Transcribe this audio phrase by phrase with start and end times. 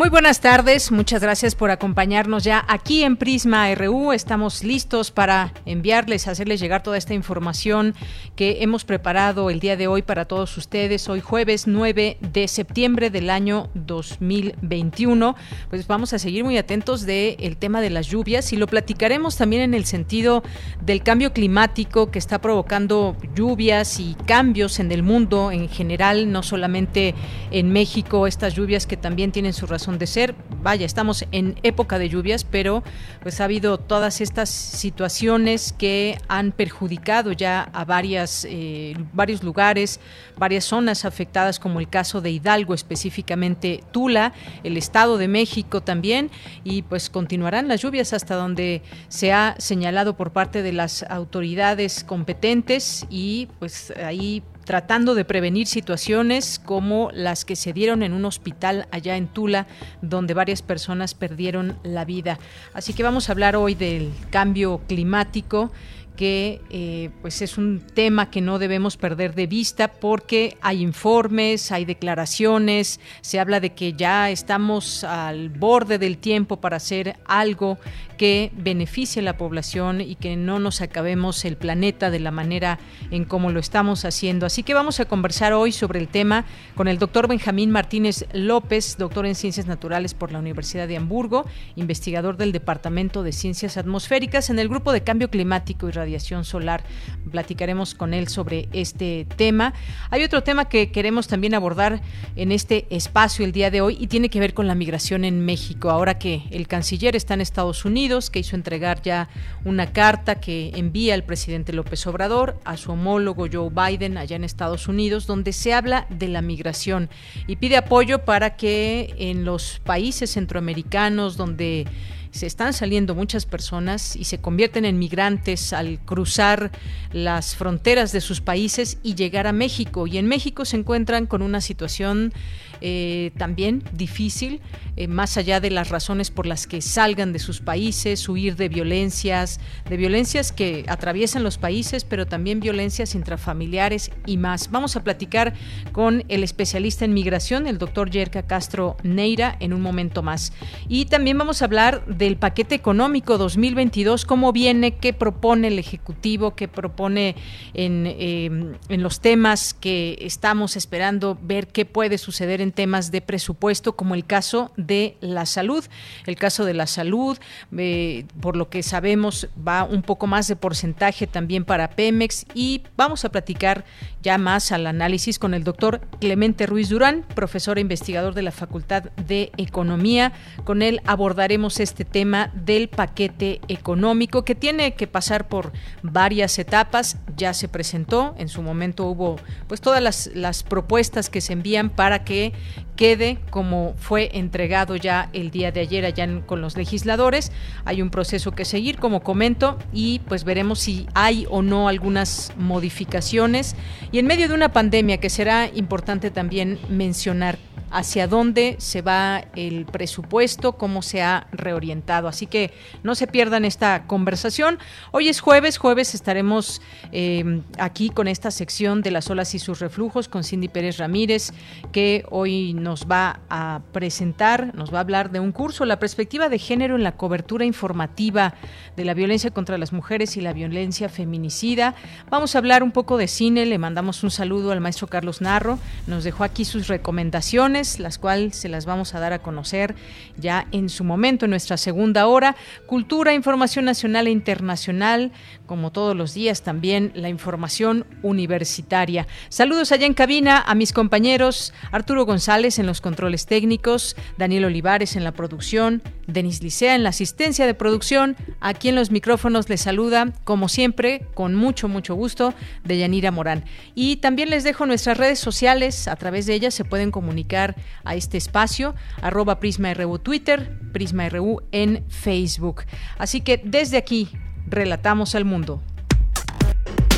[0.00, 4.12] Muy buenas tardes, muchas gracias por acompañarnos ya aquí en Prisma RU.
[4.12, 7.94] Estamos listos para enviarles, hacerles llegar toda esta información
[8.34, 11.06] que hemos preparado el día de hoy para todos ustedes.
[11.10, 15.36] Hoy jueves 9 de septiembre del año 2021.
[15.68, 19.60] Pues vamos a seguir muy atentos del tema de las lluvias y lo platicaremos también
[19.60, 20.42] en el sentido
[20.80, 26.42] del cambio climático que está provocando lluvias y cambios en el mundo en general, no
[26.42, 27.14] solamente
[27.50, 30.34] en México, estas lluvias que también tienen su razón de ser.
[30.62, 32.82] Vaya, estamos en época de lluvias, pero
[33.22, 40.00] pues ha habido todas estas situaciones que han perjudicado ya a varias, eh, varios lugares,
[40.36, 44.32] varias zonas afectadas, como el caso de Hidalgo, específicamente Tula,
[44.64, 46.30] el Estado de México también,
[46.64, 52.04] y pues continuarán las lluvias hasta donde se ha señalado por parte de las autoridades
[52.04, 58.24] competentes y pues ahí tratando de prevenir situaciones como las que se dieron en un
[58.24, 59.66] hospital allá en Tula,
[60.00, 62.38] donde varias personas perdieron la vida.
[62.72, 65.72] Así que vamos a hablar hoy del cambio climático
[66.14, 71.72] que eh, pues es un tema que no debemos perder de vista porque hay informes,
[71.72, 77.78] hay declaraciones, se habla de que ya estamos al borde del tiempo para hacer algo
[78.20, 82.78] que beneficie a la población y que no nos acabemos el planeta de la manera
[83.10, 84.44] en como lo estamos haciendo.
[84.44, 86.44] Así que vamos a conversar hoy sobre el tema
[86.74, 91.46] con el doctor Benjamín Martínez López, doctor en Ciencias Naturales por la Universidad de Hamburgo,
[91.76, 96.84] investigador del Departamento de Ciencias Atmosféricas en el Grupo de Cambio Climático y Radiación Solar.
[97.30, 99.72] Platicaremos con él sobre este tema.
[100.10, 102.02] Hay otro tema que queremos también abordar
[102.36, 105.42] en este espacio el día de hoy y tiene que ver con la migración en
[105.42, 105.88] México.
[105.88, 109.28] Ahora que el canciller está en Estados Unidos, que hizo entregar ya
[109.64, 114.42] una carta que envía el presidente López Obrador a su homólogo Joe Biden allá en
[114.42, 117.08] Estados Unidos, donde se habla de la migración
[117.46, 121.86] y pide apoyo para que en los países centroamericanos donde
[122.30, 126.70] se están saliendo muchas personas y se convierten en migrantes al cruzar
[127.12, 130.06] las fronteras de sus países y llegar a México.
[130.06, 132.32] Y en México se encuentran con una situación
[132.80, 134.60] eh, también difícil,
[134.96, 138.68] eh, más allá de las razones por las que salgan de sus países, huir de
[138.68, 144.70] violencias, de violencias que atraviesan los países, pero también violencias intrafamiliares y más.
[144.70, 145.54] Vamos a platicar
[145.92, 150.52] con el especialista en migración, el doctor Yerka Castro Neira, en un momento más.
[150.88, 156.54] Y también vamos a hablar del paquete económico 2022, cómo viene, qué propone el Ejecutivo,
[156.54, 157.36] qué propone
[157.74, 158.50] en, eh,
[158.88, 164.14] en los temas que estamos esperando ver qué puede suceder en temas de presupuesto, como
[164.14, 165.84] el caso de la salud.
[166.26, 167.38] El caso de la salud,
[167.76, 172.82] eh, por lo que sabemos, va un poco más de porcentaje también para Pemex y
[172.96, 173.84] vamos a platicar
[174.22, 178.52] ya más al análisis con el doctor Clemente Ruiz Durán, profesor e investigador de la
[178.52, 180.32] Facultad de Economía.
[180.64, 185.72] Con él abordaremos este tema del paquete económico que tiene que pasar por
[186.02, 187.16] varias etapas.
[187.36, 189.36] Ya se presentó, en su momento hubo
[189.66, 192.52] pues todas las, las propuestas que se envían para que
[192.96, 197.50] quede como fue entregado ya el día de ayer allá con los legisladores.
[197.84, 202.52] Hay un proceso que seguir, como comento, y pues veremos si hay o no algunas
[202.58, 203.74] modificaciones.
[204.12, 207.58] Y en medio de una pandemia que será importante también mencionar
[207.90, 212.28] hacia dónde se va el presupuesto, cómo se ha reorientado.
[212.28, 212.72] Así que
[213.02, 214.78] no se pierdan esta conversación.
[215.10, 216.80] Hoy es jueves, jueves estaremos
[217.12, 221.52] eh, aquí con esta sección de las olas y sus reflujos con Cindy Pérez Ramírez,
[221.92, 226.48] que hoy nos va a presentar, nos va a hablar de un curso, la perspectiva
[226.48, 228.54] de género en la cobertura informativa
[228.96, 231.94] de la violencia contra las mujeres y la violencia feminicida.
[232.30, 235.78] Vamos a hablar un poco de cine, le mandamos un saludo al maestro Carlos Narro,
[236.06, 239.94] nos dejó aquí sus recomendaciones las cuales se las vamos a dar a conocer
[240.36, 242.56] ya en su momento, en nuestra segunda hora.
[242.86, 245.32] Cultura, información nacional e internacional,
[245.70, 249.28] como todos los días también la información universitaria.
[249.50, 255.14] Saludos allá en cabina a mis compañeros Arturo González en los controles técnicos, Daniel Olivares
[255.14, 258.36] en la producción, Denis Licea en la asistencia de producción.
[258.58, 262.52] Aquí en los micrófonos les saluda, como siempre, con mucho, mucho gusto,
[262.82, 263.64] de Yanira Morán.
[263.94, 268.16] Y también les dejo nuestras redes sociales, a través de ellas se pueden comunicar a
[268.16, 272.82] este espacio, arroba PrismaRU Twitter, PrismaRU en Facebook.
[273.18, 274.30] Así que desde aquí,
[274.66, 275.80] relatamos al mundo.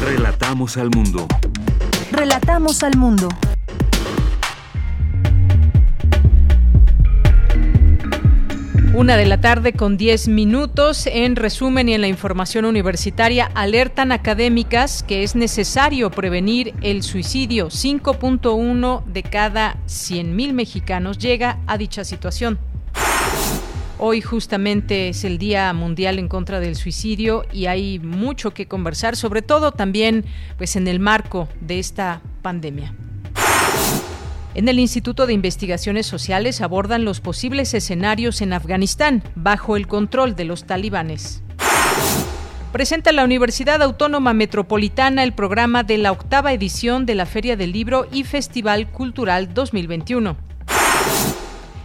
[0.02, 1.26] Relatamos al mundo.
[2.10, 3.28] Relatamos al mundo.
[8.94, 11.06] Una de la tarde con 10 minutos.
[11.06, 17.68] En resumen y en la información universitaria, alertan académicas que es necesario prevenir el suicidio.
[17.68, 22.58] 5.1 de cada 100.000 mexicanos llega a dicha situación.
[24.04, 29.14] Hoy justamente es el Día Mundial en contra del suicidio y hay mucho que conversar,
[29.14, 30.24] sobre todo también
[30.58, 32.92] pues en el marco de esta pandemia.
[34.56, 40.34] En el Instituto de Investigaciones Sociales abordan los posibles escenarios en Afganistán bajo el control
[40.34, 41.44] de los talibanes.
[42.72, 47.70] Presenta la Universidad Autónoma Metropolitana el programa de la octava edición de la Feria del
[47.70, 50.51] Libro y Festival Cultural 2021.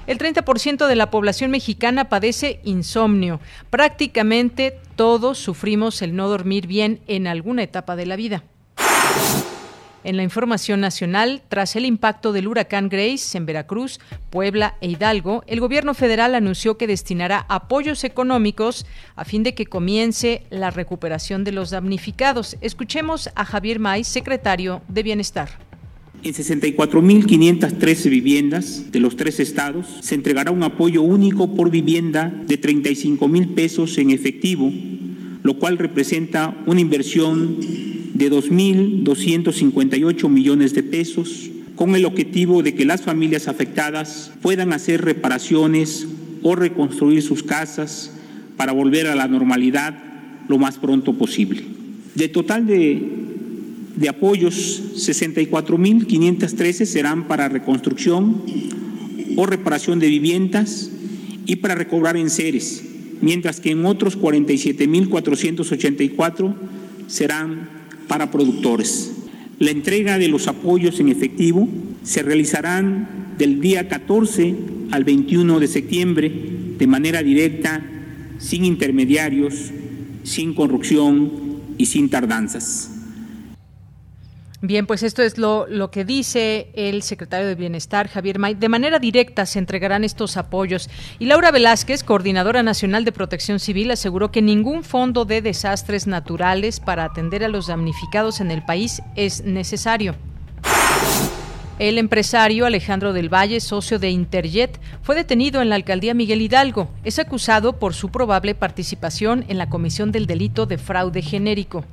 [0.07, 3.41] El 30% de la población mexicana padece insomnio.
[3.69, 8.43] Prácticamente todos sufrimos el no dormir bien en alguna etapa de la vida.
[10.05, 13.99] En la información nacional, tras el impacto del huracán Grace en Veracruz,
[14.29, 18.85] Puebla e Hidalgo, el gobierno federal anunció que destinará apoyos económicos
[19.17, 22.55] a fin de que comience la recuperación de los damnificados.
[22.61, 25.66] Escuchemos a Javier May, secretario de Bienestar.
[26.23, 32.57] En 64.513 viviendas de los tres estados se entregará un apoyo único por vivienda de
[32.57, 34.73] 35 mil pesos en efectivo,
[35.43, 37.57] lo cual representa una inversión
[38.13, 45.05] de 2.258 millones de pesos, con el objetivo de que las familias afectadas puedan hacer
[45.05, 46.07] reparaciones
[46.41, 48.11] o reconstruir sus casas
[48.57, 49.95] para volver a la normalidad
[50.47, 51.63] lo más pronto posible.
[52.15, 53.36] De total de,
[53.97, 58.43] de apoyos, 64.513 serán para reconstrucción
[59.35, 60.89] o reparación de viviendas
[61.45, 62.85] y para recobrar enseres,
[63.21, 66.55] mientras que en otros 47.484
[67.07, 67.67] serán
[68.07, 69.11] para productores.
[69.59, 71.67] La entrega de los apoyos en efectivo
[72.03, 74.55] se realizarán del día 14
[74.91, 76.31] al 21 de septiembre
[76.77, 77.83] de manera directa,
[78.37, 79.71] sin intermediarios,
[80.23, 81.31] sin corrupción
[81.79, 82.96] y sin tardanzas.
[84.59, 88.55] Bien, pues esto es lo, lo, que dice el secretario de Bienestar, Javier May.
[88.55, 90.89] De manera directa se entregarán estos apoyos.
[91.19, 96.79] Y Laura Velázquez, coordinadora nacional de protección civil, aseguró que ningún fondo de desastres naturales
[96.79, 100.15] para atender a los damnificados en el país es necesario.
[101.77, 106.89] El empresario Alejandro del Valle, socio de Interjet, fue detenido en la alcaldía Miguel Hidalgo.
[107.03, 111.85] Es acusado por su probable participación en la comisión del delito de fraude genérico.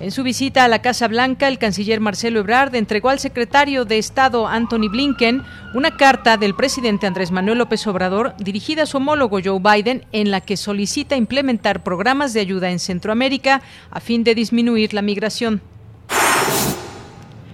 [0.00, 3.98] En su visita a la Casa Blanca, el canciller Marcelo Ebrard entregó al secretario de
[3.98, 5.42] Estado Anthony Blinken
[5.74, 10.30] una carta del presidente Andrés Manuel López Obrador dirigida a su homólogo Joe Biden en
[10.30, 13.60] la que solicita implementar programas de ayuda en Centroamérica
[13.90, 15.60] a fin de disminuir la migración.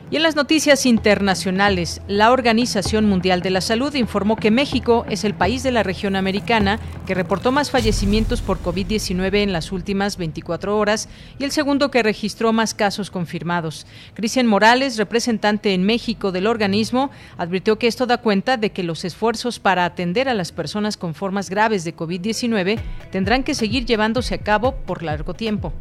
[0.09, 5.25] Y en las noticias internacionales, la Organización Mundial de la Salud informó que México es
[5.25, 10.17] el país de la región americana que reportó más fallecimientos por COVID-19 en las últimas
[10.17, 11.09] 24 horas
[11.41, 13.85] y el segundo que registró más casos confirmados.
[14.15, 19.05] Cristian Morales, representante en México del organismo, advirtió que esto da cuenta de que los
[19.05, 22.79] esfuerzos para atender a las personas con formas graves de COVID-19
[23.11, 25.73] tendrán que seguir llevándose a cabo por largo tiempo.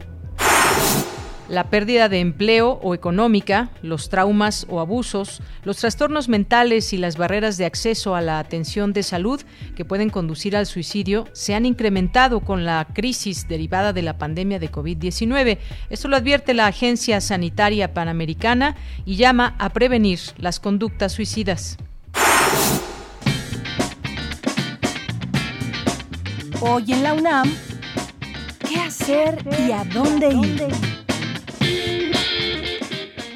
[1.48, 7.18] La pérdida de empleo o económica, los traumas o abusos, los trastornos mentales y las
[7.18, 9.40] barreras de acceso a la atención de salud
[9.76, 14.58] que pueden conducir al suicidio se han incrementado con la crisis derivada de la pandemia
[14.58, 15.60] de COVID-19.
[15.92, 18.76] Esto lo advierte la Agencia Sanitaria Panamericana
[19.06, 21.78] y llama a prevenir las conductas suicidas.
[26.60, 27.54] Hoy en la UNAM,
[28.68, 31.05] ¿qué hacer y a dónde ir?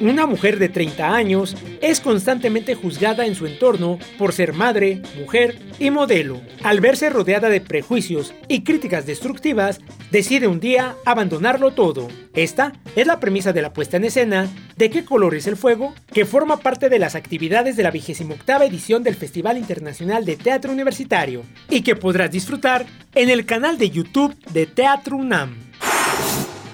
[0.00, 5.58] Una mujer de 30 años es constantemente juzgada en su entorno por ser madre, mujer
[5.78, 6.40] y modelo.
[6.62, 9.78] Al verse rodeada de prejuicios y críticas destructivas,
[10.10, 12.08] decide un día abandonarlo todo.
[12.32, 15.94] Esta es la premisa de la puesta en escena de ¿Qué color es el fuego?,
[16.10, 20.72] que forma parte de las actividades de la 28 edición del Festival Internacional de Teatro
[20.72, 25.56] Universitario y que podrás disfrutar en el canal de YouTube de Teatro UNAM.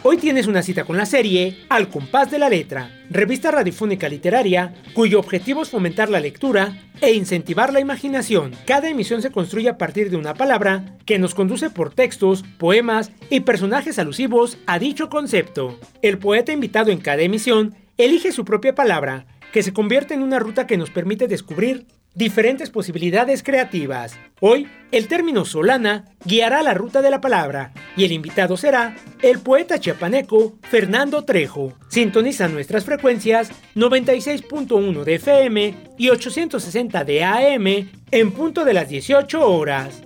[0.08, 4.72] Hoy tienes una cita con la serie Al compás de la letra, revista radiofónica literaria
[4.94, 8.52] cuyo objetivo es fomentar la lectura e incentivar la imaginación.
[8.68, 13.10] Cada emisión se construye a partir de una palabra que nos conduce por textos, poemas
[13.30, 15.76] y personajes alusivos a dicho concepto.
[16.02, 20.38] El poeta invitado en cada emisión elige su propia palabra, que se convierte en una
[20.38, 21.84] ruta que nos permite descubrir
[22.16, 24.18] diferentes posibilidades creativas.
[24.40, 29.38] Hoy, el término solana guiará la ruta de la palabra y el invitado será el
[29.38, 31.74] poeta chiapaneco Fernando Trejo.
[31.88, 39.48] Sintoniza nuestras frecuencias 96.1 de FM y 860 de AM en punto de las 18
[39.48, 40.05] horas.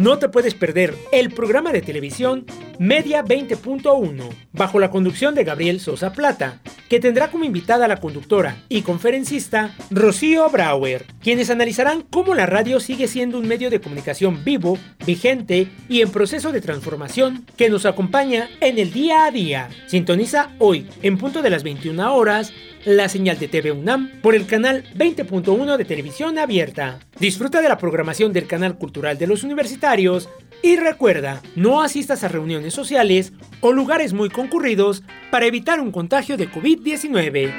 [0.00, 2.46] No te puedes perder el programa de televisión
[2.78, 7.98] Media 20.1, bajo la conducción de Gabriel Sosa Plata, que tendrá como invitada a la
[7.98, 13.82] conductora y conferencista Rocío Brauer, quienes analizarán cómo la radio sigue siendo un medio de
[13.82, 19.30] comunicación vivo, vigente y en proceso de transformación que nos acompaña en el día a
[19.30, 19.68] día.
[19.86, 24.46] Sintoniza hoy, en punto de las 21 horas, la señal de TV UNAM por el
[24.46, 27.00] canal 20.1 de televisión abierta.
[27.18, 30.28] Disfruta de la programación del canal cultural de los universitarios
[30.62, 36.36] y recuerda, no asistas a reuniones sociales o lugares muy concurridos para evitar un contagio
[36.36, 37.50] de COVID-19.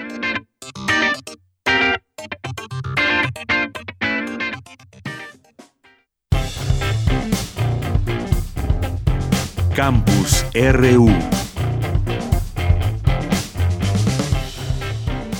[9.75, 11.09] Campus RU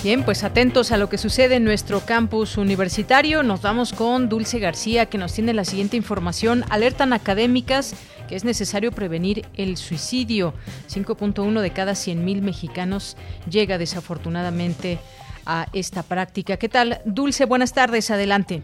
[0.04, 3.44] Bien, pues atentos a lo que sucede en nuestro campus universitario.
[3.44, 6.64] Nos vamos con Dulce García, que nos tiene la siguiente información.
[6.72, 7.94] Alertan académicas
[8.28, 10.56] que es necesario prevenir el suicidio.
[10.88, 13.16] 5.1 de cada 100.000 mexicanos
[13.48, 14.98] llega desafortunadamente
[15.46, 16.58] a esta práctica.
[16.58, 17.02] ¿Qué tal?
[17.06, 18.64] Dulce, buenas tardes, adelante.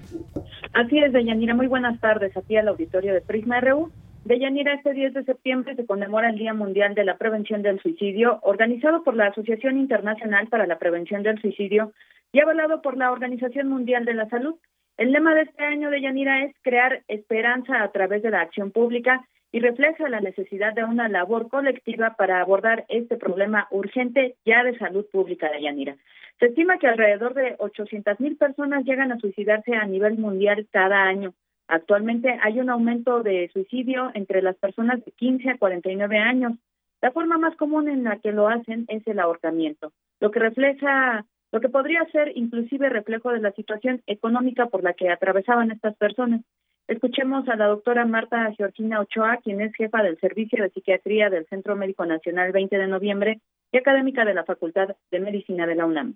[0.74, 3.92] Así es, Deyanira, muy buenas tardes a ti al auditorio de Prisma RU.
[4.28, 8.40] Deyanira, este 10 de septiembre se conmemora el Día Mundial de la Prevención del Suicidio,
[8.42, 11.94] organizado por la Asociación Internacional para la Prevención del Suicidio
[12.34, 14.56] y avalado por la Organización Mundial de la Salud.
[14.98, 19.26] El lema de este año, Deyanira, es crear esperanza a través de la acción pública
[19.54, 24.78] y refleja la necesidad de una labor colectiva para abordar este problema urgente ya de
[24.78, 25.96] salud pública, Deyanira.
[26.42, 31.04] Se estima que alrededor de 800 mil personas llegan a suicidarse a nivel mundial cada
[31.04, 31.34] año.
[31.68, 36.54] Actualmente hay un aumento de suicidio entre las personas de 15 a 49 años.
[37.02, 41.26] La forma más común en la que lo hacen es el ahorcamiento, lo que refleja,
[41.52, 45.96] lo que podría ser inclusive reflejo de la situación económica por la que atravesaban estas
[45.98, 46.42] personas.
[46.88, 51.46] Escuchemos a la doctora Marta Georgina Ochoa, quien es jefa del Servicio de Psiquiatría del
[51.48, 53.42] Centro Médico Nacional 20 de noviembre
[53.74, 56.16] y académica de la Facultad de Medicina de la UNAM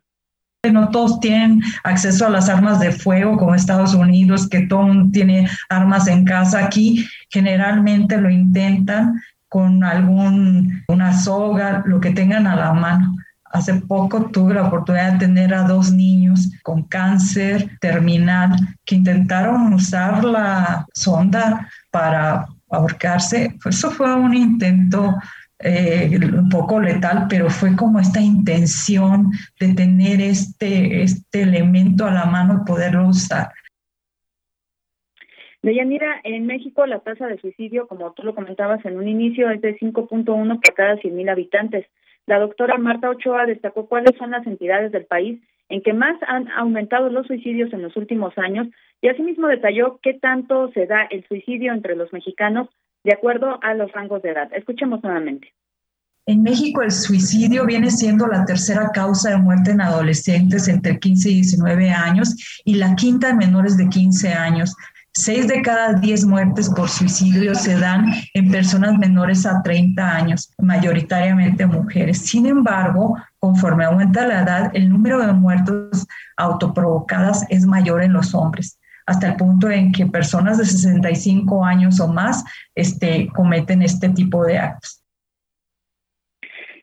[0.70, 5.50] no todos tienen acceso a las armas de fuego como Estados Unidos, que todo tiene
[5.70, 6.64] armas en casa.
[6.64, 13.16] Aquí generalmente lo intentan con algún una soga, lo que tengan a la mano.
[13.46, 19.74] Hace poco tuve la oportunidad de tener a dos niños con cáncer terminal que intentaron
[19.74, 23.58] usar la sonda para ahorcarse.
[23.66, 25.16] Eso fue un intento
[25.64, 32.12] eh, un poco letal, pero fue como esta intención de tener este, este elemento a
[32.12, 33.50] la mano y poderlo usar.
[35.64, 39.62] Deyanira, en México la tasa de suicidio, como tú lo comentabas en un inicio, es
[39.62, 41.86] de 5.1 por cada 100.000 habitantes.
[42.26, 45.40] La doctora Marta Ochoa destacó cuáles son las entidades del país
[45.70, 48.68] en que más han aumentado los suicidios en los últimos años
[49.02, 52.68] y asimismo detalló qué tanto se da el suicidio entre los mexicanos
[53.04, 54.50] de acuerdo a los rangos de edad.
[54.54, 55.54] Escuchemos nuevamente.
[56.28, 61.30] En México el suicidio viene siendo la tercera causa de muerte en adolescentes entre 15
[61.30, 64.76] y 19 años y la quinta en menores de 15 años.
[65.14, 70.54] Seis de cada diez muertes por suicidio se dan en personas menores a 30 años,
[70.60, 72.20] mayoritariamente mujeres.
[72.20, 78.34] Sin embargo, conforme aumenta la edad, el número de muertes autoprovocadas es mayor en los
[78.34, 78.80] hombres
[79.12, 82.44] hasta el punto en que personas de 65 años o más
[82.76, 85.04] este, cometen este tipo de actos.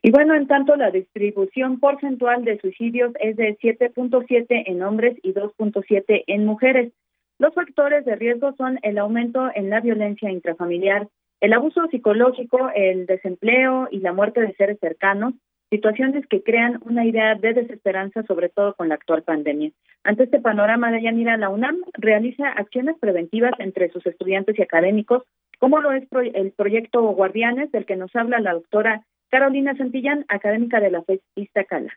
[0.03, 5.33] Y bueno, en tanto, la distribución porcentual de suicidios es de 7.7 en hombres y
[5.33, 6.93] 2.7 en mujeres.
[7.39, 11.09] Los factores de riesgo son el aumento en la violencia intrafamiliar,
[11.41, 15.35] el abuso psicológico, el desempleo y la muerte de seres cercanos,
[15.71, 19.71] situaciones que crean una idea de desesperanza, sobre todo con la actual pandemia.
[20.05, 25.25] Ante este panorama de Yanira, la UNAM realiza acciones preventivas entre sus estudiantes y académicos,
[25.59, 30.81] como lo es el proyecto Guardianes, del que nos habla la doctora Carolina Santillán, académica
[30.81, 31.93] de la FES Iztacala.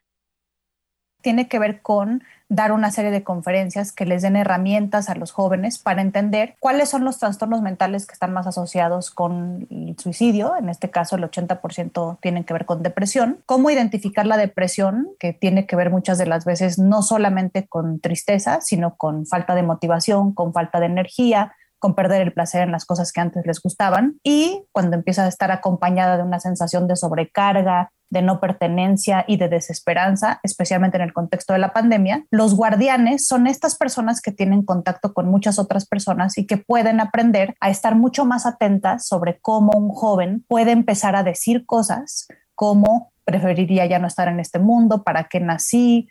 [1.22, 5.32] Tiene que ver con dar una serie de conferencias que les den herramientas a los
[5.32, 10.58] jóvenes para entender cuáles son los trastornos mentales que están más asociados con el suicidio,
[10.58, 15.32] en este caso el 80% tienen que ver con depresión, cómo identificar la depresión, que
[15.32, 19.64] tiene que ver muchas de las veces no solamente con tristeza, sino con falta de
[19.64, 23.60] motivación, con falta de energía, con perder el placer en las cosas que antes les
[23.60, 29.26] gustaban y cuando empieza a estar acompañada de una sensación de sobrecarga, de no pertenencia
[29.28, 34.22] y de desesperanza, especialmente en el contexto de la pandemia, los guardianes son estas personas
[34.22, 38.46] que tienen contacto con muchas otras personas y que pueden aprender a estar mucho más
[38.46, 44.28] atentas sobre cómo un joven puede empezar a decir cosas como preferiría ya no estar
[44.28, 46.10] en este mundo, para qué nací.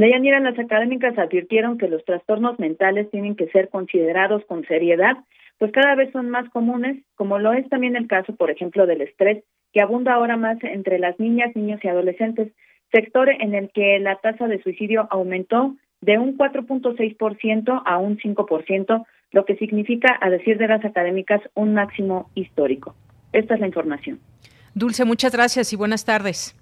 [0.00, 5.14] Deyanira, las académicas advirtieron que los trastornos mentales tienen que ser considerados con seriedad,
[5.58, 9.02] pues cada vez son más comunes, como lo es también el caso, por ejemplo, del
[9.02, 12.50] estrés que abunda ahora más entre las niñas, niños y adolescentes,
[12.90, 19.06] sector en el que la tasa de suicidio aumentó de un 4.6% a un 5%,
[19.32, 22.96] lo que significa, a decir de las académicas, un máximo histórico.
[23.34, 24.18] Esta es la información.
[24.74, 26.56] Dulce, muchas gracias y buenas tardes.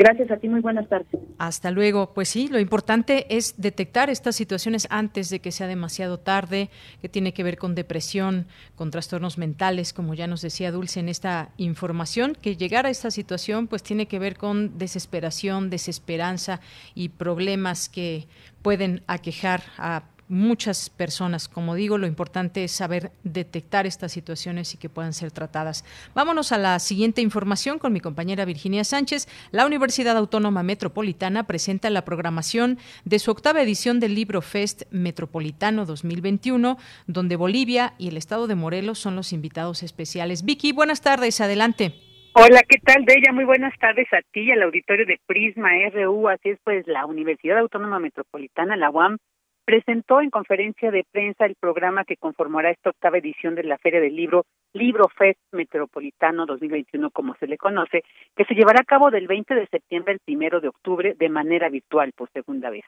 [0.00, 1.08] Gracias a ti, muy buenas tardes.
[1.36, 2.14] Hasta luego.
[2.14, 6.70] Pues sí, lo importante es detectar estas situaciones antes de que sea demasiado tarde,
[7.02, 11.10] que tiene que ver con depresión, con trastornos mentales, como ya nos decía Dulce en
[11.10, 16.60] esta información, que llegar a esta situación pues tiene que ver con desesperación, desesperanza
[16.94, 18.26] y problemas que
[18.62, 21.48] pueden aquejar a muchas personas.
[21.48, 25.84] Como digo, lo importante es saber detectar estas situaciones y que puedan ser tratadas.
[26.14, 29.28] Vámonos a la siguiente información con mi compañera Virginia Sánchez.
[29.50, 35.84] La Universidad Autónoma Metropolitana presenta la programación de su octava edición del Libro Fest Metropolitano
[35.84, 40.44] 2021, donde Bolivia y el estado de Morelos son los invitados especiales.
[40.44, 41.94] Vicky, buenas tardes, adelante.
[42.32, 43.32] Hola, ¿qué tal, Bella?
[43.32, 46.28] Muy buenas tardes a ti y al auditorio de Prisma RU.
[46.28, 49.18] Así es, pues, la Universidad Autónoma Metropolitana, la UAM,
[49.64, 54.00] presentó en conferencia de prensa el programa que conformará esta octava edición de la Feria
[54.00, 58.02] del Libro, Libro Fest Metropolitano 2021, como se le conoce,
[58.36, 61.68] que se llevará a cabo del 20 de septiembre al primero de octubre de manera
[61.68, 62.84] virtual por segunda vez.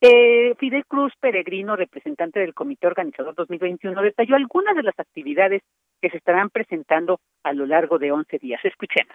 [0.00, 5.62] Eh, Fidel Cruz Peregrino, representante del Comité Organizador 2021, detalló algunas de las actividades
[6.00, 8.60] que se estarán presentando a lo largo de 11 días.
[8.64, 9.14] Escuchemos.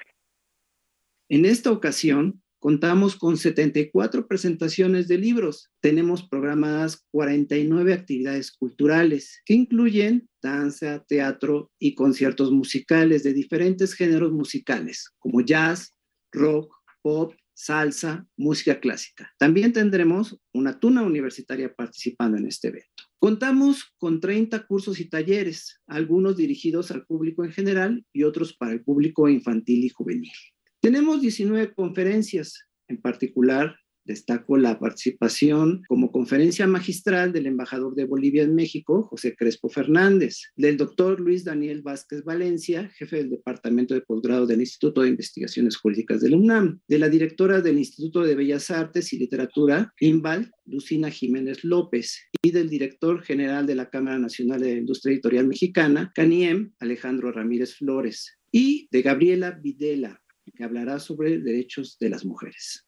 [1.30, 5.72] En esta ocasión, Contamos con 74 presentaciones de libros.
[5.82, 14.34] Tenemos programadas 49 actividades culturales que incluyen danza, teatro y conciertos musicales de diferentes géneros
[14.34, 15.96] musicales, como jazz,
[16.34, 19.32] rock, pop, salsa, música clásica.
[19.40, 23.06] También tendremos una tuna universitaria participando en este evento.
[23.18, 28.74] Contamos con 30 cursos y talleres, algunos dirigidos al público en general y otros para
[28.74, 30.34] el público infantil y juvenil.
[30.82, 33.76] Tenemos 19 conferencias, en particular
[34.08, 40.44] destaco la participación como conferencia magistral del embajador de Bolivia en México, José Crespo Fernández,
[40.56, 45.76] del doctor Luis Daniel Vázquez Valencia, jefe del Departamento de Posgrado del Instituto de Investigaciones
[45.76, 50.52] Jurídicas de la UNAM, de la directora del Instituto de Bellas Artes y Literatura, INVAL,
[50.66, 56.12] Lucina Jiménez López, y del director general de la Cámara Nacional de Industria Editorial Mexicana,
[56.16, 62.88] CANIEM, Alejandro Ramírez Flores, y de Gabriela Videla, que hablará sobre derechos de las mujeres.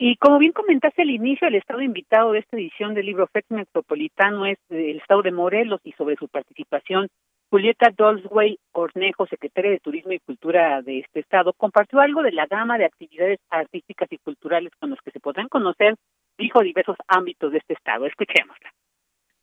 [0.00, 3.46] Y como bien comentaste al inicio, el estado invitado de esta edición del libro FEC
[3.48, 7.08] Metropolitano es el estado de Morelos y sobre su participación,
[7.50, 12.46] Julieta Dolsway Cornejo, secretaria de Turismo y Cultura de este estado, compartió algo de la
[12.46, 15.96] gama de actividades artísticas y culturales con los que se podrán conocer,
[16.36, 18.06] dijo, diversos ámbitos de este estado.
[18.06, 18.70] Escuchémosla.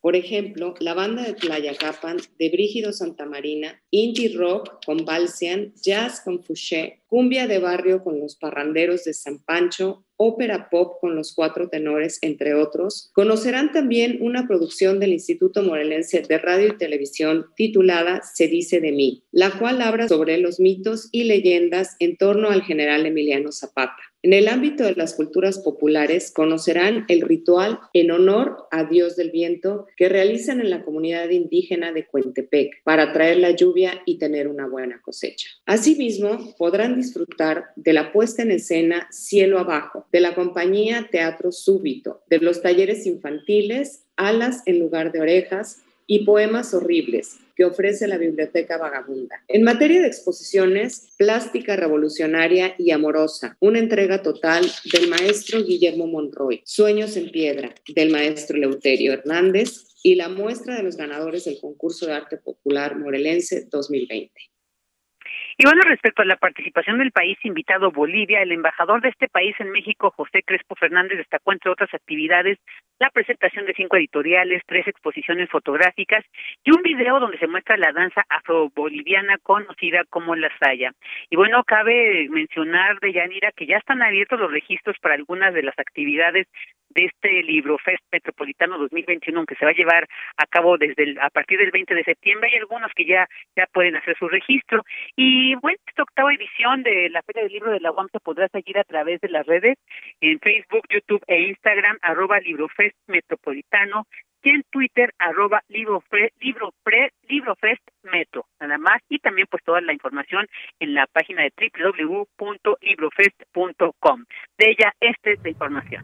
[0.06, 6.44] Por ejemplo, la banda de Tlayacapan, de Brígido Santamarina, indie rock con Balsian, jazz con
[6.44, 11.70] Fouché, cumbia de barrio con los parranderos de San Pancho, ópera pop con los cuatro
[11.70, 18.22] tenores, entre otros, conocerán también una producción del Instituto Morelense de Radio y Televisión titulada
[18.22, 22.62] Se dice de mí, la cual habla sobre los mitos y leyendas en torno al
[22.62, 24.04] general Emiliano Zapata.
[24.26, 29.30] En el ámbito de las culturas populares, conocerán el ritual en honor a Dios del
[29.30, 34.48] Viento que realizan en la comunidad indígena de Cuentepec para traer la lluvia y tener
[34.48, 35.50] una buena cosecha.
[35.68, 42.24] Asimismo, podrán disfrutar de la puesta en escena Cielo Abajo, de la compañía Teatro Súbito,
[42.28, 48.18] de los talleres infantiles Alas en lugar de orejas y Poemas Horribles, que ofrece la
[48.18, 49.44] Biblioteca Vagabunda.
[49.48, 56.62] En materia de exposiciones, Plástica Revolucionaria y Amorosa, una entrega total del maestro Guillermo Monroy,
[56.66, 62.06] Sueños en Piedra, del maestro Leuterio Hernández y la muestra de los ganadores del concurso
[62.06, 64.32] de arte popular morelense 2020.
[65.58, 69.56] Y bueno, respecto a la participación del país invitado Bolivia, el embajador de este país
[69.60, 72.58] en México, José Crespo Fernández, destacó entre otras actividades
[73.00, 76.26] la presentación de cinco editoriales, tres exposiciones fotográficas
[76.66, 80.92] y un video donde se muestra la danza afroboliviana conocida como la saya.
[81.30, 85.64] Y bueno, cabe mencionar de Yanira que ya están abiertos los registros para algunas de
[85.64, 86.48] las actividades
[86.90, 91.30] de este libro Fest Metropolitano 2021 que se va a llevar a cabo desde a
[91.30, 94.84] partir del 20 de septiembre hay algunos que ya ya pueden hacer su registro
[95.16, 98.48] y bueno esta octava edición de la Feria del Libro de la UAM se podrá
[98.48, 99.78] seguir a través de las redes
[100.22, 104.08] en Facebook, YouTube e Instagram arroba Librofest Metropolitano
[104.46, 106.34] y en Twitter arroba librofest
[108.04, 110.46] metro, nada más, y también pues toda la información
[110.80, 114.26] en la página de www.librofest.com.
[114.58, 116.04] De ella, esta es la información.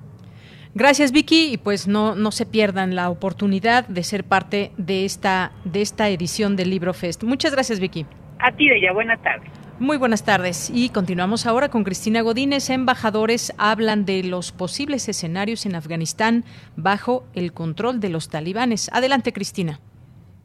[0.73, 5.51] Gracias Vicky y pues no, no se pierdan la oportunidad de ser parte de esta,
[5.65, 7.23] de esta edición del Libro Fest.
[7.23, 8.05] Muchas gracias Vicky.
[8.41, 8.91] A ti, ella.
[8.93, 9.49] Buenas tardes.
[9.79, 12.69] Muy buenas tardes y continuamos ahora con Cristina Godínez.
[12.69, 16.43] Embajadores hablan de los posibles escenarios en Afganistán
[16.77, 18.91] bajo el control de los talibanes.
[18.93, 19.79] Adelante, Cristina.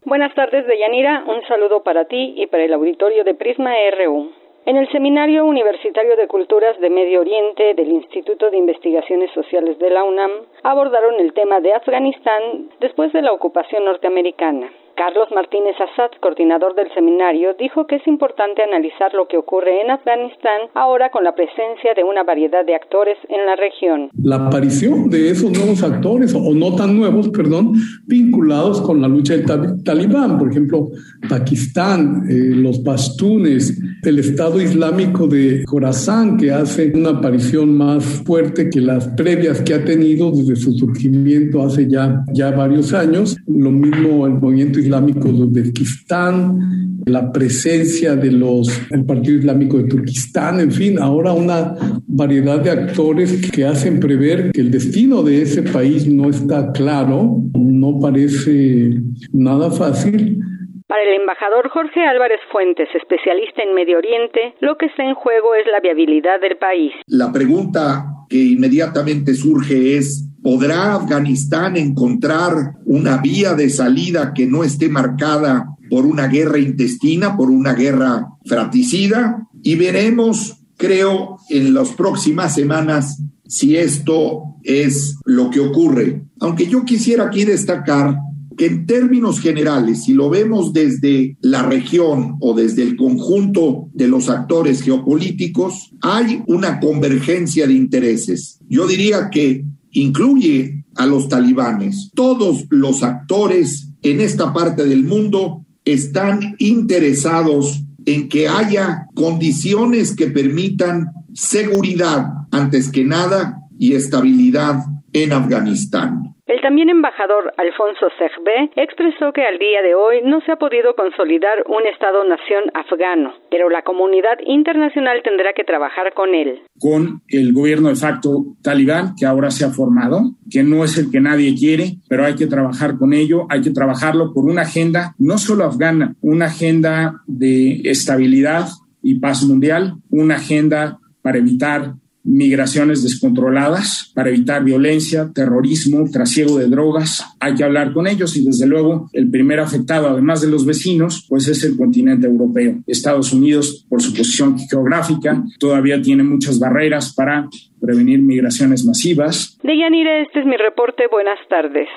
[0.05, 1.23] Buenas tardes, Deyanira.
[1.27, 4.31] Un saludo para ti y para el auditorio de Prisma RU.
[4.65, 9.89] En el Seminario Universitario de Culturas de Medio Oriente del Instituto de Investigaciones Sociales de
[9.89, 10.31] la UNAM
[10.63, 14.69] abordaron el tema de Afganistán después de la ocupación norteamericana.
[14.97, 19.91] Carlos Martínez Assad, coordinador del seminario, dijo que es importante analizar lo que ocurre en
[19.91, 24.09] Afganistán ahora con la presencia de una variedad de actores en la región.
[24.23, 27.73] La aparición de esos nuevos actores, o no tan nuevos, perdón,
[28.07, 30.87] vinculados con la lucha del talibán, por ejemplo,
[31.29, 38.67] Pakistán, eh, los pastunes, el Estado Islámico de Khorasan, que hace una aparición más fuerte
[38.71, 43.37] que las previas que ha tenido desde su surgimiento hace ya, ya varios años.
[43.45, 49.85] Lo mismo el movimiento Islámico de Uzbekistán, la presencia de los el Partido Islámico de
[49.85, 51.75] Turquistán, en fin, ahora una
[52.07, 57.37] variedad de actores que hacen prever que el destino de ese país no está claro,
[57.53, 58.91] no parece
[59.33, 60.39] nada fácil.
[60.87, 65.53] Para el embajador Jorge Álvarez Fuentes, especialista en Medio Oriente, lo que está en juego
[65.55, 66.93] es la viabilidad del país.
[67.07, 74.63] La pregunta que inmediatamente surge es ¿Podrá Afganistán encontrar una vía de salida que no
[74.63, 79.45] esté marcada por una guerra intestina, por una guerra fratricida?
[79.61, 86.23] Y veremos, creo, en las próximas semanas si esto es lo que ocurre.
[86.39, 88.15] Aunque yo quisiera aquí destacar
[88.57, 94.07] que en términos generales, si lo vemos desde la región o desde el conjunto de
[94.07, 98.59] los actores geopolíticos, hay una convergencia de intereses.
[98.69, 102.11] Yo diría que incluye a los talibanes.
[102.13, 110.27] Todos los actores en esta parte del mundo están interesados en que haya condiciones que
[110.27, 116.26] permitan seguridad antes que nada y estabilidad en Afganistán.
[116.57, 120.95] El también embajador Alfonso Segbe expresó que al día de hoy no se ha podido
[120.95, 126.61] consolidar un Estado-nación afgano, pero la comunidad internacional tendrá que trabajar con él.
[126.79, 131.11] Con el gobierno de facto talibán que ahora se ha formado, que no es el
[131.11, 135.13] que nadie quiere, pero hay que trabajar con ello, hay que trabajarlo por una agenda
[135.19, 138.65] no solo afgana, una agenda de estabilidad
[139.03, 141.93] y paz mundial, una agenda para evitar
[142.27, 147.23] migraciones descontroladas para evitar violencia, terrorismo, trasiego de drogas.
[147.39, 151.25] Hay que hablar con ellos y desde luego el primer afectado, además de los vecinos,
[151.29, 152.75] pues es el continente europeo.
[152.85, 157.47] Estados Unidos, por su posición geográfica, todavía tiene muchas barreras para
[157.79, 159.57] prevenir migraciones masivas.
[159.63, 161.03] Deyanira, este es mi reporte.
[161.09, 161.87] Buenas tardes.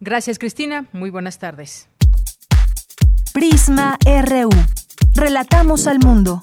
[0.00, 0.86] Gracias, Cristina.
[0.92, 1.88] Muy buenas tardes.
[3.32, 4.50] Prisma RU.
[5.14, 6.42] Relatamos al mundo.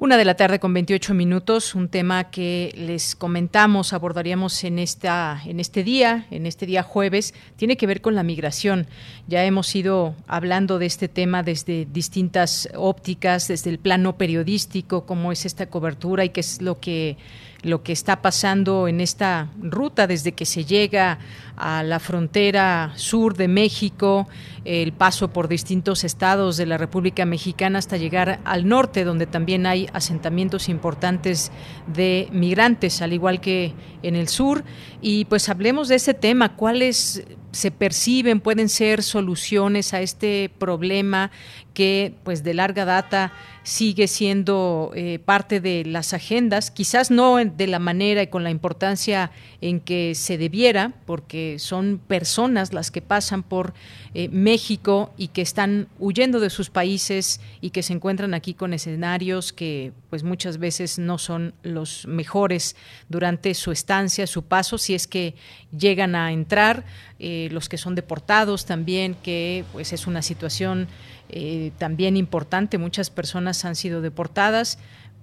[0.00, 5.42] Una de la tarde con 28 minutos, un tema que les comentamos, abordaríamos en esta
[5.44, 8.86] en este día, en este día jueves, tiene que ver con la migración.
[9.26, 15.32] Ya hemos ido hablando de este tema desde distintas ópticas, desde el plano periodístico, cómo
[15.32, 17.16] es esta cobertura y qué es lo que
[17.62, 21.18] lo que está pasando en esta ruta desde que se llega
[21.56, 24.28] a la frontera sur de México,
[24.64, 29.66] el paso por distintos estados de la República Mexicana hasta llegar al norte, donde también
[29.66, 31.50] hay asentamientos importantes
[31.88, 33.72] de migrantes, al igual que
[34.04, 34.62] en el sur.
[35.00, 41.32] Y pues hablemos de ese tema, cuáles se perciben, pueden ser soluciones a este problema
[41.78, 47.66] que pues de larga data sigue siendo eh, parte de las agendas, quizás no de
[47.68, 53.00] la manera y con la importancia en que se debiera, porque son personas las que
[53.00, 53.74] pasan por
[54.14, 58.72] eh, México y que están huyendo de sus países y que se encuentran aquí con
[58.74, 62.74] escenarios que pues muchas veces no son los mejores
[63.08, 65.34] durante su estancia, su paso, si es que
[65.76, 66.84] llegan a entrar,
[67.20, 70.88] eh, los que son deportados también, que pues es una situación
[71.28, 74.78] eh, también importante, muchas personas han sido deportadas,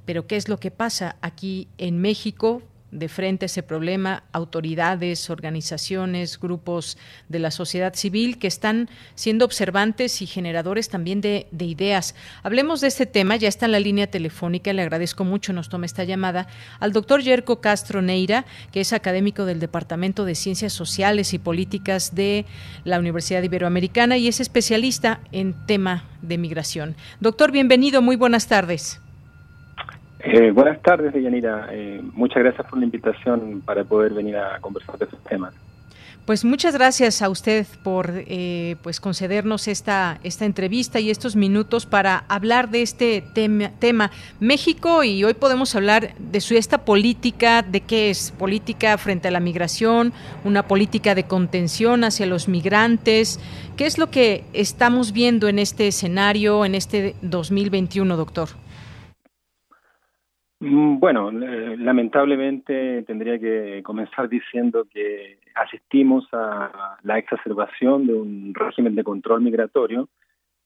[0.06, 2.62] pero ¿qué es lo que pasa aquí en México?
[2.96, 6.98] De frente ese problema autoridades, organizaciones, grupos
[7.30, 12.16] de la sociedad civil que están siendo observantes y generadores también de, de, ideas.
[12.42, 15.86] Hablemos de este tema, ya está en la línea telefónica, le agradezco mucho, nos toma
[15.86, 16.48] esta llamada,
[16.80, 22.16] al doctor Yerko Castro Neira, que es académico del Departamento de Ciencias Sociales y Políticas
[22.16, 22.46] de
[22.86, 26.96] la Universidad Iberoamericana y es especialista en tema de migración.
[27.20, 29.02] Doctor, bienvenido, muy buenas tardes.
[30.28, 31.68] Eh, buenas tardes, Deyanira.
[31.72, 35.54] Eh, muchas gracias por la invitación para poder venir a conversar de estos temas.
[36.26, 41.86] Pues muchas gracias a usted por eh, pues concedernos esta, esta entrevista y estos minutos
[41.86, 44.10] para hablar de este tema, tema,
[44.40, 49.32] México y hoy podemos hablar de su esta política, de qué es política frente a
[49.32, 50.12] la migración,
[50.44, 53.40] una política de contención hacia los migrantes.
[53.78, 58.65] ¿Qué es lo que estamos viendo en este escenario, en este 2021, doctor?
[60.68, 68.52] Mm, bueno, eh, lamentablemente tendría que comenzar diciendo que asistimos a la exacerbación de un
[68.52, 70.10] régimen de control migratorio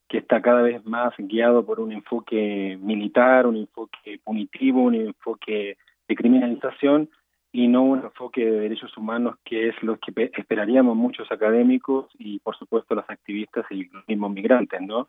[0.08, 5.76] que está cada vez más guiado por un enfoque militar, un enfoque punitivo, un enfoque
[6.08, 7.10] de criminalización
[7.52, 12.40] y no un enfoque de derechos humanos que es lo que esperaríamos muchos académicos y
[12.40, 15.08] por supuesto los activistas y los mismos migrantes, ¿no?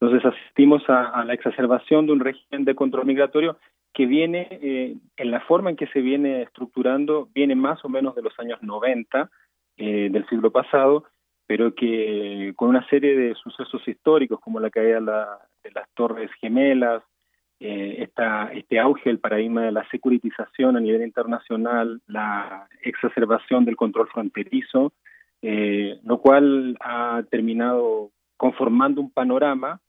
[0.00, 3.56] Entonces asistimos a, a la exacerbación de un régimen de control migratorio
[3.92, 8.14] que viene, eh, en la forma en que se viene estructurando, viene más o menos
[8.14, 9.30] de los años 90
[9.76, 11.04] eh, del siglo pasado,
[11.46, 15.00] pero que con una serie de sucesos históricos como la caída
[15.62, 17.02] de las Torres Gemelas,
[17.64, 18.08] eh,
[18.54, 24.92] este auge del paradigma de la securitización a nivel internacional, la exacerbación del control fronterizo,
[25.42, 29.80] eh, lo cual ha terminado conformando un panorama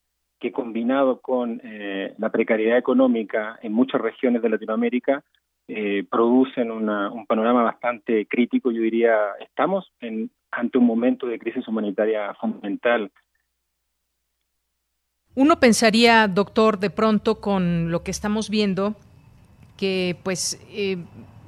[0.43, 5.23] que combinado con eh, la precariedad económica en muchas regiones de Latinoamérica
[5.69, 8.69] eh, producen un panorama bastante crítico.
[8.69, 13.09] Yo diría, estamos en, ante un momento de crisis humanitaria fundamental.
[15.33, 18.95] Uno pensaría, doctor, de pronto con lo que estamos viendo,
[19.77, 20.97] que pues eh,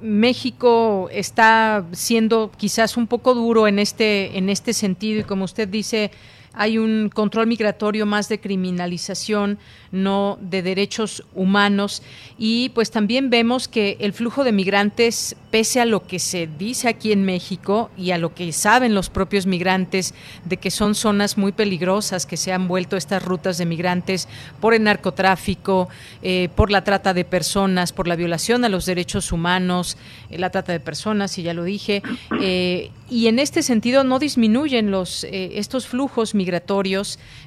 [0.00, 5.68] México está siendo quizás un poco duro en este en este sentido y como usted
[5.68, 6.10] dice
[6.56, 9.58] hay un control migratorio más de criminalización,
[9.92, 12.02] no de derechos humanos.
[12.38, 16.88] Y pues también vemos que el flujo de migrantes, pese a lo que se dice
[16.88, 20.14] aquí en México y a lo que saben los propios migrantes,
[20.44, 24.26] de que son zonas muy peligrosas, que se han vuelto estas rutas de migrantes
[24.60, 25.88] por el narcotráfico,
[26.22, 29.98] eh, por la trata de personas, por la violación a los derechos humanos,
[30.30, 32.02] eh, la trata de personas, y ya lo dije.
[32.40, 36.45] Eh, y en este sentido no disminuyen los estos flujos migratorios.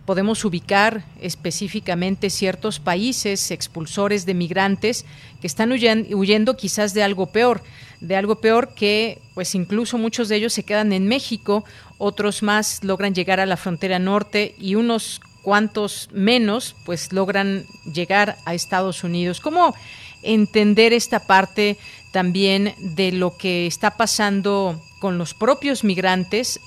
[0.05, 5.05] Podemos ubicar específicamente ciertos países expulsores de migrantes
[5.41, 7.61] que están huyendo, quizás de algo peor,
[8.01, 11.63] de algo peor que pues incluso muchos de ellos se quedan en México,
[11.97, 18.37] otros más logran llegar a la frontera norte y unos cuantos menos pues logran llegar
[18.45, 19.39] a Estados Unidos.
[19.39, 19.75] ¿Cómo
[20.21, 21.77] entender esta parte
[22.11, 26.59] también de lo que está pasando con los propios migrantes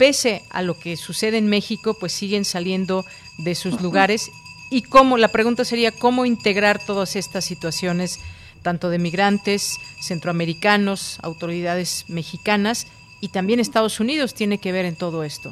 [0.00, 3.04] pese a lo que sucede en México, pues siguen saliendo
[3.44, 4.30] de sus lugares
[4.70, 8.18] y cómo, la pregunta sería cómo integrar todas estas situaciones,
[8.62, 12.86] tanto de migrantes, centroamericanos, autoridades mexicanas
[13.20, 15.50] y también Estados Unidos tiene que ver en todo esto.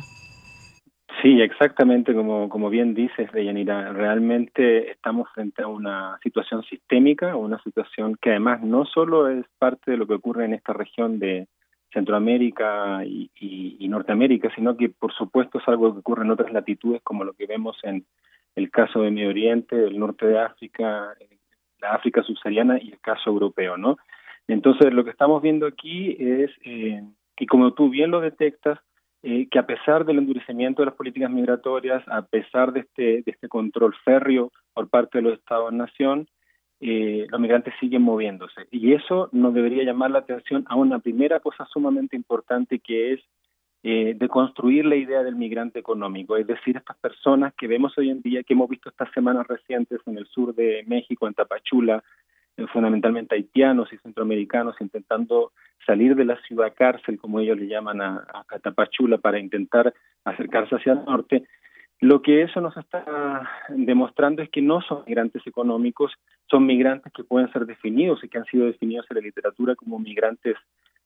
[1.20, 3.92] Sí, exactamente como, como bien dices, Deyanira.
[3.92, 9.90] Realmente estamos frente a una situación sistémica, una situación que además no solo es parte
[9.90, 11.48] de lo que ocurre en esta región de
[11.92, 17.24] Centroamérica y, Norteamérica, sino que por supuesto es algo que ocurre en otras latitudes como
[17.24, 18.05] lo que vemos en,
[18.55, 21.14] el caso de Medio Oriente, el norte de África,
[21.81, 23.96] la África subsahariana y el caso europeo, ¿no?
[24.48, 27.03] Entonces, lo que estamos viendo aquí es, eh,
[27.38, 28.81] y como tú bien lo detectas,
[29.22, 33.24] eh, que a pesar del endurecimiento de las políticas migratorias, a pesar de este, de
[33.27, 36.29] este control férreo por parte de los Estados-nación,
[36.81, 38.67] eh, los migrantes siguen moviéndose.
[38.71, 43.21] Y eso nos debería llamar la atención a una primera cosa sumamente importante que es
[43.83, 48.21] eh, de la idea del migrante económico, es decir, estas personas que vemos hoy en
[48.23, 52.03] día, que hemos visto estas semanas recientes en el sur de México, en Tapachula,
[52.57, 55.53] eh, fundamentalmente haitianos y centroamericanos intentando
[55.87, 60.75] salir de la ciudad cárcel, como ellos le llaman a, a Tapachula, para intentar acercarse
[60.75, 61.45] hacia el norte,
[62.00, 66.12] lo que eso nos está demostrando es que no son migrantes económicos,
[66.48, 69.98] son migrantes que pueden ser definidos y que han sido definidos en la literatura como
[69.98, 70.56] migrantes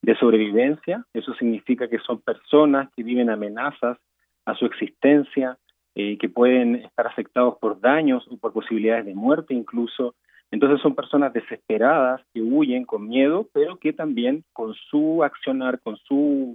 [0.03, 1.05] de sobrevivencia.
[1.15, 3.97] Eso significa que son personas que viven amenazas
[4.45, 5.57] a su existencia,
[5.95, 10.15] eh, que pueden estar afectados por daños o por posibilidades de muerte incluso.
[10.51, 15.97] Entonces son personas desesperadas que huyen con miedo, pero que también con su accionar, con
[15.97, 16.55] su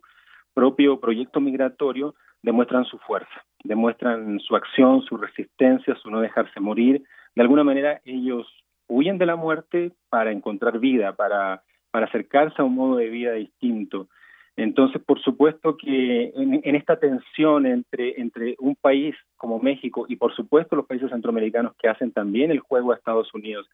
[0.58, 7.04] propio proyecto migratorio, demuestran su fuerza, demuestran su acción, su resistencia, su no dejarse morir.
[7.36, 8.48] De alguna manera ellos
[8.88, 13.34] huyen de la muerte para encontrar vida, para, para acercarse a un modo de vida
[13.34, 14.08] distinto.
[14.56, 20.34] Entonces, por supuesto que en, esta tensión entre, entre un país como México y por
[20.36, 23.70] supuesto los países centroamericanos que hacen también el juego a Estados Unidos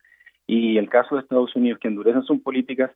[0.47, 2.91] y el caso de Estados Unidos que endurecen sus políticas,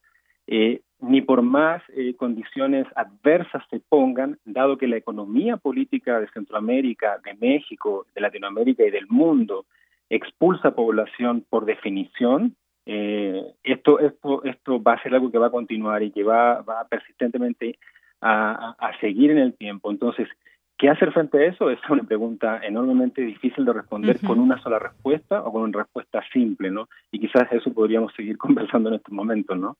[0.48, 6.30] eh, ni por más eh, condiciones adversas se pongan, dado que la economía política de
[6.30, 9.66] Centroamérica, de México, de Latinoamérica y del mundo
[10.10, 12.56] expulsa población por definición,
[12.86, 16.62] eh, esto, esto, esto va a ser algo que va a continuar y que va,
[16.62, 17.78] va persistentemente
[18.22, 19.92] a, a, seguir en el tiempo.
[19.92, 20.28] Entonces,
[20.78, 21.70] ¿qué hacer frente a eso?
[21.70, 26.24] Es una pregunta enormemente difícil de responder con una sola respuesta o con una respuesta
[26.32, 26.88] simple, ¿no?
[27.12, 29.76] Y quizás eso podríamos seguir conversando en estos momentos, ¿no?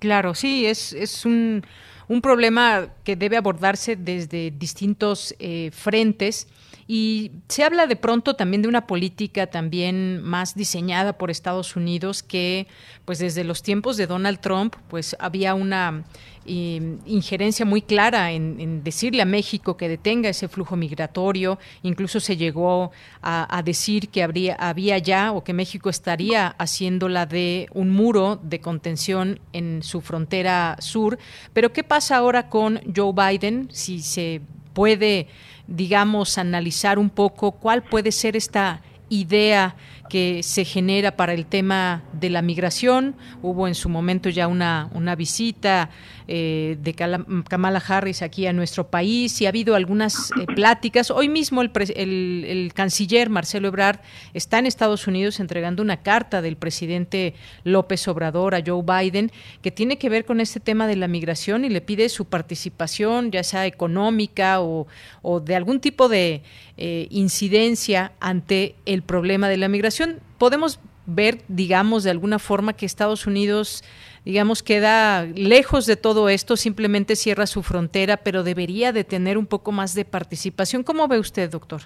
[0.00, 1.62] Claro, sí, es, es un,
[2.10, 6.48] un problema que debe abordarse desde distintos eh, frentes.
[6.88, 12.24] Y se habla de pronto también de una política también más diseñada por Estados Unidos
[12.24, 12.66] que,
[13.04, 16.02] pues desde los tiempos de Donald Trump, pues había una
[16.46, 21.58] injerencia muy clara en, decirle a México que detenga ese flujo migratorio.
[21.82, 22.92] Incluso se llegó
[23.22, 28.60] a, decir que habría, había ya o que México estaría haciéndola de un muro de
[28.60, 31.18] contención en su frontera sur.
[31.52, 33.68] Pero ¿qué ahora con Joe Biden?
[33.72, 34.40] Si se
[34.72, 35.28] puede,
[35.66, 39.76] digamos, analizar un poco cuál puede ser esta idea
[40.10, 43.14] que se genera para el tema de la migración.
[43.40, 45.88] Hubo en su momento ya una, una visita
[46.28, 51.10] eh, de Kamala Harris aquí a nuestro país y ha habido algunas eh, pláticas.
[51.10, 54.00] Hoy mismo el, el, canciller Marcelo Ebrard
[54.34, 59.30] está en Estados Unidos entregando una carta del presidente López Obrador a Joe Biden
[59.62, 63.30] que tiene que ver con este tema de la migración y le pide su participación,
[63.30, 64.86] ya sea económica o,
[65.22, 66.42] o de algún tipo de
[66.82, 69.99] eh, incidencia ante el problema de la migración.
[70.38, 73.82] Podemos ver, digamos, de alguna forma que Estados Unidos,
[74.24, 79.46] digamos, queda lejos de todo esto, simplemente cierra su frontera, pero debería de tener un
[79.46, 80.82] poco más de participación.
[80.82, 81.82] ¿Cómo ve usted, doctor?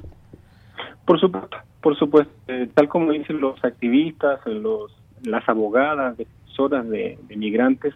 [1.07, 2.33] Por supuesto, por supuesto.
[2.49, 7.95] Eh, tal como dicen los activistas, los, las abogadas, defensoras de, de migrantes,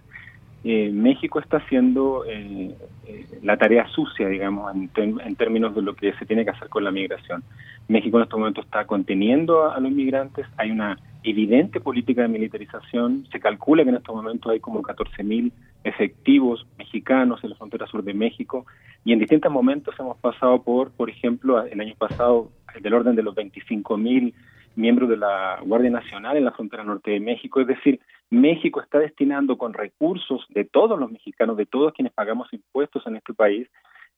[0.65, 2.75] eh, México está haciendo eh,
[3.07, 6.83] eh, la tarea sucia, digamos, en, términos de lo que se tiene que hacer con
[6.83, 7.45] la migración.
[7.89, 13.27] México en este momento está conteniendo a, los migrantes, hay una evidente política de militarización,
[13.33, 15.51] se calcula que en estos momentos hay como 14.000
[15.85, 18.67] efectivos mexicanos en la frontera sur de México
[19.05, 23.23] y en distintos momentos hemos pasado por, por ejemplo, el año pasado del orden de
[23.23, 24.35] los 25.000
[24.77, 28.99] miembros de la Guardia Nacional en la frontera norte de México, es decir, México está
[28.99, 33.67] destinando con recursos de todos los mexicanos, de todos quienes pagamos impuestos en este país,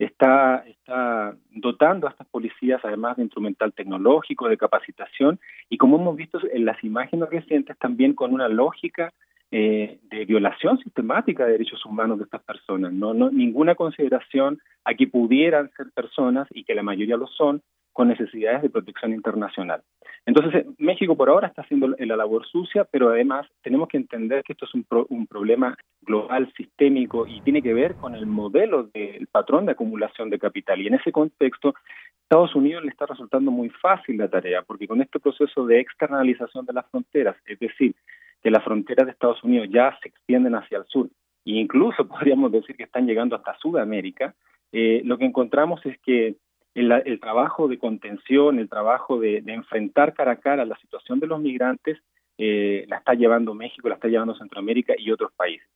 [0.05, 6.17] está, está dotando a estas policías además de instrumental tecnológico, de capacitación y como hemos
[6.17, 9.13] visto en las imágenes recientes también con una lógica
[9.53, 12.93] eh, de violación sistemática de derechos humanos de estas personas.
[12.93, 17.61] No, no ninguna consideración a que pudieran ser personas y que la mayoría lo son
[17.93, 19.83] con necesidades de protección internacional.
[20.27, 24.43] Entonces, eh, México por ahora está haciendo la labor sucia, pero además tenemos que entender
[24.45, 28.85] que esto es un, un problema global, sistémico, y tiene que ver con el modelo
[28.95, 30.81] del patrón de acumulación de capital.
[30.81, 31.75] Y en ese contexto,
[32.23, 36.65] Estados Unidos le está resultando muy fácil la tarea, porque con este proceso de externalización
[36.65, 37.95] de las fronteras, es decir,
[38.41, 41.09] que las fronteras de Estados Unidos ya se extienden hacia el sur,
[41.45, 44.35] e incluso podríamos decir que están llegando hasta Sudamérica,
[44.73, 46.37] eh, lo que encontramos es que
[46.75, 51.41] el, trabajo de contención, el trabajo de, enfrentar cara a cara la situación de los
[51.41, 51.99] migrantes,
[52.39, 55.69] eh, la está llevando México, la está llevando Centroamérica y otros países.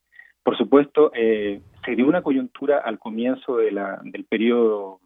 [0.43, 5.01] Por supuesto, eh, se dio una coyuntura al comienzo de la, del periodo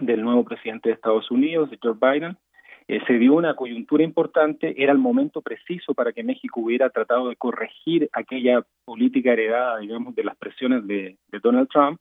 [0.00, 2.36] del nuevo presidente de Estados Unidos, de Joe Biden,
[2.88, 7.28] eh, se dio una coyuntura importante, era el momento preciso para que México hubiera tratado
[7.28, 12.00] de corregir aquella política heredada, digamos, de las presiones de Donald Trump,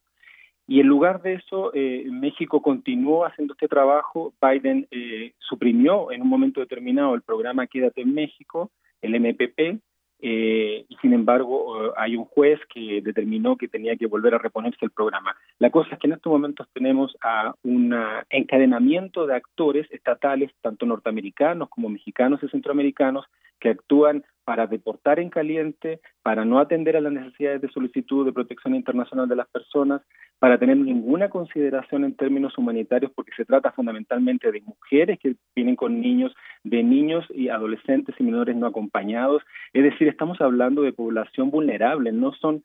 [0.71, 4.33] Y en lugar de eso, eh, México continuó haciendo este trabajo.
[4.41, 9.81] Biden eh, suprimió en un momento determinado el programa Quédate en México, el MPP,
[10.21, 14.37] eh, y sin embargo eh, hay un juez que determinó que tenía que volver a
[14.37, 15.35] reponerse el programa.
[15.59, 17.93] La cosa es que en estos momentos tenemos a un
[18.29, 23.25] encadenamiento de actores estatales, tanto norteamericanos como mexicanos y centroamericanos,
[23.61, 28.33] que actúan para deportar en caliente, para no atender a las necesidades de solicitud de
[28.33, 30.01] protección internacional de las personas,
[30.39, 35.75] para tener ninguna consideración en términos humanitarios, porque se trata fundamentalmente de mujeres que vienen
[35.75, 36.33] con niños,
[36.63, 39.43] de niños y adolescentes y menores no acompañados.
[39.71, 42.63] Es decir, estamos hablando de población vulnerable, no son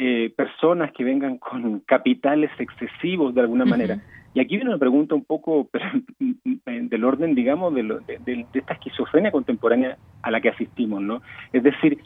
[0.00, 4.00] eh, personas que vengan con capitales excesivos de alguna manera.
[4.32, 5.68] Y aquí viene una pregunta un poco
[6.20, 11.20] del orden, digamos, de, de, esta esquizofrenia contemporánea a la que asistimos, ¿no?
[11.52, 11.98] Es decir,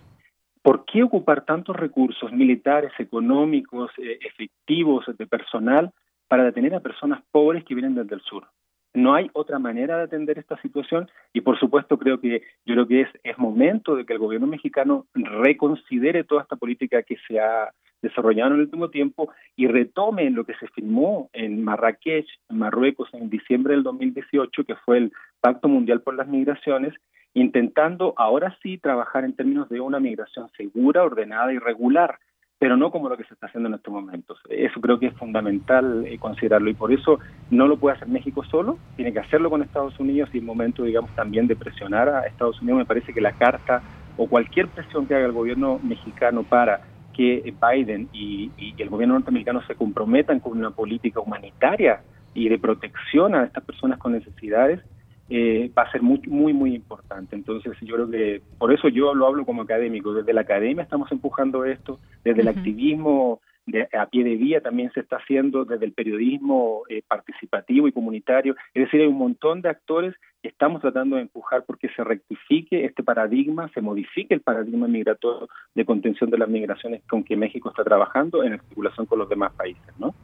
[0.62, 5.92] ¿por qué ocupar tantos recursos militares, económicos, eh, efectivos, de personal,
[6.28, 8.46] para detener a personas pobres que vienen desde el sur?
[8.94, 12.88] No hay otra manera de atender esta situación y por supuesto creo que yo creo
[12.88, 17.38] que es, es momento de que el gobierno mexicano reconsidere toda esta política que se
[17.38, 17.70] ha
[18.02, 23.08] desarrollado en el último tiempo y retome lo que se firmó en Marrakech, en Marruecos,
[23.12, 26.94] en diciembre del 2018, que fue el Pacto Mundial por las Migraciones,
[27.34, 32.18] intentando ahora sí trabajar en términos de una migración segura, ordenada y regular,
[32.58, 34.38] pero no como lo que se está haciendo en estos momentos.
[34.48, 37.18] Eso creo que es fundamental eh, considerarlo y por eso
[37.50, 40.84] no lo puede hacer México solo, tiene que hacerlo con Estados Unidos y es momento,
[40.84, 42.78] digamos, también de presionar a Estados Unidos.
[42.78, 43.82] Me parece que la carta
[44.16, 46.82] o cualquier presión que haga el gobierno mexicano para
[47.12, 52.00] que Biden y, el gobierno norteamericano se comprometan con una política humanitaria
[52.34, 54.80] y de protección a estas personas con necesidades,
[55.28, 57.36] eh, va a ser muy, muy, muy importante.
[57.36, 60.12] Entonces, yo creo que por eso yo lo hablo como académico.
[60.12, 64.90] Desde la academia estamos empujando esto, desde el activismo de, a pie de vía también
[64.92, 68.56] se está haciendo desde el periodismo eh, participativo y comunitario.
[68.74, 72.84] Es decir, hay un montón de actores que estamos tratando de empujar porque se rectifique
[72.84, 77.70] este paradigma, se modifique el paradigma migratorio de contención de las migraciones con que México
[77.70, 80.14] está trabajando en articulación con los demás países, ¿no?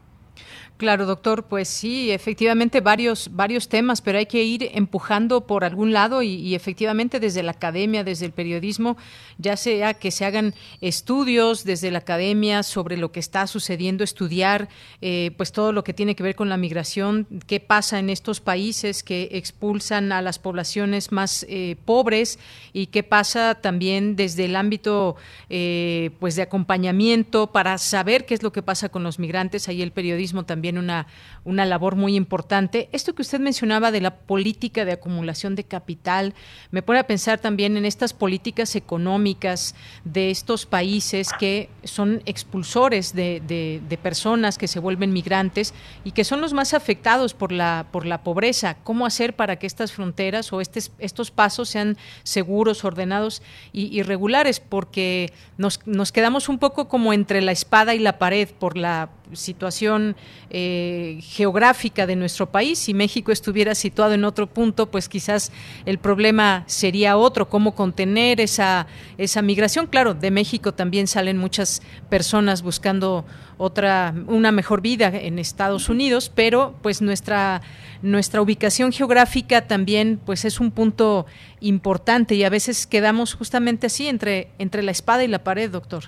[0.78, 5.93] Claro, doctor, pues sí, efectivamente varios, varios temas, pero hay que ir empujando por algún
[5.93, 8.97] lado y, efectivamente desde la academia, desde el periodismo,
[9.39, 14.68] ya sea que se hagan estudios desde la academia sobre lo que está sucediendo, estudiar
[15.01, 18.41] eh, pues todo lo que tiene que ver con la migración, qué pasa en estos
[18.41, 22.39] países que expulsan a las poblaciones más eh, pobres
[22.72, 25.16] y qué pasa también desde el ámbito
[25.51, 29.68] eh, pues de acompañamiento para saber qué es lo que pasa con los migrantes.
[29.68, 31.07] Ahí el periodismo también una,
[31.45, 32.89] una labor muy importante.
[32.93, 36.35] Esto que usted mencionaba de la política de acumulación de capital,
[36.70, 39.74] me pone a pensar también en estas políticas económicas
[40.05, 45.74] de estos países que son expulsores de, de, personas que se vuelven migrantes
[46.05, 48.76] y que son los más afectados por la, por la pobreza.
[48.85, 54.61] ¿Cómo hacer para que estas fronteras o estos, pasos sean seguros, ordenados y, regulares?
[54.61, 59.11] Porque nos, nos quedamos un poco como entre la espada y la pared por la
[59.33, 60.16] situación
[60.51, 62.79] eh, geográfica de nuestro país.
[62.79, 65.53] Si México estuviera situado en otro punto, pues quizás
[65.87, 69.87] el problema sería otro, cómo contener esa, esa migración.
[69.87, 73.24] Claro, de México también salen muchas personas buscando
[73.59, 77.61] otra, una mejor vida en Estados Unidos, pero pues nuestra,
[78.03, 81.26] nuestra ubicación geográfica también pues es un punto
[81.61, 86.05] importante y a veces quedamos justamente así entre, entre la espada y la pared, doctor.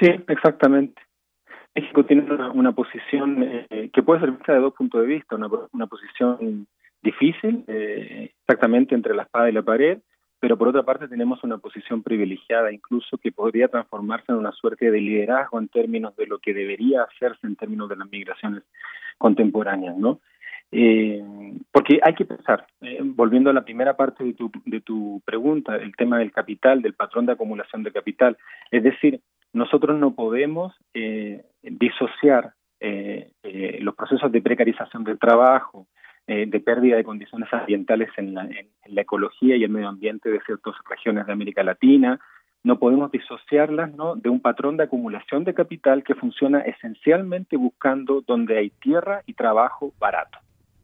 [0.00, 1.07] Sí, exactamente.
[1.74, 2.22] México tiene
[2.54, 6.66] una, posición eh, que puede ser vista de dos puntos de vista, una, una posición
[7.02, 9.98] difícil, eh, exactamente entre la espada y la pared,
[10.40, 14.90] pero por otra parte tenemos una posición privilegiada, incluso que podría transformarse en una suerte
[14.90, 18.62] de liderazgo en términos de lo que debería hacerse en términos de las migraciones
[19.16, 20.20] contemporáneas, ¿no?
[20.70, 21.24] Eh,
[21.72, 22.66] porque hay que pensar,
[23.02, 26.92] volviendo a la primera parte de tu, de tu pregunta, el tema del capital, del
[26.94, 28.36] patrón de acumulación de capital,
[28.70, 29.20] es decir,
[29.52, 35.86] nosotros no podemos eh, disociar eh, eh, los procesos de precarización del trabajo,
[36.26, 38.46] de pérdida de condiciones ambientales en la,
[39.00, 42.20] ecología y el medio ambiente de ciertas regiones de América Latina,
[42.62, 44.14] no podemos disociarlas ¿no?
[44.14, 49.32] de un patrón de acumulación de capital que funciona esencialmente buscando donde hay tierra y
[49.32, 50.38] trabajo barato.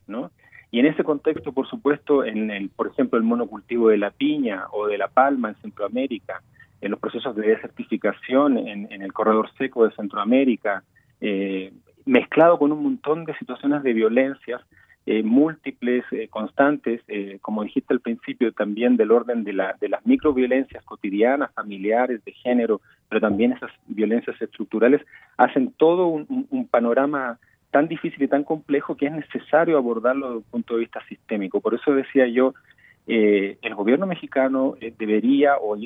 [0.06, 0.30] ¿no?
[0.70, 4.66] Y en ese contexto, por supuesto, en el, por ejemplo, el monocultivo de la piña
[4.72, 6.42] o de la palma en Centroamérica,
[6.84, 10.84] en los procesos de desertificación en, el corredor seco de Centroamérica,
[11.20, 11.72] eh,
[12.04, 14.60] mezclado con un montón de situaciones de violencias,
[15.06, 19.88] eh, múltiples, eh, constantes, eh, como dijiste al principio, también del orden de, la, de
[19.88, 25.00] las microviolencias cotidianas, familiares, de género, pero también esas violencias estructurales,
[25.38, 27.38] hacen todo un panorama
[27.70, 31.60] tan difícil y tan complejo que es necesario abordarlo desde un punto de vista sistémico.
[31.60, 32.54] Por eso decía yo,
[33.06, 35.76] eh, el gobierno mexicano debería o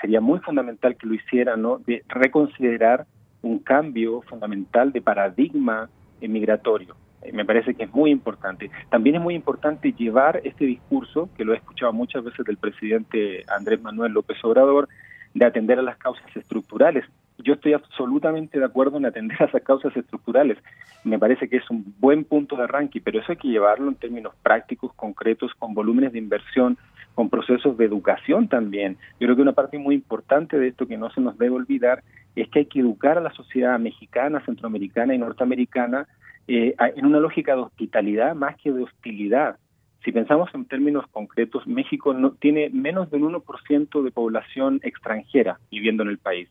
[0.00, 1.78] sería muy fundamental que lo hiciera, ¿no?
[1.78, 3.06] De reconsiderar
[3.42, 5.88] un cambio fundamental de paradigma
[6.20, 6.96] migratorio.
[7.22, 8.70] Eh, me parece que es muy importante.
[8.90, 13.44] También es muy importante llevar este discurso, que lo he escuchado muchas veces del presidente
[13.48, 14.88] Andrés Manuel López Obrador,
[15.34, 17.04] de atender a las causas estructurales.
[17.38, 20.58] Yo estoy absolutamente de acuerdo en atender a esas causas estructurales.
[21.04, 23.94] Me parece que es un buen punto de arranque, pero eso hay que llevarlo en
[23.94, 26.76] términos prácticos, concretos, con volúmenes de inversión,
[27.14, 28.96] con procesos de educación también.
[29.20, 32.02] Yo creo que una parte muy importante de esto que no se nos debe olvidar
[32.34, 36.06] es que hay que educar a la sociedad mexicana, centroamericana y norteamericana
[36.46, 39.58] eh, en una lógica de hospitalidad más que de hostilidad.
[40.04, 46.04] Si pensamos en términos concretos, México no tiene menos del 1% de población extranjera viviendo
[46.04, 46.48] en el país.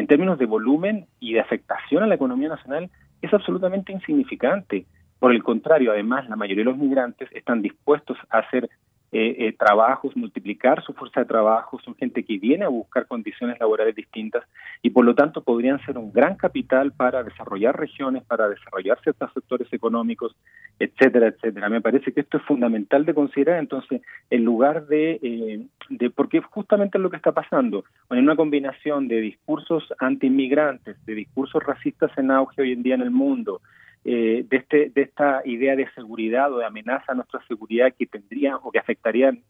[0.00, 2.88] En términos de volumen y de afectación a la economía nacional,
[3.20, 4.86] es absolutamente insignificante.
[5.18, 8.70] Por el contrario, además, la mayoría de los migrantes están dispuestos a hacer
[9.12, 13.58] eh, eh, trabajos, multiplicar su fuerza de trabajo, son gente que viene a buscar condiciones
[13.58, 14.44] laborales distintas
[14.82, 19.32] y por lo tanto podrían ser un gran capital para desarrollar regiones, para desarrollar ciertos
[19.32, 20.36] sectores económicos,
[20.78, 21.68] etcétera, etcétera.
[21.68, 24.00] Me parece que esto es fundamental de considerar entonces
[24.30, 29.08] en lugar de, eh, de porque justamente es lo que está pasando, en una combinación
[29.08, 33.60] de discursos anti-inmigrantes, de discursos racistas en auge hoy en día en el mundo,
[34.02, 38.06] eh, de, este, de esta idea de seguridad o de amenaza a nuestra seguridad que
[38.06, 39.42] tendrían o que afectarían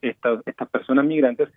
[0.00, 1.48] estas, personas migrantes,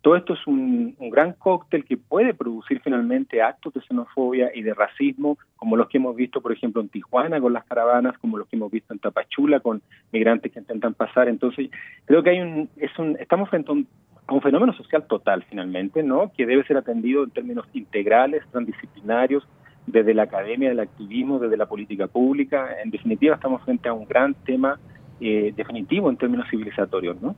[0.00, 4.74] todo esto es un, gran cóctel que puede producir finalmente actos de xenofobia y de
[4.74, 8.48] racismo, como los que hemos visto, por ejemplo, en Tijuana con las caravanas, como los
[8.48, 9.80] que hemos visto en Tapachula con
[10.10, 11.28] migrantes que intentan pasar.
[11.28, 11.70] Entonces,
[12.04, 13.86] creo que hay un, es un, estamos frente a un,
[14.26, 16.32] a un fenómeno social total, finalmente, ¿no?
[16.36, 19.46] Que debe ser atendido en términos integrales, transdisciplinarios,
[19.86, 22.80] desde la academia, del activismo, desde la política pública.
[22.82, 24.78] En definitiva, estamos frente a un gran tema
[25.20, 27.34] eh, definitivo en términos civilizatorios, ¿no?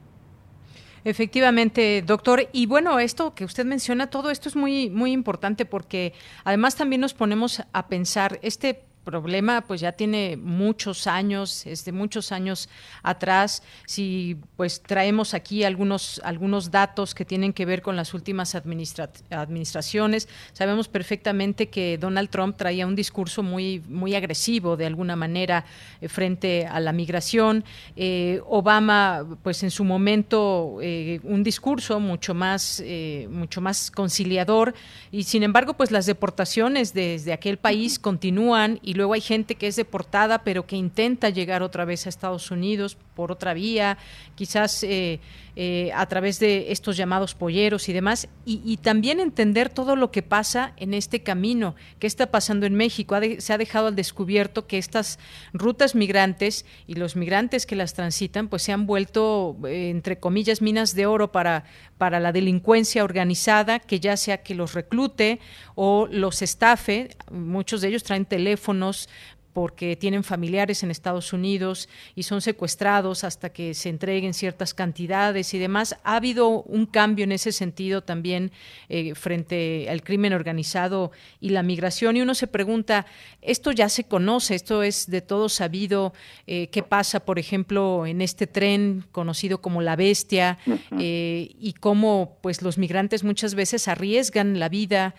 [1.03, 2.47] Efectivamente, doctor.
[2.51, 7.01] Y bueno, esto que usted menciona, todo esto es muy, muy importante porque además también
[7.01, 12.67] nos ponemos a pensar, este problema pues ya tiene muchos años, es de muchos años
[13.03, 13.63] atrás.
[13.85, 20.27] Si pues traemos aquí algunos, algunos datos que tienen que ver con las últimas administraciones,
[20.51, 25.65] sabemos perfectamente que Donald Trump traía un discurso muy, muy agresivo de alguna manera
[26.01, 27.63] eh, frente a la migración.
[27.95, 32.83] Eh, Obama, pues en su momento, eh, un discurso mucho más,
[33.29, 34.73] mucho más conciliador,
[35.11, 39.67] y sin embargo, pues las deportaciones desde aquel país continúan y luego hay gente que
[39.67, 43.97] es deportada pero que intenta llegar otra vez a Estados Unidos por otra vía,
[44.35, 45.19] quizás eh,
[45.57, 50.21] eh, a través de estos llamados polleros y demás, y, también entender todo lo que
[50.21, 53.15] pasa en este camino, qué está pasando en México.
[53.39, 55.17] se ha dejado al descubierto que estas
[55.53, 60.61] rutas migrantes y los migrantes que las transitan, pues se han vuelto, eh, entre comillas,
[60.61, 61.63] minas de oro para,
[61.97, 65.39] para la delincuencia organizada, que ya sea que los reclute
[65.75, 69.09] o los estafe, muchos de ellos traen teléfonos
[69.55, 75.53] porque tienen familiares en Estados Unidos y son secuestrados hasta que se entreguen ciertas cantidades
[75.53, 75.95] y demás.
[76.03, 78.51] Ha habido un cambio en ese sentido también
[78.89, 82.17] eh, frente al crimen organizado y la migración.
[82.17, 83.05] Y uno se pregunta,
[83.41, 86.11] esto ya se conoce, esto es de todo sabido.
[86.47, 90.57] Eh, ¿Qué pasa, por ejemplo, en este tren conocido como la bestia
[90.99, 95.15] eh, y cómo pues los migrantes muchas veces arriesgan la vida,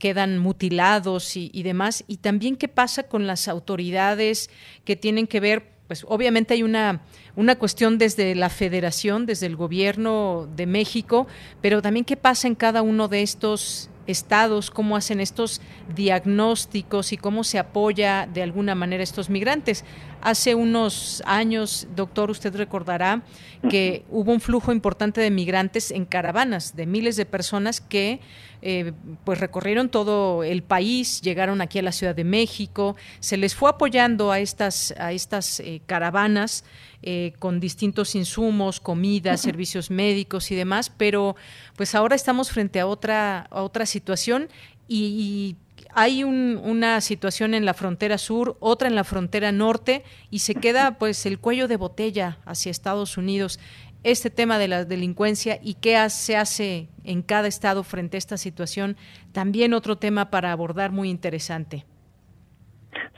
[0.00, 2.02] quedan mutilados y, y demás?
[2.08, 4.50] Y también qué pasa con las autoridades autoridades
[4.84, 7.02] que tienen que ver, pues obviamente hay una,
[7.36, 11.26] una cuestión desde la federación, desde el gobierno de México,
[11.60, 15.60] pero también qué pasa en cada uno de estos estados, cómo hacen estos
[15.94, 19.84] diagnósticos y cómo se apoya de alguna manera a estos migrantes.
[20.20, 23.22] Hace unos años, doctor, usted recordará
[23.68, 28.20] que hubo un flujo importante de migrantes en caravanas, de miles de personas que
[28.62, 28.92] eh,
[29.24, 33.70] pues recorrieron todo el país, llegaron aquí a la Ciudad de México, se les fue
[33.70, 36.64] apoyando a estas, a estas eh, caravanas
[37.02, 41.36] eh, con distintos insumos, comida, servicios médicos y demás, pero
[41.76, 44.48] pues ahora estamos frente a otra, a otra situación
[44.86, 45.56] y,
[45.92, 50.98] hay una situación en la frontera sur, otra en la frontera norte y se queda
[50.98, 53.58] pues el cuello de botella hacia Estados Unidos.
[54.02, 58.38] Este tema de la delincuencia y qué se hace en cada estado frente a esta
[58.38, 58.96] situación,
[59.32, 61.84] también otro tema para abordar muy interesante.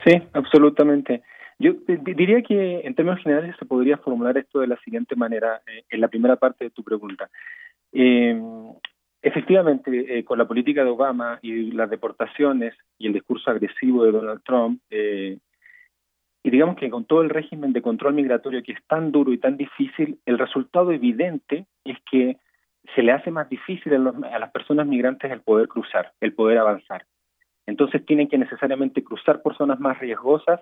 [0.04, 1.22] Sí, absolutamente.
[1.60, 5.84] Yo diría que en términos generales se podría formular esto de la siguiente manera, eh,
[5.90, 7.30] en la primera parte de tu pregunta.
[7.92, 8.36] Eh,
[9.22, 14.10] efectivamente, eh, con la política de Obama y las deportaciones y el discurso agresivo de
[14.10, 14.80] Donald Trump,
[16.44, 19.38] y digamos que con todo el régimen de control migratorio que es tan duro y
[19.38, 22.38] tan difícil, el resultado evidente es que
[22.94, 27.06] se le hace más difícil a, las personas migrantes el poder cruzar, el poder avanzar.
[27.66, 30.60] Entonces tienen que necesariamente cruzar por zonas más riesgosas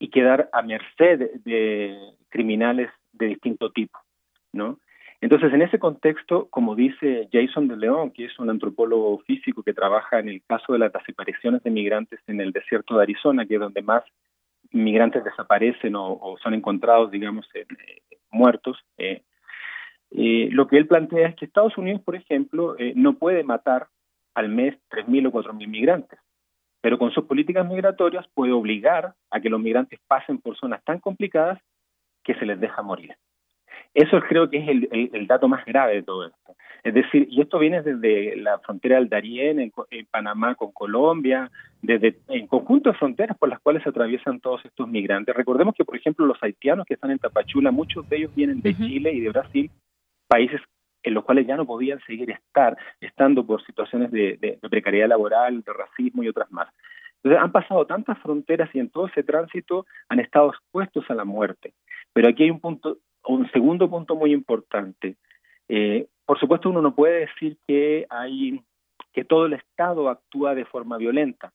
[0.00, 1.96] y quedar a merced de
[2.28, 3.98] criminales de distinto tipo,
[4.52, 4.78] ¿no?
[5.20, 9.72] Entonces, en ese contexto, como dice Jason de León, que es un antropólogo físico que
[9.72, 13.54] trabaja en el caso de las desapariciones de migrantes en el desierto de Arizona, que
[13.54, 14.02] es donde más
[14.72, 17.66] migrantes desaparecen o, son encontrados, digamos, eh,
[18.30, 19.22] muertos, eh,
[20.10, 23.88] eh, lo que él plantea es que Estados Unidos, por ejemplo, no puede matar
[24.34, 26.18] al mes 3.000 o 4.000 migrantes
[26.82, 30.98] pero con sus políticas migratorias puede obligar a que los migrantes pasen por zonas tan
[30.98, 31.58] complicadas
[32.24, 33.16] que se les deja morir.
[33.94, 36.56] Eso creo que es el, dato más grave de todo esto.
[36.82, 39.72] Es decir, y esto viene desde la frontera del Darién, en,
[40.10, 44.88] Panamá con Colombia, desde en conjunto de fronteras por las cuales se atraviesan todos estos
[44.88, 45.36] migrantes.
[45.36, 48.74] Recordemos que, por ejemplo, los haitianos que están en Tapachula, muchos de ellos vienen de
[48.74, 49.70] Chile y de Brasil,
[50.26, 50.60] países
[51.02, 55.72] en los cuales ya no podían seguir estar, estando por situaciones de, precariedad laboral, de
[55.72, 56.68] racismo y otras más.
[57.16, 61.24] Entonces han pasado tantas fronteras y en todo ese tránsito han estado expuestos a la
[61.24, 61.72] muerte.
[62.12, 65.16] Pero aquí hay un punto, un segundo punto muy importante.
[65.68, 68.62] Eh, por supuesto, uno no puede decir que hay
[69.12, 71.52] que todo el Estado actúa de forma violenta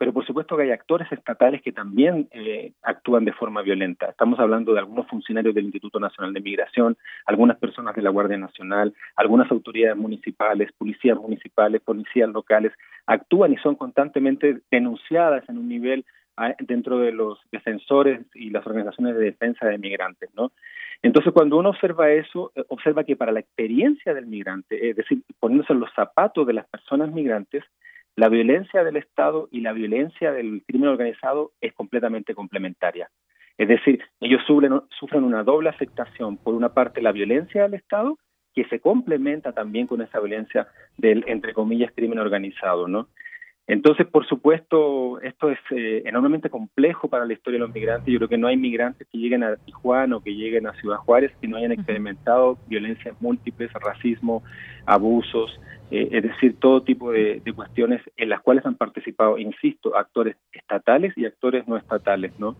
[0.00, 4.06] pero por supuesto que hay actores estatales que también eh, actúan de forma violenta.
[4.06, 6.96] Estamos hablando de algunos funcionarios del Instituto Nacional de Migración,
[7.26, 12.72] algunas personas de la Guardia Nacional, algunas autoridades municipales, policías municipales, policías locales,
[13.04, 16.06] actúan y son constantemente denunciadas en un nivel
[16.38, 20.50] ah, dentro de los defensores y las organizaciones de defensa de migrantes, ¿no?
[21.02, 25.22] Entonces, cuando uno observa eso, eh, observa que para la experiencia del migrante, es decir,
[25.38, 27.64] poniéndose en los zapatos de las personas migrantes,
[28.16, 33.08] la violencia del Estado y la violencia del crimen organizado es completamente complementaria.
[33.56, 36.36] Es decir, ellos sufren, una doble afectación.
[36.36, 38.18] Por una parte, la violencia del Estado,
[38.54, 43.08] que se complementa también con esa violencia del, entre comillas, crimen organizado, ¿no?
[43.66, 48.12] Entonces, por supuesto, esto es eh, enormemente complejo para la historia de los migrantes.
[48.12, 50.96] Yo creo que no hay migrantes que lleguen a Tijuana o que lleguen a Ciudad
[50.96, 54.42] Juárez que no hayan experimentado violencias múltiples, racismo,
[54.86, 60.36] abusos, eh, es decir, todo tipo de, cuestiones en las cuales han participado, insisto, actores
[60.52, 62.56] estatales y actores no estatales, ¿no?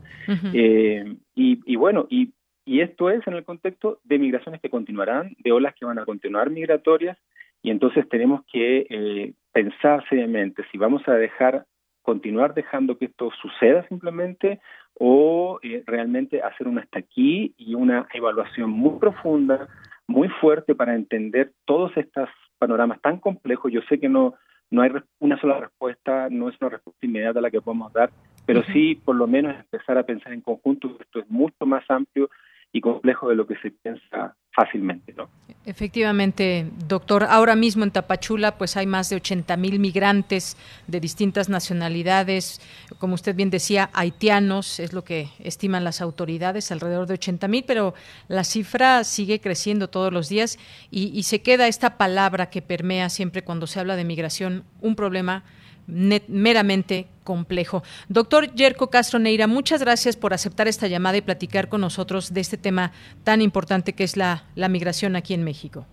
[0.53, 2.33] Eh, y, bueno, y,
[2.67, 6.51] esto es en el contexto de migraciones que continuarán, de olas que van a continuar
[6.51, 7.19] migratorias,
[7.63, 11.67] y entonces tenemos que eh, pensar seriamente si vamos a dejar,
[12.03, 14.61] continuar dejando que esto suceda simplemente
[14.95, 19.69] o realmente hacer un hasta aquí y una evaluación muy profunda,
[20.07, 22.29] muy fuerte para entender todas estas
[22.59, 24.35] panoramas tan complejos, yo sé que no,
[24.71, 28.11] no hay una sola respuesta, no es una respuesta inmediata la que podemos dar,
[28.47, 32.29] pero sí por lo menos empezar a pensar en conjunto, esto es mucho más amplio
[32.73, 35.29] y complejo de lo que se piensa fácilmente, ¿no?
[35.65, 37.25] Efectivamente, doctor.
[37.25, 40.57] Ahora mismo en Tapachula, pues hay más de 80 mil migrantes
[40.87, 42.61] de distintas nacionalidades,
[42.99, 47.65] como usted bien decía, haitianos, es lo que estiman las autoridades, alrededor de 80 mil,
[47.67, 47.95] pero
[48.29, 50.59] la cifra sigue creciendo todos los días
[50.91, 54.97] y, y se queda esta palabra que permea siempre cuando se habla de migración, un
[54.97, 55.45] problema
[55.91, 57.83] meramente complejo.
[58.09, 62.41] Doctor Yerko Castro Neira, muchas gracias por aceptar esta llamada y platicar con nosotros de
[62.41, 62.93] este tema
[63.25, 65.87] tan importante que es la, migración aquí en México.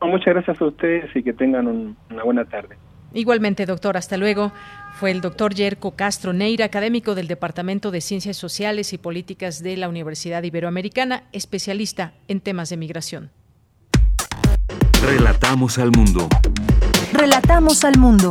[0.00, 1.66] muchas gracias a ustedes y que tengan
[2.10, 2.76] una buena tarde.
[3.12, 4.52] Igualmente, doctor, hasta luego.
[4.92, 9.76] Fue el doctor Yerko Castro Neira, académico del Departamento de Ciencias Sociales y Políticas de
[9.76, 13.30] la Universidad Iberoamericana, especialista en temas de migración.
[15.02, 16.28] Relatamos al mundo.
[17.12, 18.30] Relatamos al mundo.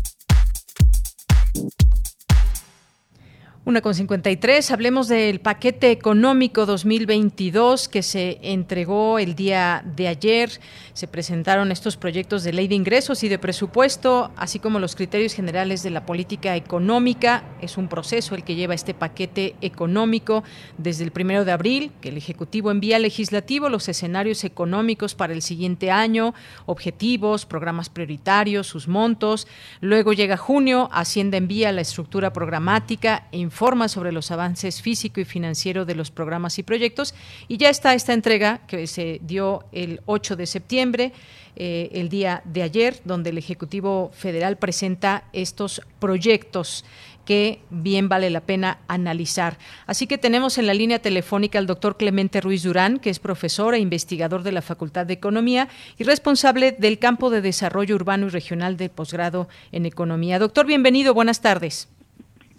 [3.63, 10.49] Una con 53, hablemos del paquete económico 2022 que se entregó el día de ayer.
[10.93, 15.33] Se presentaron estos proyectos de ley de ingresos y de presupuesto, así como los criterios
[15.33, 17.43] generales de la política económica.
[17.61, 20.43] Es un proceso el que lleva este paquete económico
[20.79, 25.33] desde el primero de abril, que el Ejecutivo envía al Legislativo los escenarios económicos para
[25.33, 26.33] el siguiente año,
[26.65, 29.47] objetivos, programas prioritarios, sus montos.
[29.81, 35.83] Luego llega junio, Hacienda envía la estructura programática, informa sobre los avances físico y financiero
[35.83, 37.13] de los programas y proyectos.
[37.49, 41.11] Y ya está esta entrega que se dio el 8 de septiembre.
[41.57, 46.85] Eh, el día de ayer, donde el Ejecutivo Federal presenta estos proyectos
[47.25, 49.57] que bien vale la pena analizar.
[49.85, 53.75] Así que tenemos en la línea telefónica al doctor Clemente Ruiz Durán, que es profesor
[53.75, 58.29] e investigador de la Facultad de Economía y responsable del campo de desarrollo urbano y
[58.29, 60.39] regional de posgrado en Economía.
[60.39, 61.89] Doctor, bienvenido, buenas tardes.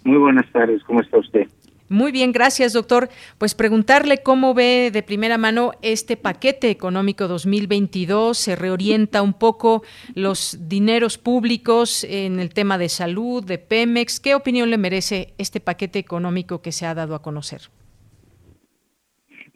[0.05, 1.49] Muy buenas tardes, ¿cómo está usted?
[1.93, 3.11] Muy bien, gracias, doctor.
[3.37, 9.83] Pues preguntarle cómo ve de primera mano este paquete económico 2022, se reorienta un poco
[10.15, 14.21] los dineros públicos en el tema de salud, de Pemex.
[14.21, 17.61] ¿Qué opinión le merece este paquete económico que se ha dado a conocer?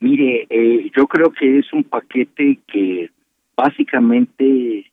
[0.01, 3.09] Mire, eh, yo creo que es un paquete que
[3.57, 4.93] básicamente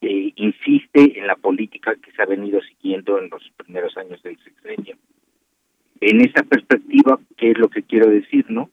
[0.00, 4.38] eh, insiste en la política que se ha venido siguiendo en los primeros años del
[4.44, 4.96] sexenio
[6.00, 8.70] en esa perspectiva, ¿qué es lo que quiero decir, no?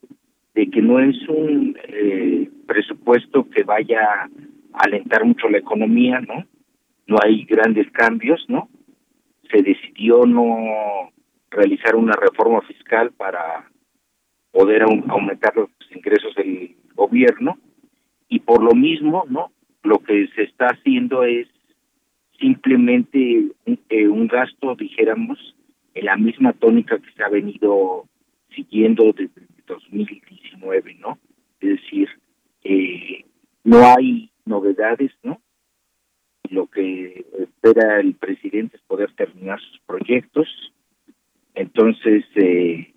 [0.54, 4.30] De que no es un eh, presupuesto que vaya a
[4.74, 6.46] alentar mucho la economía, ¿no?
[7.08, 8.70] No hay grandes cambios, ¿no?
[9.52, 11.12] Se decidió no
[11.50, 13.70] realizar una reforma fiscal para
[14.52, 17.58] poder aumentar los ingresos del gobierno
[18.30, 19.52] y por lo mismo, ¿no?
[19.84, 21.48] Lo que se está haciendo es
[22.40, 25.56] simplemente un, eh, un gasto, dijéramos,
[25.94, 28.06] en la misma tónica que se ha venido
[28.56, 31.18] siguiendo desde 2019, ¿no?
[31.60, 32.10] Es decir,
[32.64, 33.26] eh,
[33.64, 35.42] no hay novedades, ¿no?
[36.50, 40.48] Lo que espera el presidente es poder terminar sus proyectos.
[41.56, 42.94] Entonces, eh,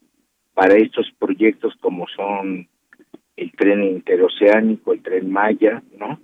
[0.54, 2.68] para estos proyectos como son
[3.36, 6.18] el tren interoceánico, el tren Maya, ¿no?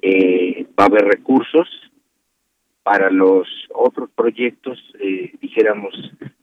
[0.00, 1.68] Eh, va a haber recursos
[2.82, 5.94] para los otros proyectos, eh, dijéramos,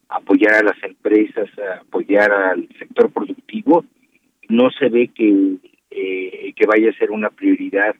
[0.09, 1.49] apoyar a las empresas,
[1.81, 3.85] apoyar al sector productivo,
[4.49, 5.55] no se ve que,
[5.89, 7.95] eh, que vaya a ser una prioridad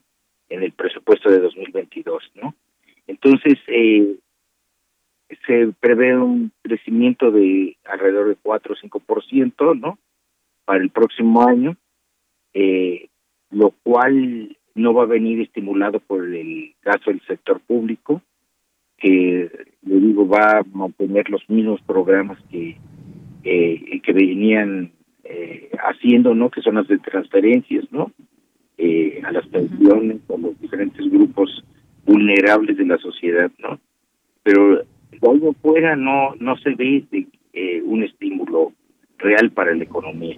[0.49, 2.53] en el presupuesto de 2022, ¿no?
[3.07, 4.15] Entonces, eh,
[5.47, 9.97] se prevé un crecimiento de alrededor de 4 o 5%, ¿no?
[10.65, 11.77] Para el próximo año,
[12.53, 13.09] eh,
[13.51, 18.21] lo cual no va a venir estimulado por el gasto del sector público,
[18.97, 19.49] que
[19.83, 22.77] le digo va a mantener los mismos programas que
[23.43, 24.91] eh, que venían
[25.23, 28.11] eh, haciendo no que son las de transferencias no
[28.77, 31.63] eh, a las pensiones a los diferentes grupos
[32.05, 33.79] vulnerables de la sociedad no
[34.41, 34.81] pero
[35.29, 37.27] algo fuera no no se ve de,
[37.85, 38.71] un estímulo
[39.19, 40.37] real para la economía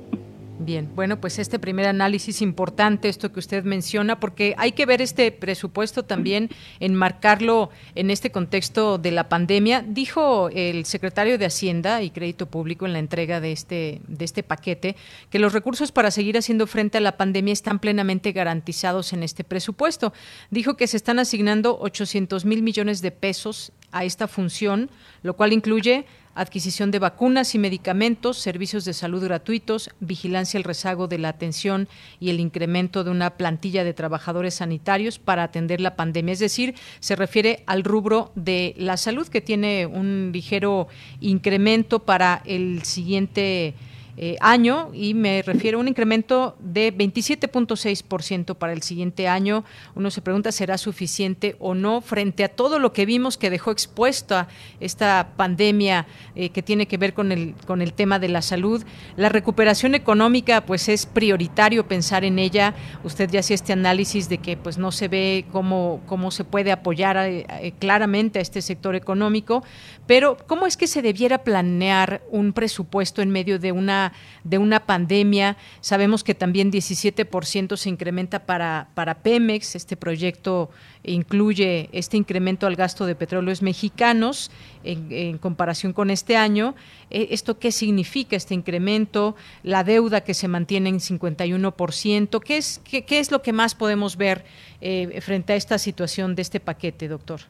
[0.60, 5.04] Bien, bueno, pues este primer análisis importante, esto que usted menciona, porque hay que ver
[5.04, 6.50] este presupuesto también,
[6.80, 9.86] enmarcarlo en este contexto de la pandemia.
[9.88, 14.42] Dijo el secretario de Hacienda y Crédito Público en la entrega de este, de este
[14.42, 14.96] paquete
[15.30, 19.44] que los recursos para seguir haciendo frente a la pandemia están plenamente garantizados en este
[19.44, 20.12] presupuesto.
[20.50, 24.90] Dijo que se están asignando 800 mil millones de pesos a esta función,
[25.24, 26.06] lo cual incluye
[26.38, 31.88] adquisición de vacunas y medicamentos, servicios de salud gratuitos, vigilancia el rezago de la atención
[32.20, 36.34] y el incremento de una plantilla de trabajadores sanitarios para atender la pandemia.
[36.34, 40.88] Es decir, se refiere al rubro de la salud que tiene un ligero
[41.20, 43.74] incremento para el siguiente
[44.20, 49.64] eh, año y me refiero a un incremento de 27.6% para el siguiente año.
[49.94, 53.70] Uno se pregunta, ¿será suficiente o no frente a todo lo que vimos que dejó
[53.70, 54.48] expuesta
[54.80, 58.84] esta pandemia eh, que tiene que ver con el, con el tema de la salud?
[59.18, 62.74] La recuperación económica, pues es prioritario pensar en ella.
[63.04, 66.72] Usted ya hacía este análisis de que pues no se ve cómo, cómo se puede
[66.72, 69.64] apoyar eh, claramente a este sector económico,
[70.08, 74.07] pero ¿cómo es que se debiera planear un presupuesto en medio de una,
[74.44, 75.58] de una pandemia?
[75.82, 79.76] Sabemos que también 17% se incrementa para, para Pemex.
[79.76, 80.70] Este proyecto
[81.04, 84.52] incluye este incremento al gasto de petróleos mexicanos
[84.84, 86.76] en, comparación con este año.
[87.10, 89.36] Eh, ¿Esto qué significa este incremento?
[89.64, 92.40] La deuda que se mantiene en 51%.
[92.44, 94.46] ¿Qué es, qué, qué es lo que más podemos ver
[94.82, 97.42] eh, frente a esta situación de este paquete, doctor?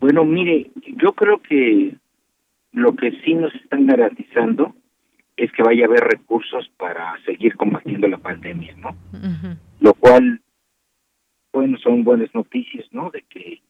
[0.00, 1.94] Bueno, mire, yo creo que
[2.72, 4.74] lo que sí nos están garantizando
[5.42, 8.96] es que vaya a haber recursos para seguir combatiendo la pandemia, ¿no?
[9.80, 10.40] Lo cual,
[11.52, 13.10] bueno, son buenas noticias, ¿no?
[13.10, 13.60] De que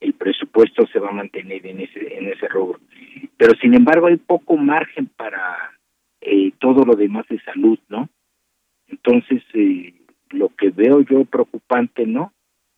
[0.00, 2.80] el presupuesto se va a mantener en ese en ese rubro.
[3.38, 5.72] Pero sin embargo hay poco margen para
[6.20, 8.10] eh, todo lo demás de salud, ¿no?
[8.88, 9.94] Entonces, eh,
[10.32, 12.34] lo que veo yo preocupante, ¿no?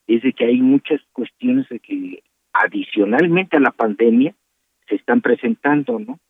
[0.07, 4.33] Es de que hay muchas cuestiones de que adicionalmente a la pandemia
[4.89, 6.21] se están presentando, ¿no?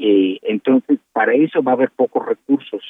[0.00, 2.82] Eh, entonces, para eso va a haber pocos recursos.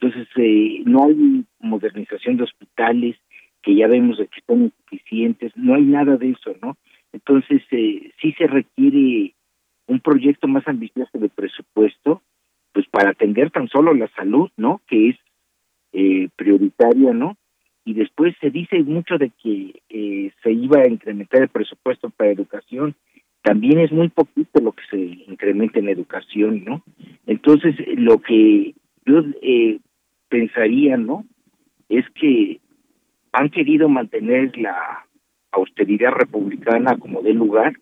[0.00, 3.16] Entonces, eh, no hay modernización de hospitales,
[3.62, 6.76] que ya vemos que son insuficientes, no hay nada de eso, ¿no?
[7.12, 9.34] Entonces, eh, sí se requiere
[9.86, 12.22] un proyecto más ambicioso de presupuesto,
[12.72, 14.82] pues para atender tan solo la salud, ¿no?
[14.88, 15.16] Que es
[15.92, 17.36] eh, prioritaria, ¿no?
[17.84, 22.32] Y después se dice mucho de que eh, se iba a incrementar el presupuesto para
[22.32, 22.96] educación.
[23.44, 26.82] También es muy poquito lo que se incrementa en educación, ¿no?
[27.26, 28.74] Entonces, lo que
[29.04, 29.80] yo eh,
[30.30, 31.26] pensaría, ¿no?
[31.90, 32.58] Es que
[33.32, 35.06] han querido mantener la
[35.52, 37.74] austeridad republicana como de lugar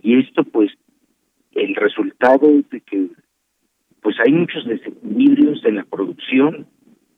[0.00, 0.72] y esto pues
[1.52, 3.06] el resultado es de que
[4.00, 6.66] pues hay muchos desequilibrios en la producción,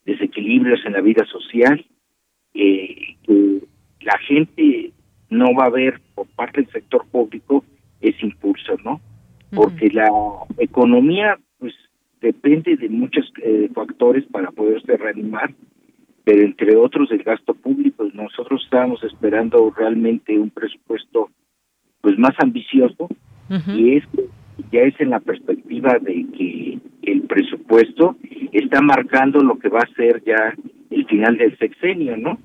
[0.04, 1.82] desequilibrios en la vida social,
[2.52, 3.60] eh, que
[4.00, 4.92] la gente
[5.30, 7.64] no va a ver por parte del sector público
[8.00, 9.00] ese impulso, ¿no?
[9.54, 10.08] Porque la
[10.58, 11.74] economía pues
[12.20, 15.54] depende de muchos eh, factores para poderse reanimar,
[16.24, 18.04] pero entre otros el gasto público.
[18.12, 21.30] Nosotros estábamos esperando realmente un presupuesto
[22.00, 23.08] pues más ambicioso
[23.68, 24.04] y es
[24.70, 28.16] ya es en la perspectiva de que el presupuesto
[28.52, 30.54] está marcando lo que va a ser ya
[30.90, 32.38] el final del sexenio, ¿no?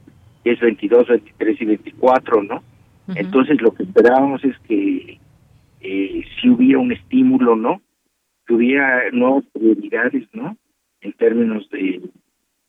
[0.44, 2.64] Es 22, 23 y 24, ¿no?
[3.16, 5.20] Entonces lo que esperábamos es que
[5.82, 7.82] eh, si hubiera un estímulo, ¿no?
[8.46, 10.58] Que hubiera nuevas prioridades, ¿no?
[11.02, 12.02] En términos de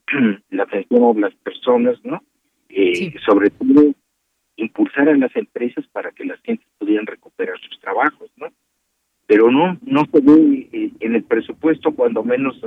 [0.51, 2.23] la atención a las personas, ¿no?
[2.69, 3.93] Eh, Sobre todo
[4.57, 8.49] impulsar a las empresas para que las gentes pudieran recuperar sus trabajos, ¿no?
[9.27, 12.61] Pero no, no se ve eh, en el presupuesto, cuando menos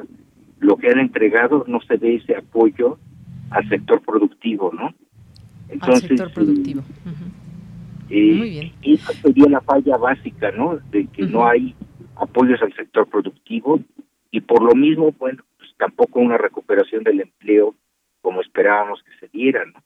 [0.60, 2.98] lo que han entregado, no se ve ese apoyo
[3.52, 4.94] al sector productivo, ¿no?
[5.70, 6.84] Entonces, al sector productivo.
[8.14, 8.72] Eh, bien.
[8.84, 10.78] Esa sería la falla básica, ¿no?
[10.92, 11.76] De que no hay
[12.16, 13.80] apoyos al sector productivo
[14.30, 17.76] y por lo mismo, bueno, pues tampoco una recuperación del empleo
[18.22, 19.82] como esperábamos que se diera, ¿no?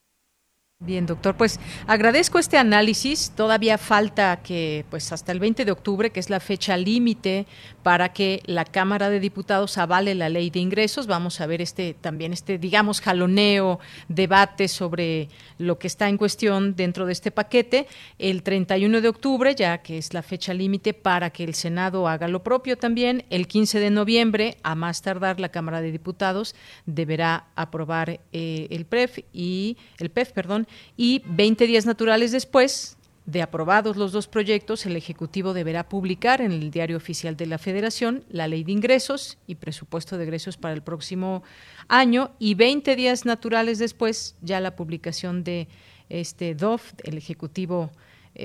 [0.79, 3.31] Bien, doctor, pues agradezco este análisis.
[3.31, 7.47] Todavía falta que, pues hasta el 20 de octubre, que es la fecha límite
[7.81, 11.07] para que la Cámara de Diputados avale la ley de ingresos.
[11.07, 16.75] Vamos a ver este también este, digamos, jaloneo, debate sobre lo que está en cuestión
[16.75, 17.87] dentro de este paquete.
[18.19, 22.27] El 31 de octubre, ya que es la fecha límite para que el Senado haga
[22.27, 23.25] lo propio también.
[23.31, 26.53] El 15 de noviembre, a más tardar, la Cámara de Diputados
[26.85, 32.97] deberá aprobar eh, el PREF y el PEF, perdón y 20 días naturales después
[33.27, 37.57] de aprobados los dos proyectos, el Ejecutivo deberá publicar en el Diario Oficial de la
[37.57, 41.43] Federación la Ley de Ingresos y Presupuesto de Egresos para el próximo
[41.89, 45.67] año y 20 días naturales después ya la publicación de
[46.07, 47.91] este DOF, el Ejecutivo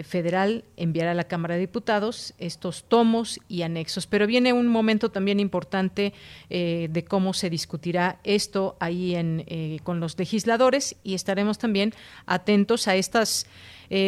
[0.05, 4.07] federal enviará a la Cámara de Diputados estos tomos y anexos.
[4.07, 6.15] Pero viene un momento también importante
[6.51, 11.93] eh, de cómo se discutirá esto ahí en, eh, con los legisladores y estaremos también
[12.27, 13.47] atentos a estas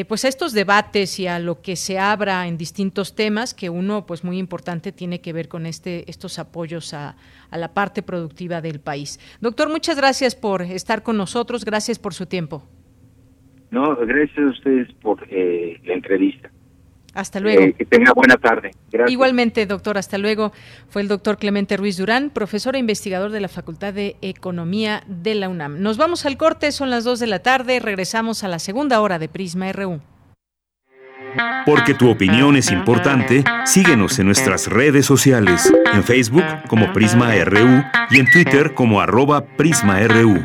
[0.08, 4.06] pues a estos debates y a lo que se abra en distintos temas que uno
[4.06, 7.16] pues muy importante tiene que ver con este estos apoyos a,
[7.50, 9.20] a la parte productiva del país.
[9.42, 12.64] Doctor, muchas gracias por estar con nosotros, gracias por su tiempo.
[13.74, 16.48] No, gracias a ustedes por eh, la entrevista.
[17.12, 17.60] Hasta luego.
[17.60, 18.70] Eh, que tenga buena tarde.
[18.92, 19.10] Gracias.
[19.10, 20.52] Igualmente, doctor, hasta luego.
[20.88, 25.34] Fue el doctor Clemente Ruiz Durán, profesor e investigador de la Facultad de Economía de
[25.34, 25.80] la UNAM.
[25.80, 29.18] Nos vamos al corte, son las 2 de la tarde, regresamos a la segunda hora
[29.18, 30.00] de Prisma RU.
[31.66, 37.82] Porque tu opinión es importante, síguenos en nuestras redes sociales, en Facebook como Prisma RU
[38.10, 40.44] y en Twitter como arroba PrismaRU.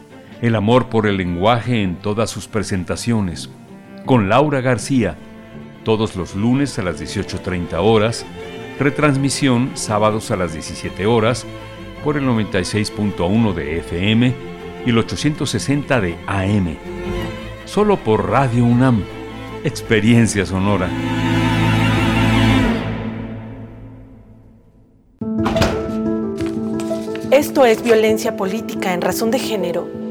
[0.41, 3.49] el amor por el lenguaje en todas sus presentaciones,
[4.05, 5.15] con Laura García,
[5.83, 8.25] todos los lunes a las 18.30 horas,
[8.79, 11.45] retransmisión sábados a las 17 horas
[12.03, 14.33] por el 96.1 de FM
[14.83, 16.75] y el 860 de AM.
[17.65, 19.03] Solo por Radio UNAM,
[19.63, 20.89] experiencia sonora.
[27.29, 30.10] Esto es violencia política en razón de género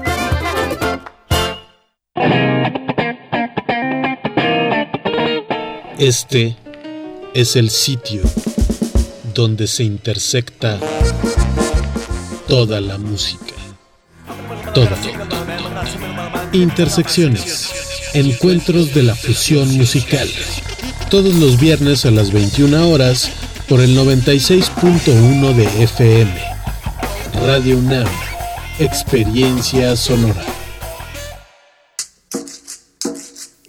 [6.01, 6.57] Este
[7.35, 8.23] es el sitio
[9.35, 10.79] donde se intersecta
[12.47, 13.53] toda la música.
[14.73, 14.97] Toda.
[16.53, 17.69] Intersecciones.
[18.15, 20.27] Encuentros de la fusión musical.
[21.11, 23.29] Todos los viernes a las 21 horas
[23.69, 26.33] por el 96.1 de FM.
[27.45, 28.07] Radio UNAM.
[28.79, 30.60] Experiencia sonora.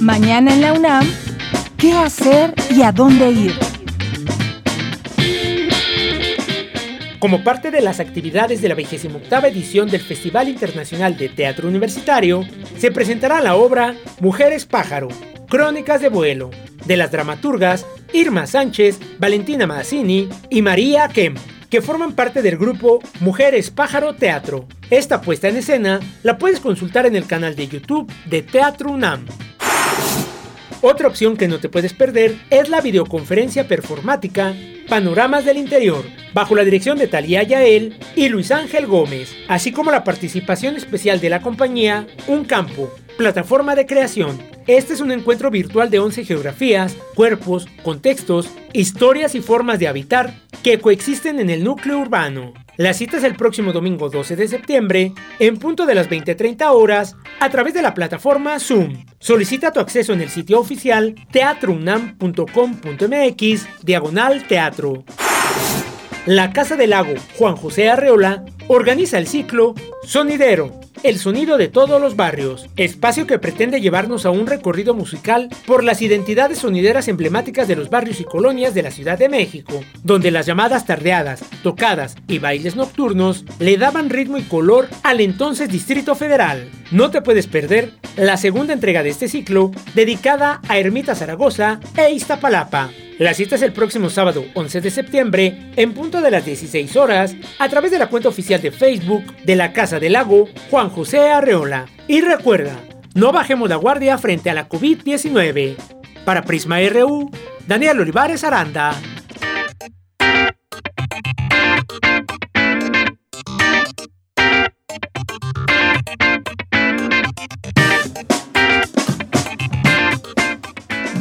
[0.00, 1.06] Mañana en la UNAM,
[1.78, 3.52] ¿qué hacer y a dónde ir?
[7.20, 9.08] Como parte de las actividades de la 28
[9.46, 12.44] edición del Festival Internacional de Teatro Universitario,
[12.76, 15.08] se presentará la obra Mujeres Pájaro,
[15.48, 16.50] Crónicas de Vuelo,
[16.84, 21.38] de las dramaturgas Irma Sánchez, Valentina Mazzini y María Kemp,
[21.70, 24.66] que forman parte del grupo Mujeres Pájaro Teatro.
[24.90, 29.24] Esta puesta en escena la puedes consultar en el canal de YouTube de Teatro UNAM.
[30.86, 34.54] Otra opción que no te puedes perder es la videoconferencia performática
[34.88, 39.90] Panoramas del Interior, bajo la dirección de Talía Yael y Luis Ángel Gómez, así como
[39.90, 44.42] la participación especial de la compañía Un Campo, plataforma de creación.
[44.66, 50.34] Este es un encuentro virtual de 11 geografías, cuerpos, contextos, historias y formas de habitar
[50.62, 52.52] que coexisten en el núcleo urbano.
[52.76, 57.14] La cita es el próximo domingo 12 de septiembre, en punto de las 20.30 horas,
[57.38, 59.04] a través de la plataforma Zoom.
[59.20, 65.04] Solicita tu acceso en el sitio oficial teatrounam.com.mx, diagonal teatro.
[66.26, 72.00] La Casa del Lago Juan José Arreola organiza el ciclo Sonidero, el sonido de todos
[72.00, 77.68] los barrios, espacio que pretende llevarnos a un recorrido musical por las identidades sonideras emblemáticas
[77.68, 82.16] de los barrios y colonias de la Ciudad de México, donde las llamadas tardeadas, tocadas
[82.26, 86.70] y bailes nocturnos le daban ritmo y color al entonces Distrito Federal.
[86.90, 92.12] No te puedes perder la segunda entrega de este ciclo dedicada a Ermita Zaragoza e
[92.12, 92.90] Iztapalapa.
[93.18, 97.36] La cita es el próximo sábado 11 de septiembre en punto de las 16 horas
[97.60, 101.32] a través de la cuenta oficial de Facebook de la Casa del Lago Juan José
[101.32, 101.86] Arreola.
[102.06, 102.76] Y recuerda,
[103.14, 105.74] no bajemos la guardia frente a la COVID-19.
[106.24, 107.30] Para Prisma RU,
[107.66, 108.94] Daniel Olivares Aranda.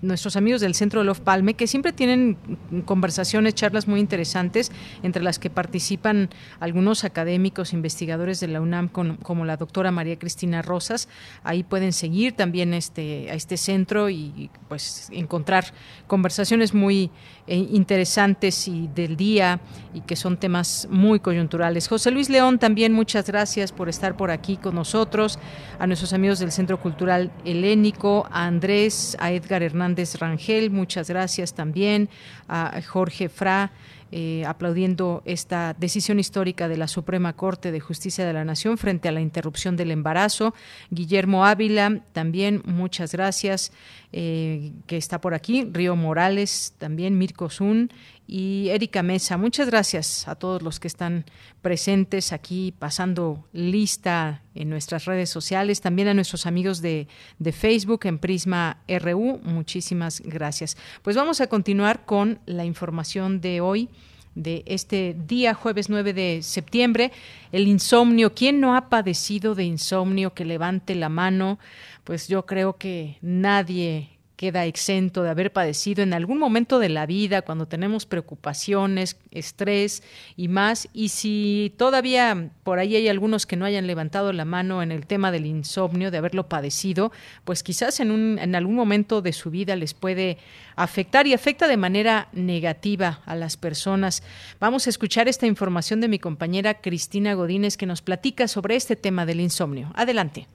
[0.01, 2.37] nuestros amigos del Centro de Love Palme, que siempre tienen
[2.85, 4.71] conversaciones, charlas muy interesantes,
[5.03, 10.61] entre las que participan algunos académicos, investigadores de la UNAM, como la doctora María Cristina
[10.61, 11.07] Rosas.
[11.43, 15.65] Ahí pueden seguir también este, a este centro y pues encontrar
[16.07, 17.11] conversaciones muy
[17.47, 19.59] interesantes y del día
[19.93, 21.87] y que son temas muy coyunturales.
[21.87, 25.39] José Luis León, también muchas gracias por estar por aquí con nosotros,
[25.77, 31.53] a nuestros amigos del Centro Cultural Helénico, a Andrés, a Edgar Hernández Rangel, muchas gracias
[31.53, 32.09] también,
[32.47, 33.71] a Jorge Fra,
[34.17, 39.09] eh, aplaudiendo esta decisión histórica de la Suprema Corte de Justicia de la Nación frente
[39.09, 40.53] a la interrupción del embarazo.
[40.89, 43.73] Guillermo Ávila, también muchas gracias,
[44.13, 45.67] eh, que está por aquí.
[45.69, 47.91] Río Morales, también Mirko Zun
[48.27, 49.37] y Erika Mesa.
[49.37, 51.25] Muchas gracias a todos los que están
[51.61, 57.07] presentes aquí pasando lista en nuestras redes sociales, también a nuestros amigos de,
[57.39, 59.39] de, Facebook en Prisma RU.
[59.43, 60.77] Muchísimas gracias.
[61.01, 63.89] Pues vamos a continuar con la información de hoy
[64.35, 67.11] de este día, jueves 9 de septiembre,
[67.51, 68.33] el insomnio.
[68.33, 70.33] ¿Quién no ha padecido de insomnio?
[70.33, 71.57] Que levante la mano.
[72.03, 77.05] Pues yo creo que nadie queda exento de haber padecido en algún momento de la
[77.05, 80.03] vida, cuando tenemos preocupaciones, estrés
[80.35, 80.89] y más.
[80.93, 85.05] Y si todavía por ahí hay algunos que no hayan levantado la mano en el
[85.05, 87.11] tema del insomnio, de haberlo padecido,
[87.43, 90.37] pues quizás en, algún momento de su vida les puede
[90.75, 94.23] afectar y afecta de manera negativa a las personas.
[94.59, 98.95] Vamos a escuchar esta información de mi compañera Cristina Godínez que nos platica sobre este
[98.95, 99.91] tema del insomnio.
[99.95, 100.47] Adelante.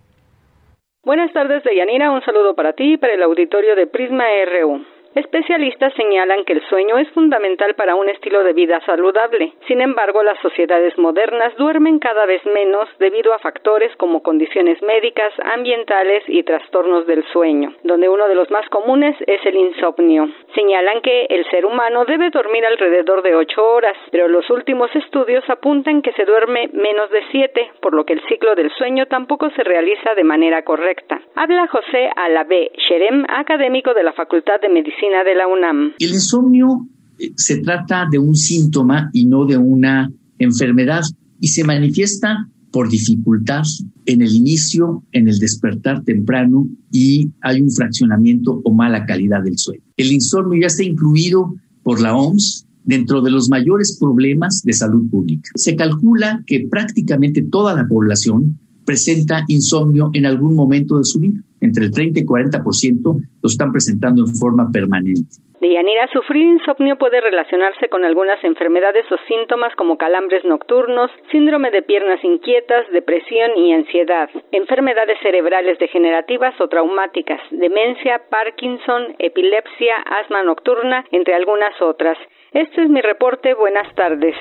[1.03, 2.11] Buenas tardes, Deyanira.
[2.11, 4.85] Un saludo para ti y para el auditorio de Prisma RU.
[5.15, 9.53] Especialistas señalan que el sueño es fundamental para un estilo de vida saludable.
[9.67, 15.33] Sin embargo, las sociedades modernas duermen cada vez menos debido a factores como condiciones médicas,
[15.43, 20.29] ambientales y trastornos del sueño, donde uno de los más comunes es el insomnio.
[20.55, 25.43] Señalan que el ser humano debe dormir alrededor de ocho horas, pero los últimos estudios
[25.51, 29.51] apuntan que se duerme menos de siete, por lo que el ciclo del sueño tampoco
[29.51, 31.21] se realiza de manera correcta.
[31.35, 35.93] Habla José Alavé Sherem, académico de la Facultad de Medicina de la UNAM.
[35.99, 36.87] El insomnio
[37.19, 41.03] eh, se trata de un síntoma y no de una enfermedad
[41.41, 43.63] y se manifiesta por dificultad
[44.07, 49.59] en el inicio, en el despertar temprano y hay un fraccionamiento o mala calidad del
[49.59, 49.83] sueño.
[49.97, 55.09] El insomnio ya está incluido por la OMS dentro de los mayores problemas de salud
[55.11, 55.51] pública.
[55.55, 58.59] Se calcula que prácticamente toda la población
[58.91, 61.39] presenta insomnio en algún momento de su vida.
[61.61, 62.59] Entre el 30 y 40%
[63.05, 65.31] lo están presentando en forma permanente.
[65.61, 71.83] Deyanira, sufrir insomnio puede relacionarse con algunas enfermedades o síntomas como calambres nocturnos, síndrome de
[71.83, 81.05] piernas inquietas, depresión y ansiedad, enfermedades cerebrales degenerativas o traumáticas, demencia, Parkinson, epilepsia, asma nocturna,
[81.13, 82.19] entre algunas otras.
[82.53, 83.55] Este es mi reporte.
[83.55, 84.35] Buenas tardes.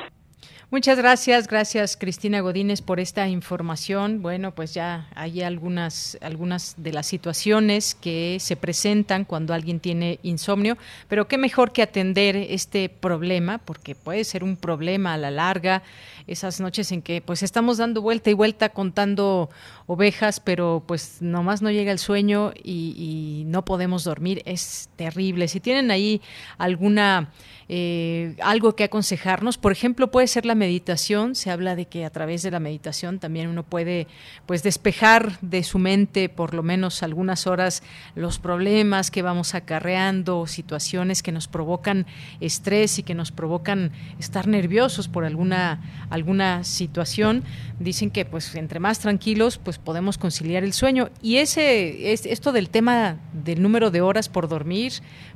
[0.71, 4.21] Muchas gracias, gracias Cristina Godínez por esta información.
[4.21, 10.19] Bueno, pues ya hay algunas, algunas de las situaciones que se presentan cuando alguien tiene
[10.21, 10.77] insomnio,
[11.07, 15.81] pero qué mejor que atender este problema, porque puede ser un problema a la larga,
[16.27, 19.49] esas noches en que pues estamos dando vuelta y vuelta contando
[19.87, 25.47] ovejas, pero pues nomás no llega el sueño y, y no podemos dormir, es terrible.
[25.47, 26.21] Si tienen ahí
[26.59, 27.31] alguna
[27.71, 29.59] eh, algo que aconsejarnos.
[29.59, 31.35] Por ejemplo, puede ser la meditación.
[31.35, 34.07] Se habla de que a través de la meditación también uno puede
[34.47, 37.83] pues despejar de su mente por lo menos algunas horas
[38.15, 42.07] los problemas que vamos acarreando, situaciones que nos provocan
[42.39, 47.43] estrés y que nos provocan estar nerviosos por alguna alguna situación.
[47.79, 52.51] Dicen que pues entre más tranquilos pues podemos conciliar el sueño y ese es esto
[52.51, 54.79] del tema del número de horas por dormir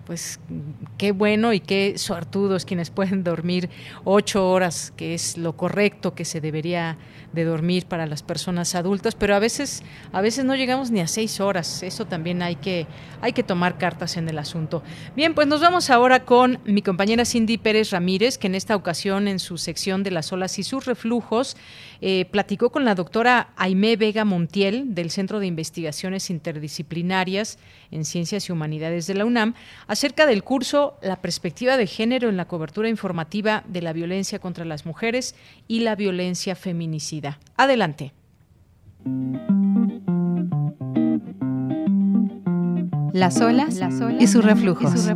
[0.06, 0.40] pues
[0.98, 3.70] qué bueno y qué suertudos quienes pueden dormir
[4.04, 6.98] ocho horas, que es lo correcto que se debería
[7.34, 11.08] de dormir para las personas adultas, pero a veces, a veces no llegamos ni a
[11.08, 11.84] seis horas.
[11.84, 12.86] Eso también hay que,
[13.22, 14.84] hay que tomar cartas en el asunto.
[15.16, 19.28] Bien, pues nos vamos ahora con mi compañera Cindy Pérez Ramírez, que en esta ocasión
[19.28, 21.58] en su sección de las olas y sus reflujos
[22.02, 27.60] eh, platicó con la doctora Aimé Vega Montiel del Centro de Investigaciones Interdisciplinarias
[27.92, 29.54] en Ciencias y Humanidades de la UNAM
[29.88, 34.66] acerca del curso La perspectiva de género en la cobertura informativa de la violencia contra
[34.66, 35.36] las mujeres
[35.68, 37.40] y la violencia feminicida.
[37.58, 38.14] Adelante.
[43.14, 43.80] Las olas,
[44.20, 45.08] y sus reflujos.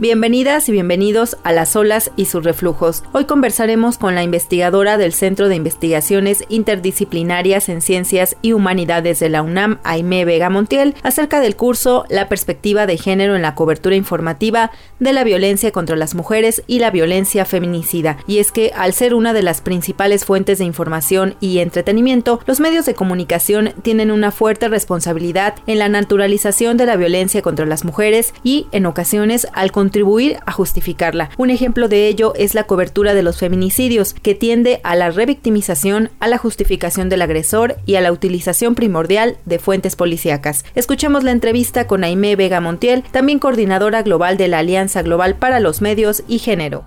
[0.00, 3.02] Bienvenidas y bienvenidos a Las olas y sus reflujos.
[3.10, 9.28] Hoy conversaremos con la investigadora del Centro de Investigaciones Interdisciplinarias en Ciencias y Humanidades de
[9.28, 13.96] la UNAM, Aime Vega Montiel, acerca del curso La perspectiva de género en la cobertura
[13.96, 14.70] informativa
[15.00, 18.18] de la violencia contra las mujeres y la violencia feminicida.
[18.28, 22.60] Y es que al ser una de las principales fuentes de información y entretenimiento, los
[22.60, 27.84] medios de comunicación tienen una fuerte responsabilidad en la naturalización de la violencia contra las
[27.84, 31.30] mujeres y en ocasiones al contribuir a justificarla.
[31.38, 36.10] Un ejemplo de ello es la cobertura de los feminicidios, que tiende a la revictimización,
[36.20, 40.66] a la justificación del agresor y a la utilización primordial de fuentes policíacas.
[40.74, 45.58] Escuchemos la entrevista con Aimé Vega Montiel, también coordinadora global de la Alianza Global para
[45.58, 46.84] los Medios y Género.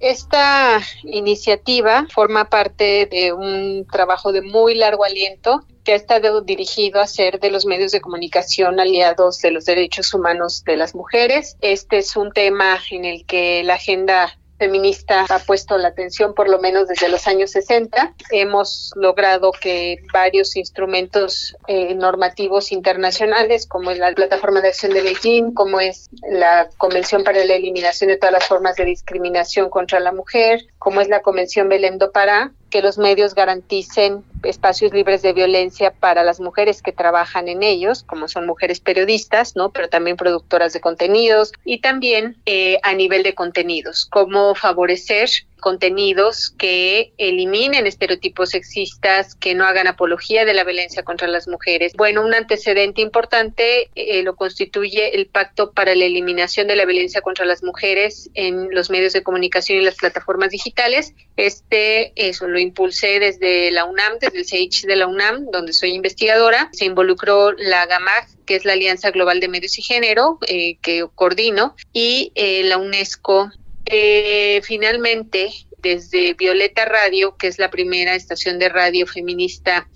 [0.00, 7.00] Esta iniciativa forma parte de un trabajo de muy largo aliento que ha estado dirigido
[7.00, 11.56] a ser de los medios de comunicación aliados de los derechos humanos de las mujeres.
[11.60, 16.48] Este es un tema en el que la agenda feminista ha puesto la atención por
[16.48, 18.14] lo menos desde los años 60.
[18.30, 25.02] Hemos logrado que varios instrumentos eh, normativos internacionales, como es la Plataforma de Acción de
[25.02, 30.00] Beijing, como es la Convención para la Eliminación de todas las formas de discriminación contra
[30.00, 35.20] la mujer, como es la Convención Belém do Pará, que los medios garanticen espacios libres
[35.20, 39.72] de violencia para las mujeres que trabajan en ellos, como son mujeres periodistas, ¿no?
[39.72, 45.28] Pero también productoras de contenidos y también eh, a nivel de contenidos, cómo favorecer
[45.60, 51.92] contenidos que eliminen estereotipos sexistas, que no hagan apología de la violencia contra las mujeres.
[51.94, 57.20] Bueno, un antecedente importante eh, lo constituye el Pacto para la Eliminación de la Violencia
[57.20, 61.14] contra las Mujeres en los medios de comunicación y las plataformas digitales.
[61.36, 65.92] Este, eso lo impulsé desde la UNAM, desde el CEICH de la UNAM, donde soy
[65.92, 66.68] investigadora.
[66.72, 71.06] Se involucró la GAMAG, que es la Alianza Global de Medios y Género, eh, que
[71.14, 73.50] coordino, y eh, la UNESCO
[73.86, 79.88] eh, finalmente, desde Violeta Radio, que es la primera estación de radio feminista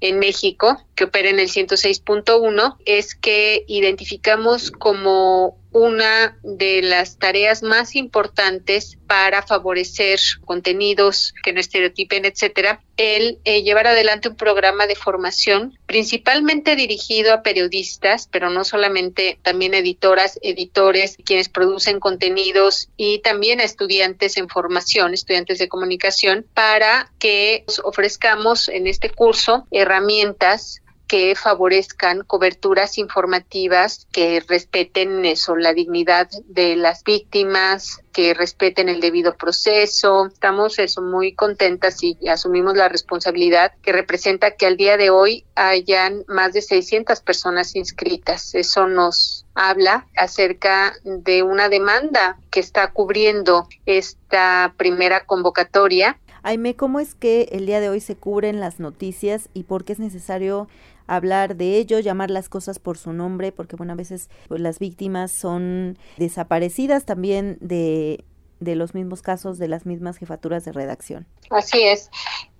[0.00, 7.64] en México, que opera en el 106.1, es que identificamos como una de las tareas
[7.64, 14.86] más importantes para favorecer contenidos que no estereotipen, etcétera, el eh, llevar adelante un programa
[14.86, 22.88] de formación principalmente dirigido a periodistas, pero no solamente, también editoras, editores, quienes producen contenidos
[22.96, 29.66] y también a estudiantes en formación, estudiantes de comunicación, para que ofrezcamos en este curso
[29.72, 38.88] herramientas que favorezcan coberturas informativas que respeten eso, la dignidad de las víctimas, que respeten
[38.88, 40.26] el debido proceso.
[40.26, 45.44] Estamos eso muy contentas y asumimos la responsabilidad que representa que al día de hoy
[45.54, 48.54] hayan más de 600 personas inscritas.
[48.54, 57.00] Eso nos habla acerca de una demanda que está cubriendo esta primera convocatoria Aime, ¿cómo
[57.00, 60.68] es que el día de hoy se cubren las noticias y por qué es necesario
[61.06, 64.78] hablar de ello, llamar las cosas por su nombre, porque bueno, a veces pues, las
[64.78, 68.24] víctimas son desaparecidas también de
[68.60, 71.26] de los mismos casos de las mismas jefaturas de redacción.
[71.50, 72.10] Así es.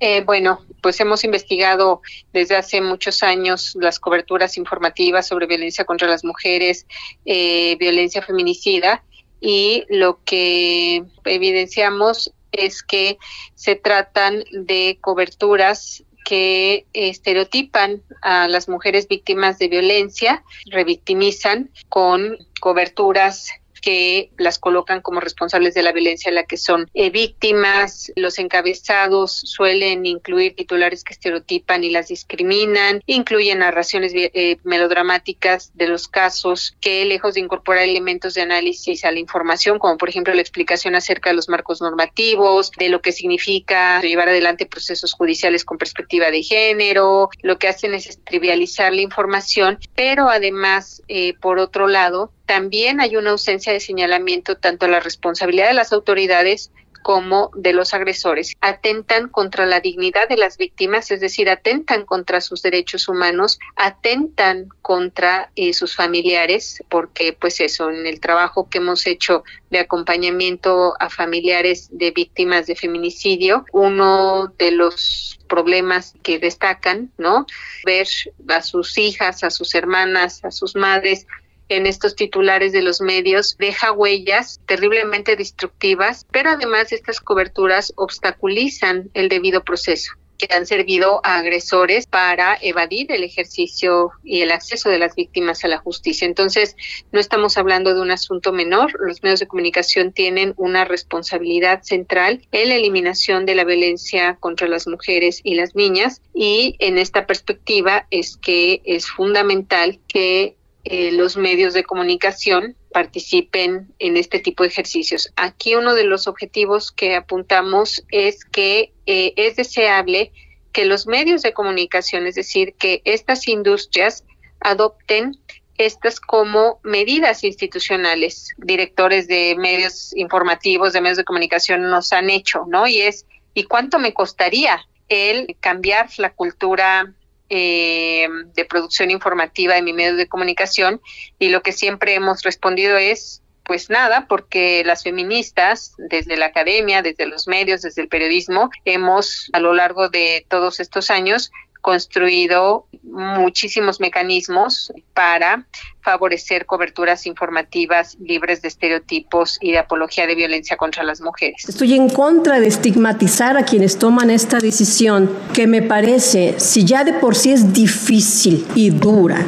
[0.00, 2.02] Eh, bueno, pues hemos investigado
[2.32, 6.86] desde hace muchos años las coberturas informativas sobre violencia contra las mujeres,
[7.24, 9.02] eh, violencia feminicida,
[9.40, 13.18] y lo que evidenciamos es que
[13.54, 23.50] se tratan de coberturas que estereotipan a las mujeres víctimas de violencia, revictimizan con coberturas
[23.84, 28.10] que las colocan como responsables de la violencia en la que son eh, víctimas.
[28.16, 35.88] Los encabezados suelen incluir titulares que estereotipan y las discriminan, incluyen narraciones eh, melodramáticas de
[35.88, 40.32] los casos que, lejos de incorporar elementos de análisis a la información, como por ejemplo
[40.32, 45.62] la explicación acerca de los marcos normativos, de lo que significa llevar adelante procesos judiciales
[45.62, 51.58] con perspectiva de género, lo que hacen es trivializar la información, pero además, eh, por
[51.58, 56.70] otro lado, también hay una ausencia de señalamiento tanto a la responsabilidad de las autoridades
[57.04, 58.54] como de los agresores.
[58.62, 64.70] Atentan contra la dignidad de las víctimas, es decir, atentan contra sus derechos humanos, atentan
[64.80, 70.94] contra eh, sus familiares, porque pues eso, en el trabajo que hemos hecho de acompañamiento
[70.98, 77.44] a familiares de víctimas de feminicidio, uno de los problemas que destacan, ¿no?
[77.84, 78.08] Ver
[78.48, 81.26] a sus hijas, a sus hermanas, a sus madres
[81.68, 89.10] en estos titulares de los medios deja huellas terriblemente destructivas, pero además estas coberturas obstaculizan
[89.14, 94.90] el debido proceso que han servido a agresores para evadir el ejercicio y el acceso
[94.90, 96.26] de las víctimas a la justicia.
[96.26, 96.76] Entonces,
[97.12, 98.92] no estamos hablando de un asunto menor.
[99.00, 104.68] Los medios de comunicación tienen una responsabilidad central en la eliminación de la violencia contra
[104.68, 111.12] las mujeres y las niñas y en esta perspectiva es que es fundamental que eh,
[111.12, 115.32] los medios de comunicación participen en este tipo de ejercicios.
[115.36, 120.30] Aquí uno de los objetivos que apuntamos es que eh, es deseable
[120.72, 124.24] que los medios de comunicación, es decir, que estas industrias
[124.60, 125.38] adopten
[125.78, 128.50] estas como medidas institucionales.
[128.58, 132.86] Directores de medios informativos, de medios de comunicación nos han hecho, ¿no?
[132.86, 137.12] Y es, ¿y cuánto me costaría el cambiar la cultura
[137.50, 141.00] eh, de producción informativa de mi medio de comunicación
[141.38, 147.00] y lo que siempre hemos respondido es pues nada, porque las feministas, desde la academia,
[147.00, 151.50] desde los medios, desde el periodismo, hemos a lo largo de todos estos años
[151.80, 155.66] construido muchísimos mecanismos para
[156.04, 161.66] favorecer coberturas informativas libres de estereotipos y de apología de violencia contra las mujeres.
[161.66, 167.04] Estoy en contra de estigmatizar a quienes toman esta decisión, que me parece, si ya
[167.04, 169.38] de por sí es difícil y dura,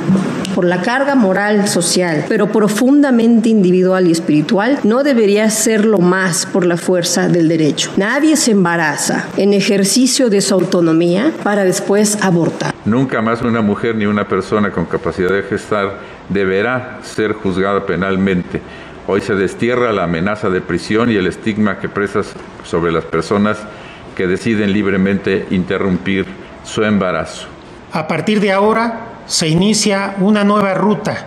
[0.55, 6.65] por la carga moral social, pero profundamente individual y espiritual, no debería serlo más por
[6.65, 7.93] la fuerza del derecho.
[7.99, 12.75] Nadie se embaraza en ejercicio de su autonomía para después abortar.
[12.87, 18.61] Nunca más una mujer ni una persona con capacidad de gestar deberá ser juzgada penalmente.
[19.07, 22.35] Hoy se destierra la amenaza de prisión y el estigma que presas
[22.65, 23.59] sobre las personas
[24.17, 26.27] que deciden libremente interrumpir
[26.65, 27.47] su embarazo.
[27.93, 31.27] A partir de ahora se inicia una nueva ruta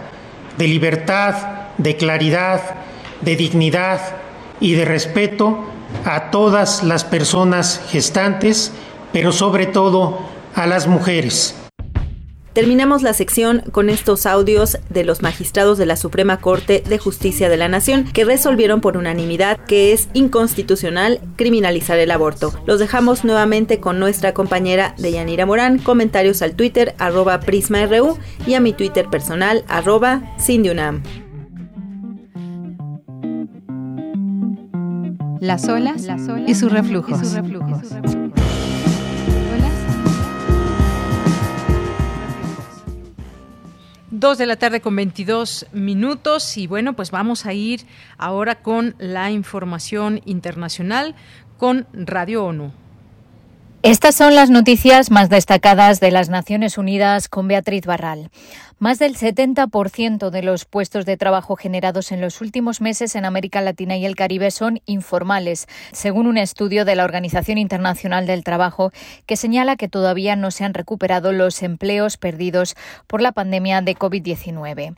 [0.58, 1.36] de libertad,
[1.78, 2.62] de claridad,
[3.22, 4.02] de dignidad
[4.60, 5.66] y de respeto
[6.06, 8.74] a todas las personas gestantes,
[9.14, 10.20] pero sobre todo
[10.56, 11.59] a las mujeres.
[12.54, 17.48] Terminamos la sección con estos audios de los magistrados de la Suprema Corte de Justicia
[17.48, 22.52] de la Nación que resolvieron por unanimidad que es inconstitucional criminalizar el aborto.
[22.66, 25.78] Los dejamos nuevamente con nuestra compañera Deyanira Morán.
[25.78, 28.18] Comentarios al Twitter arroba PrismaRU
[28.48, 31.04] y a mi Twitter personal arroba Cindyunam.
[35.40, 36.06] Las olas,
[36.48, 37.22] y sus reflujos.
[44.20, 47.86] Dos de la tarde con 22 minutos y bueno, pues vamos a ir
[48.18, 51.16] ahora con la información internacional
[51.58, 52.74] con Radio ONU.
[53.82, 58.30] Estas son las noticias más destacadas de las Naciones Unidas con Beatriz Barral.
[58.80, 63.60] Más del 70% de los puestos de trabajo generados en los últimos meses en América
[63.60, 68.94] Latina y el Caribe son informales, según un estudio de la Organización Internacional del Trabajo
[69.26, 73.98] que señala que todavía no se han recuperado los empleos perdidos por la pandemia de
[73.98, 74.96] COVID-19.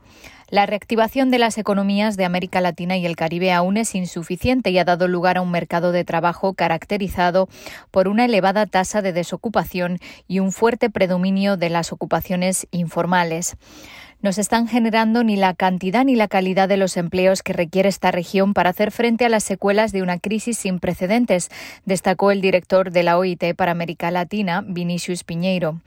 [0.52, 4.78] La reactivación de las economías de América Latina y el Caribe aún es insuficiente y
[4.80, 7.48] ha dado lugar a un mercado de trabajo caracterizado
[7.90, 13.56] por una elevada tasa de desocupación y un fuerte predominio de las ocupaciones informales
[14.22, 17.90] no se están generando ni la cantidad ni la calidad de los empleos que requiere
[17.90, 21.50] esta región para hacer frente a las secuelas de una crisis sin precedentes,
[21.86, 25.82] destacó el director de la OIT para América Latina, Vinicius Piñeiro.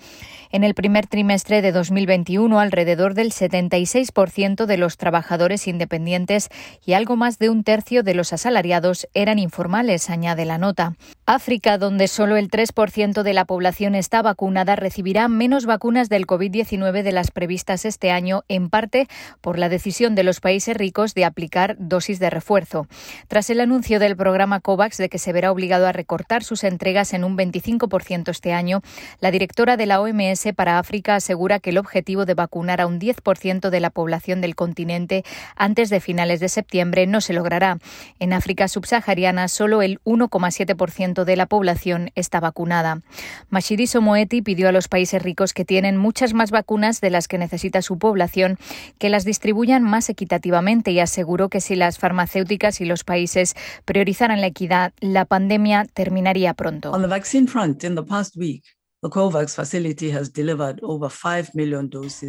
[0.55, 6.49] En el primer trimestre de 2021, alrededor del 76% de los trabajadores independientes
[6.87, 10.95] y algo más de un tercio de los asalariados eran informales, añade la nota.
[11.27, 17.03] África, donde solo el 3% de la población está vacunada, recibirá menos vacunas del COVID-19
[17.03, 19.09] de las previstas este año en parte
[19.41, 22.87] por la decisión de los países ricos de aplicar dosis de refuerzo.
[23.27, 27.13] Tras el anuncio del programa COVAX de que se verá obligado a recortar sus entregas
[27.13, 28.83] en un 25% este año,
[29.19, 33.01] la directora de la OMS para África asegura que el objetivo de vacunar a un
[33.01, 35.25] 10% de la población del continente
[35.57, 37.79] antes de finales de septiembre no se logrará.
[38.19, 43.01] En África subsahariana, solo el 1,7% de la población está vacunada.
[43.49, 47.39] Mashiriso Moeti pidió a los países ricos que tienen muchas más vacunas de las que
[47.39, 48.59] necesita su población
[48.99, 53.55] que las distribuyan más equitativamente y aseguró que si las farmacéuticas y los países
[53.85, 56.93] priorizaran la equidad, la pandemia terminaría pronto.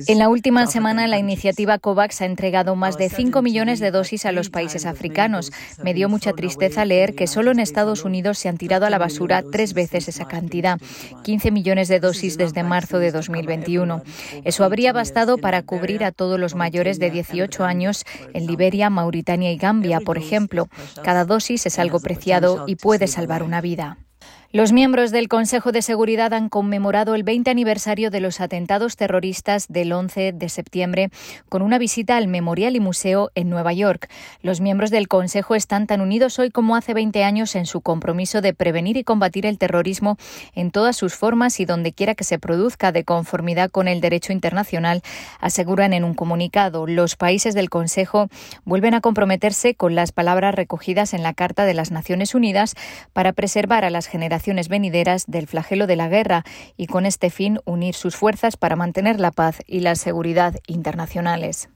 [0.09, 4.25] En la última semana, la iniciativa COVAX ha entregado más de 5 millones de dosis
[4.25, 5.53] a los países africanos.
[5.81, 8.97] Me dio mucha tristeza leer que solo en Estados Unidos se han tirado a la
[8.97, 10.77] basura tres veces esa cantidad,
[11.23, 14.03] 15 millones de dosis desde marzo de 2021.
[14.43, 18.03] Eso habría bastado para cubrir a todos los mayores de 18 años
[18.33, 20.67] en Liberia, Mauritania y Gambia, por ejemplo.
[21.03, 23.97] Cada dosis es algo preciado y puede salvar una vida.
[24.51, 29.65] Los miembros del Consejo de Seguridad han conmemorado el 20 aniversario de los atentados terroristas
[29.67, 31.09] del 11 de septiembre
[31.49, 34.09] con una visita al Memorial y Museo en Nueva York.
[34.41, 38.39] Los miembros del Consejo están tan unidos hoy como hace 20 años en su compromiso
[38.41, 40.17] de prevenir y combatir el terrorismo
[40.53, 44.31] en todas sus formas y donde quiera que se produzca de conformidad con el derecho
[44.31, 45.01] internacional,
[45.41, 46.87] aseguran en un comunicado.
[46.87, 48.29] Los países del Consejo
[48.63, 52.75] vuelven a comprometerse con las palabras recogidas en la Carta de las Naciones Unidas
[53.11, 56.43] para preservar a las generaciones venideras del flagelo de la guerra
[56.77, 61.69] y con este fin unir sus fuerzas para mantener la paz y la seguridad internacionales.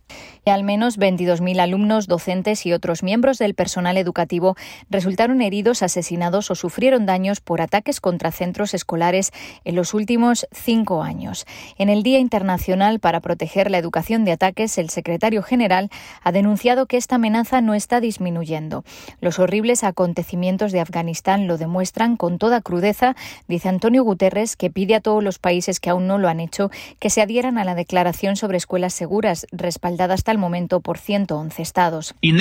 [0.46, 4.56] Y al menos 22.000 alumnos, docentes y otros miembros del personal educativo
[4.90, 9.32] resultaron heridos, asesinados o sufrieron daños por ataques contra centros escolares
[9.64, 11.46] en los últimos cinco años.
[11.78, 15.90] En el Día Internacional para Proteger la Educación de Ataques, el secretario general
[16.24, 18.84] ha denunciado que esta amenaza no está disminuyendo.
[19.22, 23.16] Los horribles acontecimientos de Afganistán lo demuestran con toda crudeza,
[23.48, 26.72] dice Antonio Guterres, que pide a todos los países que aún no lo han hecho
[27.00, 31.62] que se adhieran a la Declaración sobre Escuelas Seguras, respaldada hasta el momento por 111
[31.62, 32.16] estados.
[32.22, 32.38] En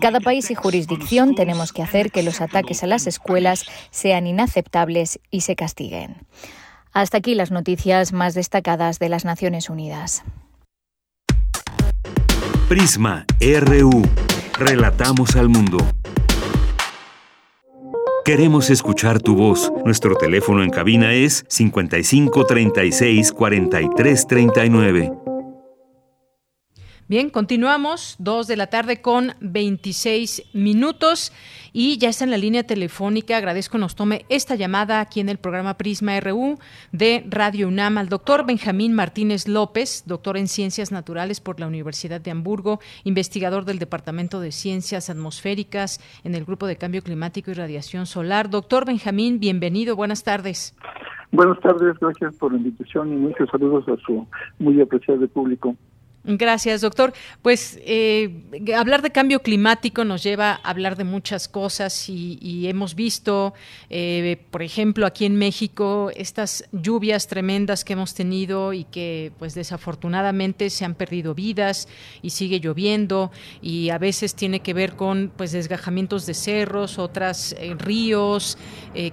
[0.00, 5.20] cada país y jurisdicción tenemos que hacer que los ataques a las escuelas sean inaceptables
[5.30, 6.16] y se castiguen.
[6.92, 10.24] Hasta aquí las noticias más destacadas de las Naciones Unidas.
[12.68, 14.02] Prisma RU.
[14.58, 15.78] Relatamos al mundo.
[18.26, 19.70] Queremos escuchar tu voz.
[19.84, 25.25] Nuestro teléfono en cabina es 55 36 43 39.
[27.08, 31.32] Bien, continuamos, dos de la tarde con 26 minutos
[31.72, 33.36] y ya está en la línea telefónica.
[33.36, 36.58] Agradezco nos tome esta llamada aquí en el programa Prisma RU
[36.90, 42.20] de Radio UNAM al doctor Benjamín Martínez López, doctor en Ciencias Naturales por la Universidad
[42.20, 47.54] de Hamburgo, investigador del Departamento de Ciencias Atmosféricas en el Grupo de Cambio Climático y
[47.54, 48.50] Radiación Solar.
[48.50, 50.74] Doctor Benjamín, bienvenido, buenas tardes.
[51.30, 54.26] Buenas tardes, gracias por la invitación y muchos saludos a su
[54.58, 55.76] muy apreciado público.
[56.28, 57.12] Gracias, doctor.
[57.40, 58.42] Pues eh,
[58.76, 63.54] hablar de cambio climático nos lleva a hablar de muchas cosas y, hemos visto,
[63.90, 69.54] eh, por ejemplo, aquí en México, estas lluvias tremendas que hemos tenido y que, pues,
[69.54, 71.86] desafortunadamente se han perdido vidas
[72.22, 73.30] y sigue lloviendo
[73.62, 78.58] y a veces tiene que ver con, pues, desgajamientos de cerros, otras eh, ríos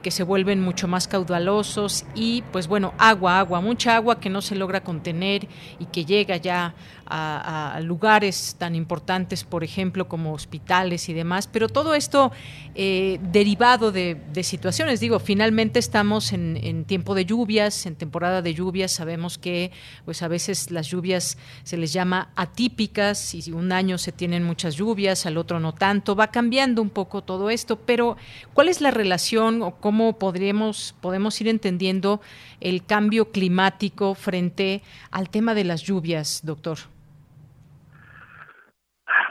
[0.02, 4.42] que se vuelven mucho más caudalosos y, pues, bueno, agua, agua, mucha agua que no
[4.42, 6.74] se logra contener y que llega ya
[7.06, 12.32] a, lugares tan importantes, por ejemplo, como hospitales y demás, pero todo esto
[12.76, 15.00] eh, derivado de, situaciones.
[15.00, 19.72] Digo, finalmente estamos en, tiempo de lluvias, en temporada de lluvias, sabemos que
[20.06, 24.76] pues a veces las lluvias se les llama atípicas y un año se tienen muchas
[24.76, 28.18] lluvias, al otro no tanto, va cambiando un poco todo esto, pero
[28.54, 32.22] ¿cuál es la relación o cómo podríamos, podemos ir entendiendo
[32.60, 34.82] el cambio climático frente
[35.12, 36.93] al tema de las lluvias, doctor?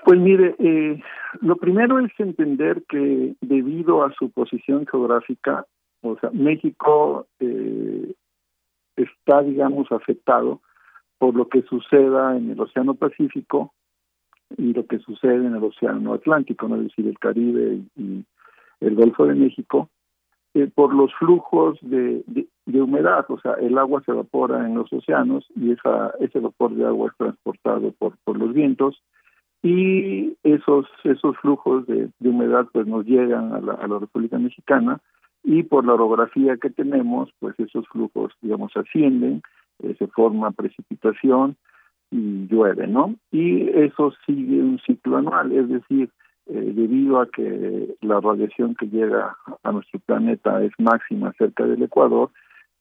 [0.05, 1.01] Pues mire, eh,
[1.41, 5.65] lo primero es entender que debido a su posición geográfica,
[6.01, 8.13] o sea, México eh,
[8.97, 10.61] está, digamos, afectado
[11.19, 13.73] por lo que suceda en el Océano Pacífico
[14.57, 16.77] y lo que sucede en el Océano Atlántico, ¿no?
[16.77, 18.25] es decir, el Caribe y
[18.81, 19.89] el Golfo de México,
[20.55, 24.93] eh, por los flujos de, de, humedad, o sea, el agua se evapora en los
[24.93, 29.01] océanos y esa, ese vapor de agua es transportado por, por los vientos
[29.63, 35.01] y esos esos flujos de, humedad pues nos llegan a la, a la, República Mexicana
[35.45, 39.43] y por la orografía que tenemos pues esos flujos digamos ascienden
[39.83, 41.57] eh, se forma precipitación
[42.11, 46.11] y llueve no y eso sigue un ciclo anual es decir
[46.47, 51.85] eh, debido a que la radiación que llega a nuestro planeta es máxima cerca del
[51.85, 52.31] Ecuador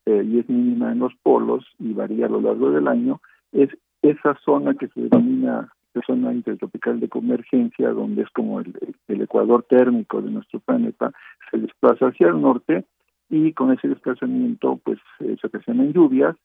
[0.07, 3.21] eh, y es mínima en los polos y varía a lo largo del año
[3.51, 3.69] es
[4.01, 5.71] esa zona que se denomina
[6.05, 8.73] zona intertropical de convergencia, donde es como el,
[9.07, 11.11] ecuador térmico de nuestro planeta,
[11.49, 12.85] se desplaza hacia el norte
[13.29, 16.35] y con ese desplazamiento pues se ocasionan lluvias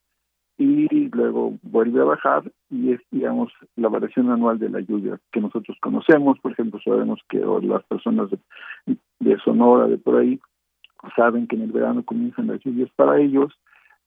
[0.58, 5.40] y luego vuelve a bajar y es digamos la variación anual de la lluvia que
[5.40, 6.38] nosotros conocemos.
[6.40, 8.30] Por ejemplo sabemos que las personas
[8.86, 10.40] de, Sonora de por ahí
[11.14, 13.52] saben que en el verano comienzan las lluvias para ellos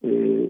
[0.02, 0.50] eh,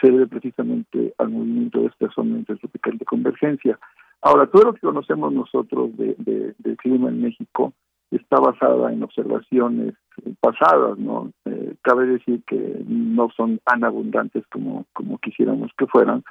[0.00, 3.78] se debe precisamente al movimiento de esta zona intertropical de convergencia.
[4.22, 7.72] Ahora, todo lo que conocemos nosotros de, del clima en México
[8.10, 9.94] está basada en observaciones
[10.40, 11.32] pasadas, ¿no?
[11.46, 16.24] Eh, cabe decir que no son tan abundantes como, como quisiéramos que fueran,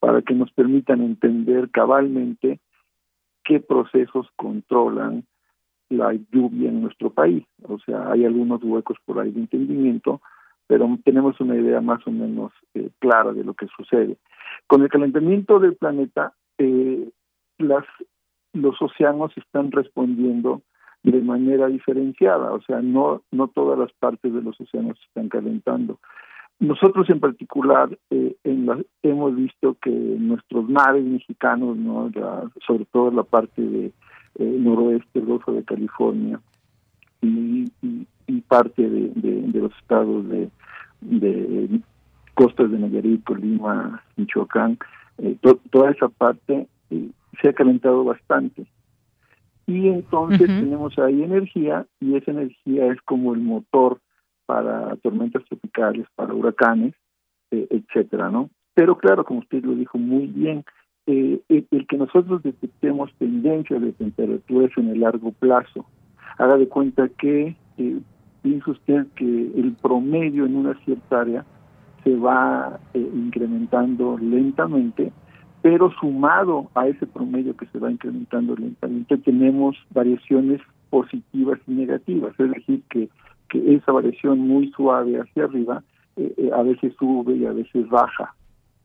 [0.00, 2.58] para que nos permitan entender cabalmente
[3.44, 5.24] qué procesos controlan
[5.88, 7.44] la lluvia en nuestro país.
[7.62, 10.20] O sea, hay algunos huecos por ahí de entendimiento,
[10.66, 14.16] pero tenemos una idea más o menos eh, clara de lo que sucede.
[14.66, 17.08] Con el calentamiento del planeta, eh,
[17.58, 17.84] las,
[18.52, 20.62] los océanos están respondiendo
[21.02, 26.00] de manera diferenciada, o sea, no, no todas las partes de los océanos están calentando.
[26.58, 32.10] Nosotros en particular eh, en la, hemos visto que nuestros mares mexicanos, ¿no?
[32.66, 33.92] sobre todo la parte de
[34.38, 36.40] noroeste, el Golfo de California
[37.22, 37.70] y,
[38.26, 40.50] y parte de, de, los estados de,
[41.00, 41.80] de
[42.34, 44.78] costas de Nayarit, Colima, Michoacán,
[45.18, 45.36] eh,
[45.70, 47.10] toda esa parte eh,
[47.40, 48.66] se ha calentado bastante.
[49.66, 54.00] Y entonces tenemos ahí energía y esa energía es como el motor
[54.44, 56.94] para tormentas tropicales, para huracanes,
[57.50, 58.48] eh, etcétera, ¿no?
[58.74, 60.64] Pero claro, como usted lo dijo muy bien,
[61.06, 65.86] el, el, que nosotros detectemos tendencias de temperaturas en el largo plazo,
[66.38, 67.56] haga de cuenta que
[68.42, 71.44] piensa usted que el promedio en una cierta área
[72.04, 75.12] se va eh, incrementando lentamente,
[75.62, 80.60] pero sumado a ese promedio que se va incrementando lentamente tenemos variaciones
[80.90, 83.08] positivas y negativas, es decir, que,
[83.48, 85.82] que esa variación muy suave hacia arriba
[86.16, 88.34] eh, eh, a veces sube y a veces baja.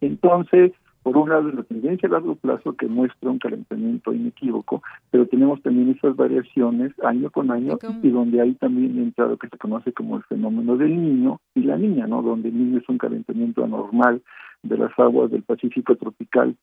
[0.02, 0.72] Entonces,
[1.04, 5.62] por un lado, la tendencia a largo plazo que muestra un calentamiento inequívoco, pero tenemos
[5.64, 9.94] también esas variaciones año con año y donde hay también entra lo que se conoce
[9.94, 12.22] como el fenómeno del niño y la niña, ¿no?
[12.22, 14.22] Donde el niño es un calentamiento anormal
[14.62, 16.56] de las aguas del Pacífico tropical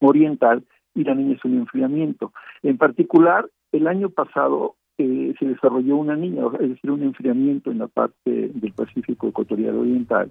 [0.00, 0.62] oriental
[0.94, 2.32] y la niña es un enfriamiento.
[2.62, 7.78] En particular, el año pasado eh, se desarrolló una niña, es decir, un enfriamiento en
[7.78, 10.30] la parte del Pacífico ecuatorial oriental.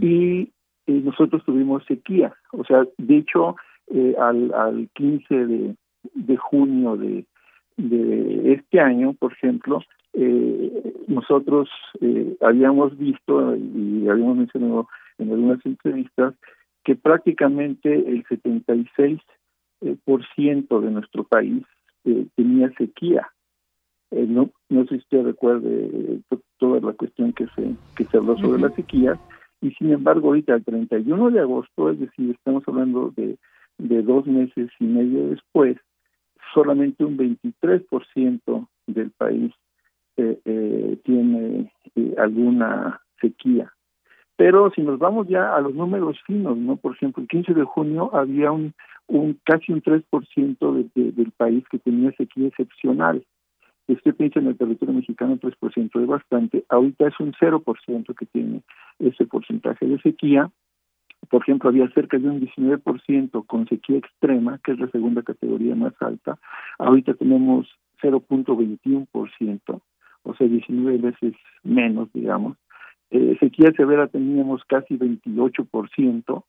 [0.00, 0.50] Y
[0.92, 2.34] nosotros tuvimos sequía.
[2.52, 3.56] O sea, de hecho,
[3.88, 5.76] eh, al, al 15 de,
[6.14, 7.24] de junio de,
[7.76, 9.82] de este año, por ejemplo,
[10.14, 11.68] eh, nosotros
[12.00, 14.88] eh, habíamos visto y habíamos mencionado
[15.18, 16.34] en algunas entrevistas
[16.84, 19.20] que prácticamente el 76%
[20.04, 21.62] por ciento de nuestro país
[22.34, 23.28] tenía sequía.
[24.10, 26.20] no, no sé si usted recuerde
[26.58, 29.18] toda la cuestión que se, que se habló sobre la sequía,
[29.60, 33.36] y sin embargo ahorita el 31 de agosto, es decir, estamos hablando de,
[33.78, 35.76] de dos meses y medio después,
[36.54, 39.52] solamente un 23% del país
[40.16, 43.72] eh, eh, tiene eh, alguna sequía.
[44.36, 46.76] Pero si nos vamos ya a los números finos, ¿no?
[46.76, 48.72] Por ejemplo, el 15 de junio había un,
[49.08, 53.24] un casi un 3% del país que tenía sequía excepcional.
[53.88, 56.64] Usted piensa en el territorio mexicano, 3% es bastante.
[56.68, 58.62] Ahorita es un 0% que tiene
[58.98, 60.50] ese porcentaje de sequía.
[61.30, 65.74] Por ejemplo, había cerca de un 19% con sequía extrema, que es la segunda categoría
[65.74, 66.38] más alta.
[66.78, 67.66] Ahorita tenemos
[68.02, 69.80] 0.21%,
[70.22, 72.56] o sea, 19 veces menos, digamos.
[73.10, 76.44] Eh, sequía severa teníamos casi 28%,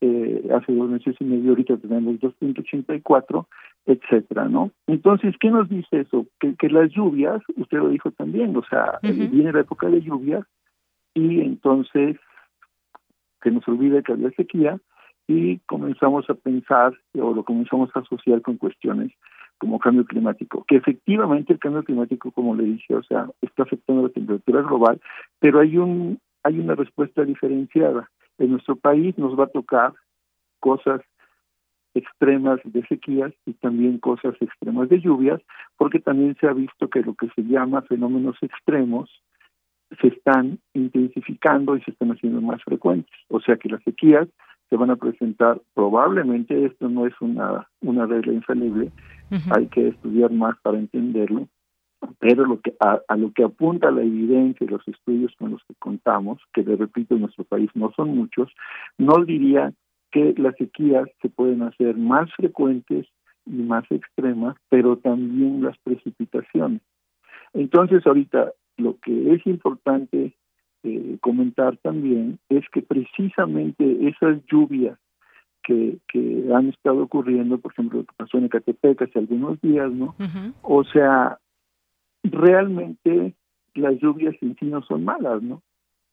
[0.00, 3.46] eh, hace dos meses y medio, ahorita tenemos 2.84,
[3.86, 4.70] etcétera, ¿no?
[4.86, 6.26] Entonces, ¿qué nos dice eso?
[6.38, 10.44] Que, que las lluvias, usted lo dijo también, o sea, viene la época de lluvias
[11.14, 12.16] y entonces
[13.40, 14.78] que nos olvide que había sequía
[15.26, 19.12] y comenzamos a pensar o lo comenzamos a asociar con cuestiones
[19.58, 24.04] como cambio climático, que efectivamente el cambio climático, como le dije, o sea, está afectando
[24.04, 25.00] la temperatura global,
[25.38, 28.08] pero hay un hay una respuesta diferenciada
[28.40, 29.92] en nuestro país nos va a tocar
[30.58, 31.00] cosas
[31.94, 35.40] extremas de sequías y también cosas extremas de lluvias,
[35.76, 39.10] porque también se ha visto que lo que se llama fenómenos extremos
[40.00, 43.12] se están intensificando y se están haciendo más frecuentes.
[43.28, 44.28] O sea que las sequías
[44.68, 48.92] se van a presentar probablemente, esto no es una, una regla infalible,
[49.50, 51.48] hay que estudiar más para entenderlo,
[52.18, 55.74] pero lo que a, lo que apunta la evidencia y los estudios con los que
[55.74, 58.48] contamos, que de repito en nuestro país no son muchos,
[58.96, 59.72] no diría
[60.10, 63.06] que las sequías se pueden hacer más frecuentes
[63.46, 66.82] y más extremas, pero también las precipitaciones.
[67.52, 70.34] Entonces ahorita lo que es importante
[70.82, 74.98] eh, comentar también es que precisamente esas lluvias
[75.62, 79.92] que, que han estado ocurriendo, por ejemplo, lo que pasó en Ecatepec hace algunos días,
[79.92, 80.14] ¿no?
[80.62, 81.38] O sea,
[82.22, 83.34] realmente
[83.74, 85.62] las lluvias en sí no son malas, ¿no?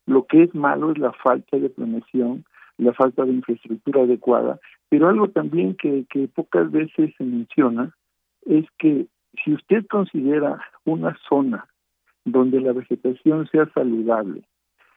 [0.06, 2.44] Lo que es malo es la falta de planeación,
[2.78, 7.94] la falta de infraestructura adecuada, pero algo también que, que pocas veces se menciona
[8.46, 9.06] es que
[9.44, 11.66] si usted considera una zona
[12.24, 14.42] donde la vegetación sea saludable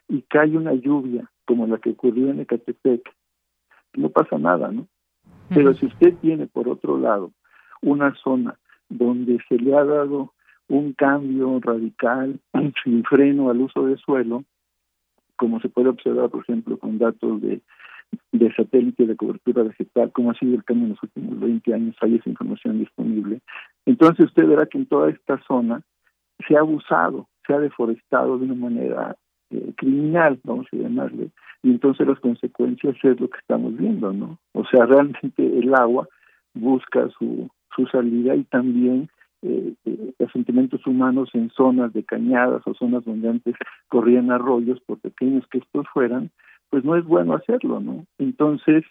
[0.07, 3.01] y cae una lluvia como la que ocurrió en Ecatepec,
[3.93, 4.87] no pasa nada, ¿no?
[5.49, 7.31] Pero si usted tiene, por otro lado,
[7.81, 10.33] una zona donde se le ha dado
[10.69, 12.39] un cambio radical
[12.83, 14.45] sin freno al uso de suelo,
[15.41, 17.61] como se puede observar, por ejemplo, con datos de,
[18.31, 21.95] de satélite de cobertura vegetal, como ha sido el cambio en los últimos 20 años,
[22.01, 23.41] hay esa información disponible.
[23.87, 25.81] Entonces usted verá que en toda esta zona
[26.47, 29.15] se ha abusado, se ha deforestado de una manera
[29.49, 31.31] eh, criminal, vamos a llamarle,
[31.63, 34.37] y entonces las consecuencias es lo que estamos viendo, ¿no?
[34.53, 36.07] O sea, realmente el agua
[36.53, 37.49] busca su
[37.91, 39.09] salida y también
[39.43, 43.55] eh, eh, asentamientos humanos en zonas de cañadas o zonas donde antes
[43.87, 46.31] corrían arroyos, por pequeños que estos fueran,
[46.69, 48.05] pues no es bueno hacerlo, ¿no?
[48.17, 48.83] Entonces,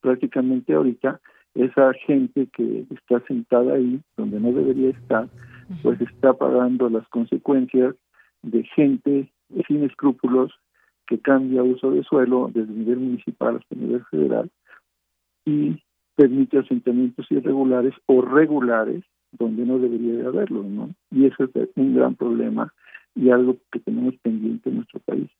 [0.00, 1.20] prácticamente ahorita
[1.54, 5.28] esa gente que está sentada ahí, donde no debería estar,
[5.82, 7.94] pues está pagando las consecuencias
[8.42, 9.32] de gente
[9.66, 10.52] sin escrúpulos
[11.06, 14.50] que cambia uso de suelo desde el nivel municipal hasta el nivel federal
[15.44, 15.82] y
[16.16, 19.04] permite asentamientos irregulares o regulares
[19.38, 20.94] donde no debería de haberlo, ¿no?
[21.10, 22.72] Y eso es un gran problema
[23.14, 25.30] y algo que tenemos pendiente en nuestro país.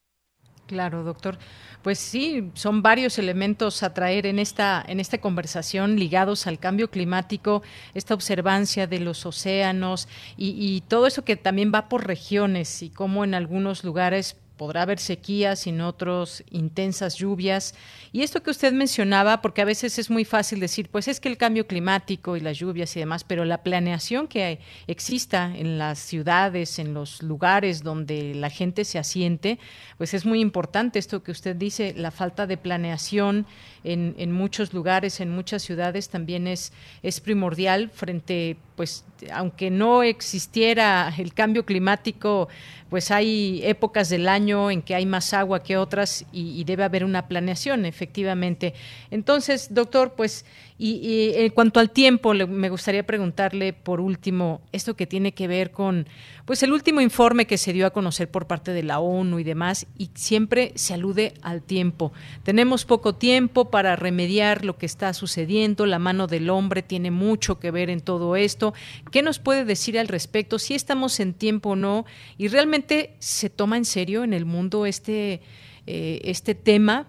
[0.66, 1.38] Claro, doctor.
[1.82, 6.90] Pues sí, son varios elementos a traer en esta en esta conversación ligados al cambio
[6.90, 7.62] climático,
[7.94, 12.90] esta observancia de los océanos y, y todo eso que también va por regiones y
[12.90, 17.74] cómo en algunos lugares podrá haber sequías en otros intensas lluvias.
[18.12, 21.28] Y esto que usted mencionaba, porque a veces es muy fácil decir, pues es que
[21.28, 25.98] el cambio climático y las lluvias y demás, pero la planeación que exista en las
[25.98, 29.58] ciudades, en los lugares donde la gente se asiente,
[29.98, 33.46] pues es muy importante esto que usted dice, la falta de planeación
[33.84, 36.72] en, en muchos lugares, en muchas ciudades también es,
[37.02, 42.48] es primordial frente, pues, aunque no existiera el cambio climático,
[42.90, 47.04] pues hay épocas del año en que hay más agua que otras y, debe haber
[47.04, 48.74] una planeación, efectivamente.
[49.10, 50.44] Entonces, doctor, pues,
[50.78, 55.70] y, en cuanto al tiempo, me gustaría preguntarle por último esto que tiene que ver
[55.70, 56.06] con,
[56.44, 59.44] pues, el último informe que se dio a conocer por parte de la ONU y
[59.44, 62.12] demás, y siempre se alude al tiempo.
[62.42, 67.58] Tenemos poco tiempo para remediar lo que está sucediendo, la mano del hombre tiene mucho
[67.58, 68.74] que ver en todo esto.
[69.10, 70.58] ¿Qué nos puede decir al respecto?
[70.58, 72.04] Si estamos en tiempo o no,
[72.36, 75.40] y realmente se toma en serio en el mundo este,
[75.86, 77.08] eh, este tema.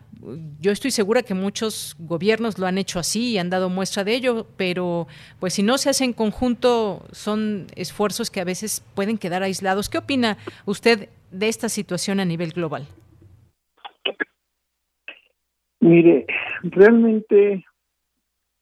[0.60, 4.16] Yo estoy segura que muchos gobiernos lo han hecho así y han dado muestra de
[4.16, 5.08] ello, pero
[5.40, 9.90] pues si no se hace en conjunto son esfuerzos que a veces pueden quedar aislados.
[9.90, 12.88] ¿Qué opina usted de esta situación a nivel global?
[15.80, 16.26] Mire,
[16.64, 17.66] realmente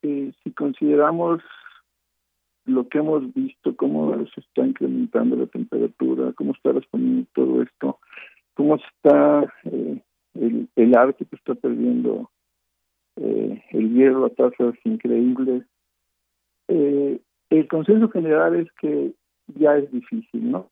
[0.01, 1.41] eh, si consideramos
[2.65, 7.99] lo que hemos visto, cómo se está incrementando la temperatura, cómo está respondiendo todo esto,
[8.55, 10.01] cómo está eh,
[10.39, 12.29] el, el arte está perdiendo
[13.17, 15.63] eh, el hierro a tasas increíbles.
[16.67, 19.13] Eh, el consenso general es que
[19.59, 20.69] ya es difícil, ¿no?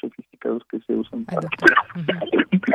[0.00, 1.26] sofisticados que se usan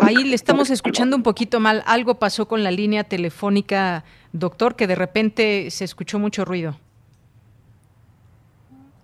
[0.02, 1.84] Ahí le estamos escuchando un poquito mal.
[1.86, 6.76] Algo pasó con la línea telefónica, doctor, que de repente se escuchó mucho ruido.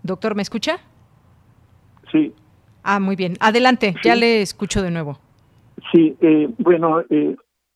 [0.04, 0.80] Doctor, ¿me escucha?
[2.12, 2.34] Sí.
[2.84, 3.36] Ah, muy bien.
[3.40, 5.20] Adelante, ya le escucho de nuevo.
[5.92, 7.36] Sí, eh, bueno, eh,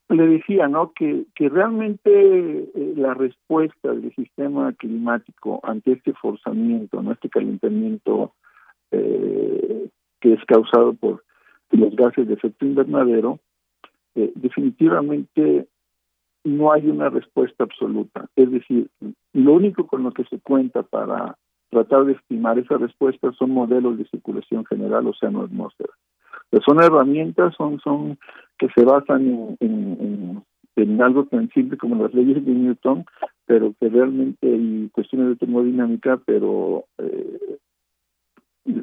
[0.10, 0.92] le decía, ¿no?
[0.94, 7.12] Que, que realmente eh, la respuesta del sistema climático ante este forzamiento, ¿no?
[7.12, 8.34] Este calentamiento
[8.92, 9.90] eh,
[10.22, 11.24] que es causado por
[11.72, 13.40] los gases de efecto invernadero,
[14.16, 15.68] eh, definitivamente
[16.44, 18.28] no hay una respuesta absoluta.
[18.36, 18.90] Es decir,
[19.34, 21.38] lo único con lo que se cuenta para
[21.74, 25.90] tratar de estimar esa respuesta son modelos de circulación general, o sea, no atmósfera.
[26.66, 28.18] son herramientas, son, son
[28.58, 30.44] que se basan en,
[30.76, 33.06] en, algo tan simple como las leyes de Newton,
[33.46, 37.58] pero que realmente hay cuestiones de termodinámica, pero eh,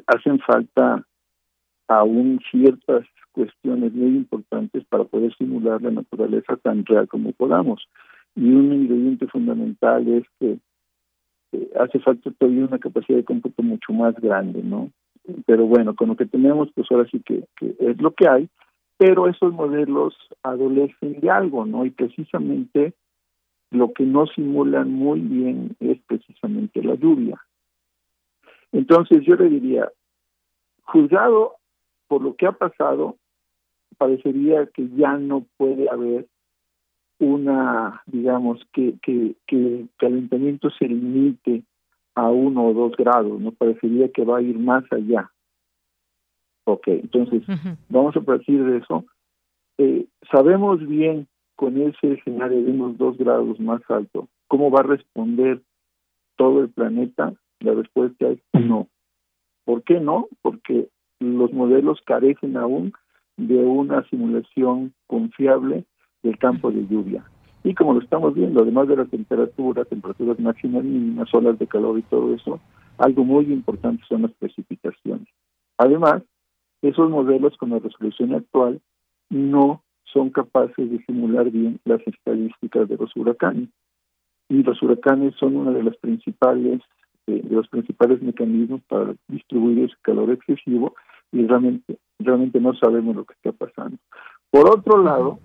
[0.07, 1.05] hacen falta
[1.87, 7.87] aún ciertas cuestiones muy importantes para poder simular la naturaleza tan real como podamos.
[8.35, 10.57] Y un ingrediente fundamental es que
[11.79, 14.91] hace falta todavía una capacidad de cómputo mucho más grande, ¿no?
[15.45, 18.49] Pero bueno, con lo que tenemos, pues ahora sí que es lo que hay,
[18.97, 21.85] pero esos modelos adolecen de algo, ¿no?
[21.85, 22.93] Y precisamente
[23.71, 27.41] lo que no simulan muy bien es precisamente la lluvia.
[28.71, 29.89] Entonces yo le diría,
[30.83, 31.55] juzgado
[32.07, 33.17] por lo que ha pasado,
[33.97, 36.27] parecería que ya no puede haber
[37.21, 41.63] una, digamos, que, que, que el calentamiento se limite
[42.15, 43.51] a uno o dos grados, ¿no?
[43.51, 45.31] Parecería que va a ir más allá.
[46.65, 47.43] Ok, entonces,
[47.89, 49.05] vamos a partir de eso.
[49.77, 54.87] Eh, sabemos bien con ese escenario de unos dos grados más alto, cómo va a
[54.87, 55.61] responder
[56.37, 57.33] todo el planeta.
[57.59, 58.87] La respuesta es no.
[59.63, 60.27] ¿Por qué no?
[60.41, 60.89] Porque
[61.19, 62.93] los modelos carecen aún
[63.37, 65.85] de una simulación confiable
[66.23, 67.23] del campo de lluvia.
[67.63, 71.99] Y como lo estamos viendo, además de la temperatura, temperaturas máximas mínimas, olas de calor
[71.99, 72.59] y todo eso,
[72.97, 75.27] algo muy importante son las precipitaciones.
[75.77, 76.23] Además,
[76.81, 78.81] esos modelos con la resolución actual
[79.29, 83.69] no son capaces de simular bien las estadísticas de los huracanes.
[84.49, 86.81] Y los huracanes son una de las principales
[87.27, 90.95] de, los principales mecanismos para distribuir ese calor excesivo
[91.31, 93.97] y realmente realmente no sabemos lo que está pasando.
[94.49, 95.39] Por otro lado,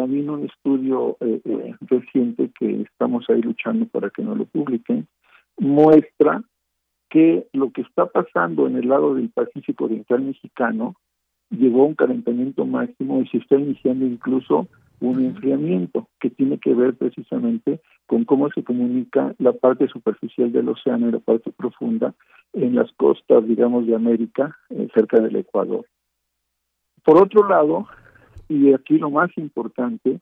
[0.00, 5.06] también un estudio eh, eh, reciente que estamos ahí luchando para que no lo publiquen
[5.58, 6.42] muestra
[7.10, 10.94] que lo que está pasando en el lado del Pacífico Oriental mexicano
[11.50, 14.68] llegó a un calentamiento máximo y se está iniciando incluso
[15.00, 20.70] un enfriamiento que tiene que ver precisamente con cómo se comunica la parte superficial del
[20.70, 22.14] océano y la parte profunda
[22.54, 25.84] en las costas, digamos, de América, eh, cerca del Ecuador.
[27.04, 27.86] Por otro lado,
[28.50, 30.18] y aquí lo más importante,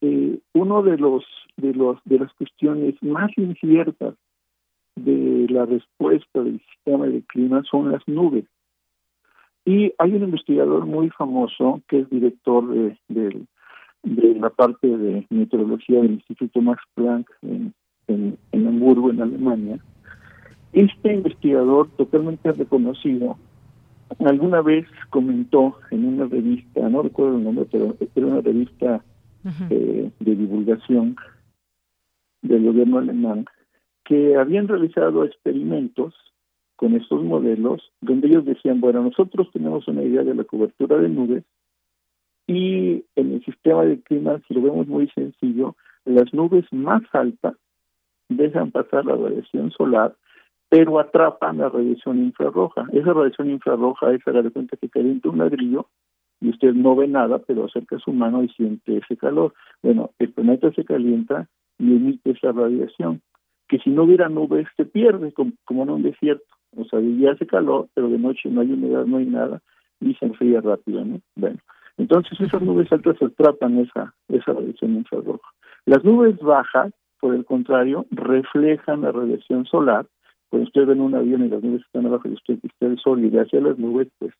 [0.00, 1.24] eh, uno de los
[1.56, 4.14] de los de las cuestiones más inciertas
[4.96, 8.44] de la respuesta del sistema de clima son las nubes.
[9.64, 13.46] Y hay un investigador muy famoso que es director de, de,
[14.02, 17.72] de la parte de meteorología del Instituto Max Planck en,
[18.08, 19.78] en, en Hamburgo, en Alemania.
[20.72, 23.38] Este investigador totalmente reconocido
[24.24, 29.04] alguna vez comentó en una revista, no recuerdo el nombre, pero era una revista
[29.70, 31.16] eh, de divulgación
[32.42, 33.46] del gobierno alemán,
[34.04, 36.14] que habían realizado experimentos
[36.76, 41.08] con estos modelos donde ellos decían, bueno, nosotros tenemos una idea de la cobertura de
[41.08, 41.44] nubes
[42.46, 47.54] y en el sistema de clima, si lo vemos muy sencillo, las nubes más altas
[48.28, 50.16] dejan pasar la radiación solar
[50.72, 52.86] pero atrapan la radiación infrarroja.
[52.94, 55.88] Esa radiación infrarroja es a la de cuenta que calienta un ladrillo
[56.40, 59.52] y usted no ve nada, pero acerca su mano y siente ese calor.
[59.82, 61.46] Bueno, el planeta se calienta
[61.78, 63.20] y emite esa radiación,
[63.68, 66.46] que si no hubiera nubes se pierde, como, en un desierto.
[66.74, 69.60] O sea, de día hace calor, pero de noche no hay humedad, no hay nada,
[70.00, 71.20] y se enfría rápido, ¿no?
[71.36, 71.58] Bueno,
[71.98, 75.50] entonces esas nubes altas atrapan esa, esa radiación infrarroja.
[75.84, 80.06] Las nubes bajas, por el contrario, reflejan la radiación solar
[80.52, 82.98] cuando usted ve en un avión y las nubes están abajo y usted viste el
[82.98, 84.34] sol y ve hacia las nubes, pues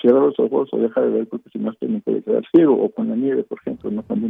[0.00, 2.90] cierra los ojos o deja de ver porque si no tiene puede quedar ciego o
[2.90, 4.26] con la nieve, por ejemplo, no cuando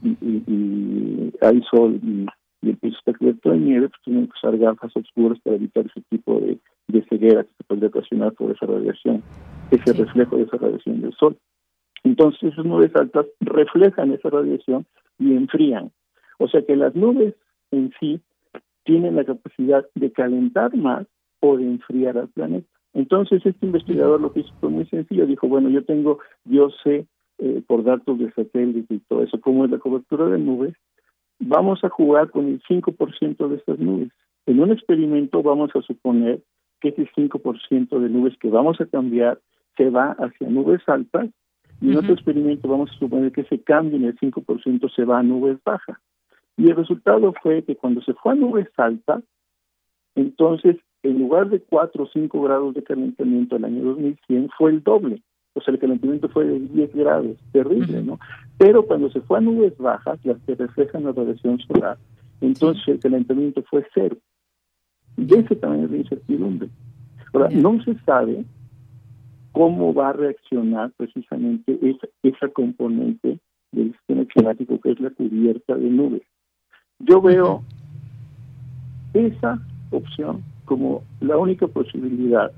[0.00, 2.24] y, y, hay sol y,
[2.62, 6.02] el piso está cubierto de nieve, pues tienen que usar gafas oscuras para evitar ese
[6.08, 6.60] tipo de,
[7.08, 9.24] ceguera que se puede ocasionar por esa radiación,
[9.72, 11.36] ese reflejo de esa radiación del sol.
[12.04, 14.86] Entonces esas nubes altas reflejan esa radiación
[15.18, 15.90] y enfrían.
[16.38, 17.34] O sea que las nubes
[17.72, 18.20] en sí
[18.88, 21.06] tienen la capacidad de calentar más
[21.40, 22.66] o de enfriar al planeta.
[22.94, 27.06] Entonces este investigador lo que hizo fue muy sencillo, dijo, bueno, yo tengo, yo sé
[27.36, 30.74] eh, por datos de satélite y todo eso, cómo es la cobertura de nubes,
[31.38, 34.08] vamos a jugar con el 5% de estas nubes.
[34.46, 36.40] En un experimento vamos a suponer
[36.80, 39.38] que ese 5% de nubes que vamos a cambiar
[39.76, 41.28] se va hacia nubes altas
[41.82, 45.18] y en otro experimento vamos a suponer que ese cambio en el 5% se va
[45.18, 45.98] a nubes bajas.
[46.58, 49.22] Y el resultado fue que cuando se fue a nubes altas,
[50.16, 54.82] entonces en lugar de 4 o 5 grados de calentamiento el año 2100 fue el
[54.82, 55.22] doble.
[55.54, 58.18] O sea, el calentamiento fue de 10 grados, terrible, ¿no?
[58.58, 61.96] Pero cuando se fue a nubes bajas, las que reflejan la radiación solar,
[62.40, 64.16] entonces el calentamiento fue cero.
[65.16, 66.68] Y ese también es la incertidumbre.
[67.32, 68.44] Ahora, no se sabe
[69.52, 73.38] cómo va a reaccionar precisamente esa, esa componente
[73.72, 76.22] del sistema climático que es la cubierta de nubes.
[77.00, 77.62] Yo veo
[79.14, 79.60] esa
[79.90, 82.50] opción como la única posibilidad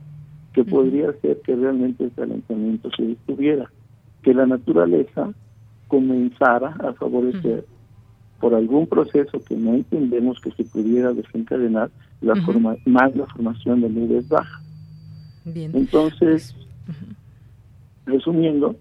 [0.52, 3.70] que podría ser que realmente el calentamiento se detuviera,
[4.22, 5.32] que la naturaleza
[5.88, 7.64] comenzara a favorecer
[8.40, 11.90] por algún proceso que no entendemos que se pudiera desencadenar
[12.20, 14.62] la forma, más la formación de nubes bajas.
[15.44, 16.56] Entonces,
[18.06, 18.76] resumiendo,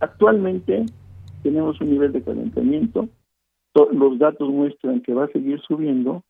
[0.00, 0.84] actualmente
[1.42, 3.08] tenemos un nivel de calentamiento,
[3.74, 6.22] los datos muestran que va a seguir subiendo,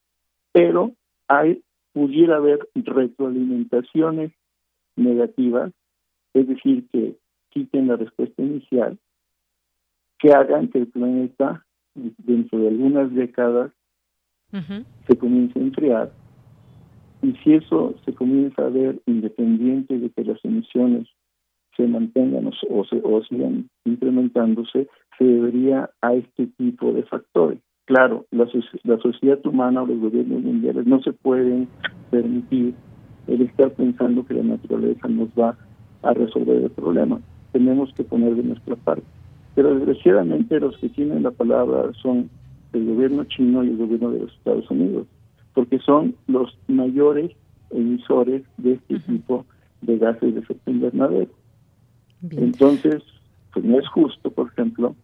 [0.53, 0.93] pero
[1.29, 1.63] hay
[1.93, 4.33] pudiera haber retroalimentaciones
[4.97, 5.73] negativas,
[6.35, 7.17] es decir, que
[7.51, 8.99] quiten la respuesta inicial,
[10.19, 11.65] que hagan que el planeta
[11.95, 13.73] dentro de algunas décadas
[15.07, 16.13] se comience a enfriar.
[17.23, 21.09] Y si eso se comienza a ver independiente de que las emisiones
[21.77, 24.89] se mantengan o, se, o sigan incrementándose,
[25.23, 27.59] se debería a este tipo de factores.
[27.85, 28.47] Claro, la,
[28.85, 31.69] la sociedad humana o los gobiernos mundiales no se pueden
[32.11, 32.75] permitir
[33.29, 35.57] el estar pensando que la naturaleza nos va
[36.03, 37.21] a resolver el problema.
[37.53, 39.05] Tenemos que poner de nuestra parte.
[39.55, 42.31] Pero desgraciadamente los que tienen la palabra son
[42.73, 45.07] el gobierno chino y el gobierno de los Estados Unidos,
[45.55, 47.31] porque son los mayores
[47.71, 49.45] emisores de este tipo
[49.83, 51.31] de gases de efecto invernadero.
[52.31, 53.03] Entonces,
[53.53, 54.95] pues no es justo, por ejemplo,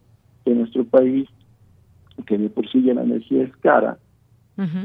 [0.49, 1.29] que nuestro país,
[2.27, 3.99] que de por sí ya la energía es cara,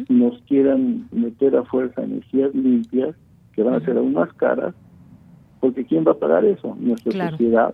[0.10, 3.16] nos quieran meter a fuerza energías limpias,
[3.54, 4.76] que van a ser aún más caras,
[5.62, 6.76] porque ¿quién va a pagar eso?
[6.78, 7.74] Nuestra sociedad.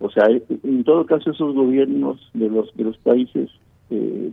[0.00, 3.50] O sea, en todo caso esos gobiernos de los de los países
[3.90, 4.32] eh,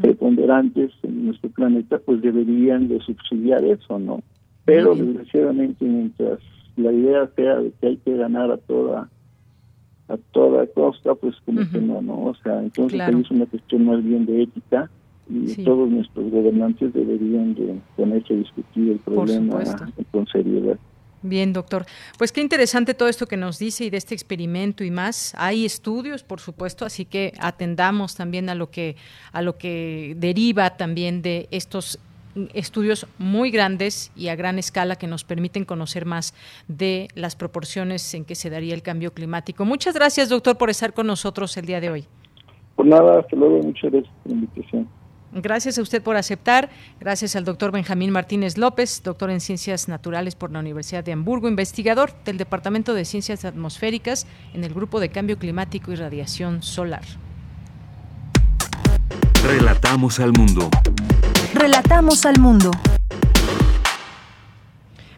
[0.00, 4.22] preponderantes en nuestro planeta, pues deberían de subsidiar eso, ¿no?
[4.64, 6.38] Pero desgraciadamente mientras
[6.76, 9.10] la idea sea de que hay que ganar a toda
[10.08, 12.24] a toda costa, pues como que no, ¿no?
[12.24, 14.90] O sea, entonces es una cuestión más bien de ética
[15.28, 19.60] y todos nuestros gobernantes deberían de ponerse a discutir el problema
[20.10, 20.78] con seriedad.
[21.20, 21.84] Bien, doctor.
[22.16, 25.34] Pues qué interesante todo esto que nos dice y de este experimento y más.
[25.36, 28.96] Hay estudios, por supuesto, así que atendamos también a lo que
[29.32, 31.98] a lo que deriva también de estos
[32.54, 36.34] estudios muy grandes y a gran escala que nos permiten conocer más
[36.68, 39.64] de las proporciones en que se daría el cambio climático.
[39.64, 42.04] Muchas gracias, doctor, por estar con nosotros el día de hoy.
[42.76, 44.88] Por nada, hasta luego, muchas gracias por la invitación.
[45.32, 46.70] Gracias a usted por aceptar.
[47.00, 51.48] Gracias al doctor Benjamín Martínez López, doctor en Ciencias Naturales por la Universidad de Hamburgo,
[51.48, 57.02] investigador del Departamento de Ciencias Atmosféricas en el Grupo de Cambio Climático y Radiación Solar.
[59.44, 60.68] Relatamos al mundo.
[61.58, 62.70] Relatamos al mundo.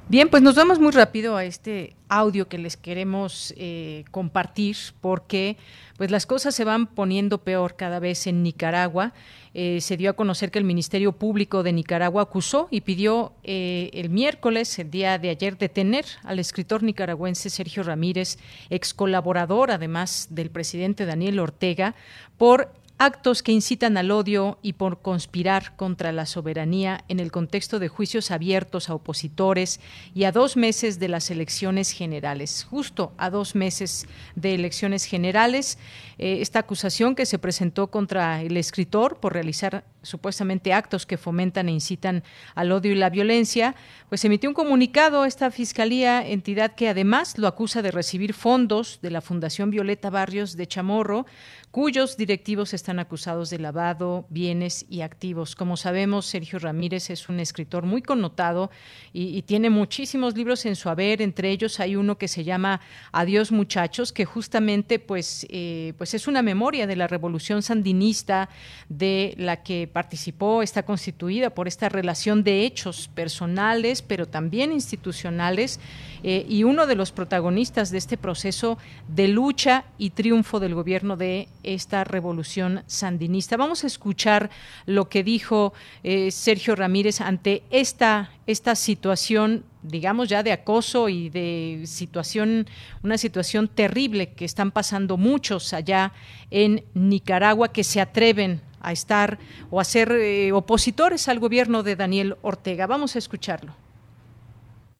[0.08, 5.58] Bien, pues nos vamos muy rápido a este audio que les queremos eh, compartir porque
[5.98, 9.12] pues las cosas se van poniendo peor cada vez en Nicaragua.
[9.52, 13.90] Eh, se dio a conocer que el Ministerio Público de Nicaragua acusó y pidió eh,
[13.92, 18.38] el miércoles, el día de ayer, detener al escritor nicaragüense Sergio Ramírez,
[18.70, 21.94] ex colaborador además del presidente Daniel Ortega,
[22.38, 27.78] por actos que incitan al odio y por conspirar contra la soberanía en el contexto
[27.78, 29.80] de juicios abiertos a opositores
[30.14, 32.66] y a dos meses de las elecciones generales.
[32.68, 34.06] Justo a dos meses
[34.36, 35.78] de elecciones generales,
[36.18, 41.68] eh, esta acusación que se presentó contra el escritor por realizar supuestamente actos que fomentan
[41.68, 42.22] e incitan
[42.54, 43.74] al odio y la violencia,
[44.08, 48.98] pues emitió un comunicado a esta fiscalía, entidad que además lo acusa de recibir fondos
[49.02, 51.26] de la Fundación Violeta Barrios de Chamorro,
[51.70, 55.54] cuyos directivos están acusados de lavado, bienes y activos.
[55.54, 58.70] Como sabemos, Sergio Ramírez es un escritor muy connotado
[59.12, 61.22] y, tiene muchísimos libros en su haber.
[61.22, 66.28] Entre ellos hay uno que se llama Adiós muchachos, que justamente pues, eh, pues es
[66.28, 68.48] una memoria de la revolución sandinista
[68.88, 75.80] de la que participó, está constituida por esta relación de hechos personales, pero también institucionales,
[76.22, 81.16] eh, y uno de los protagonistas de este proceso de lucha y triunfo del gobierno
[81.16, 83.56] de esta revolución sandinista.
[83.56, 84.50] Vamos a escuchar
[84.86, 85.72] lo que dijo
[86.02, 92.66] eh, Sergio Ramírez ante esta, esta situación digamos ya de acoso y de situación,
[93.02, 96.12] una situación terrible que están pasando muchos allá
[96.50, 99.38] en Nicaragua que se atreven a estar
[99.70, 102.86] o a ser eh, opositores al gobierno de Daniel Ortega.
[102.86, 103.72] Vamos a escucharlo.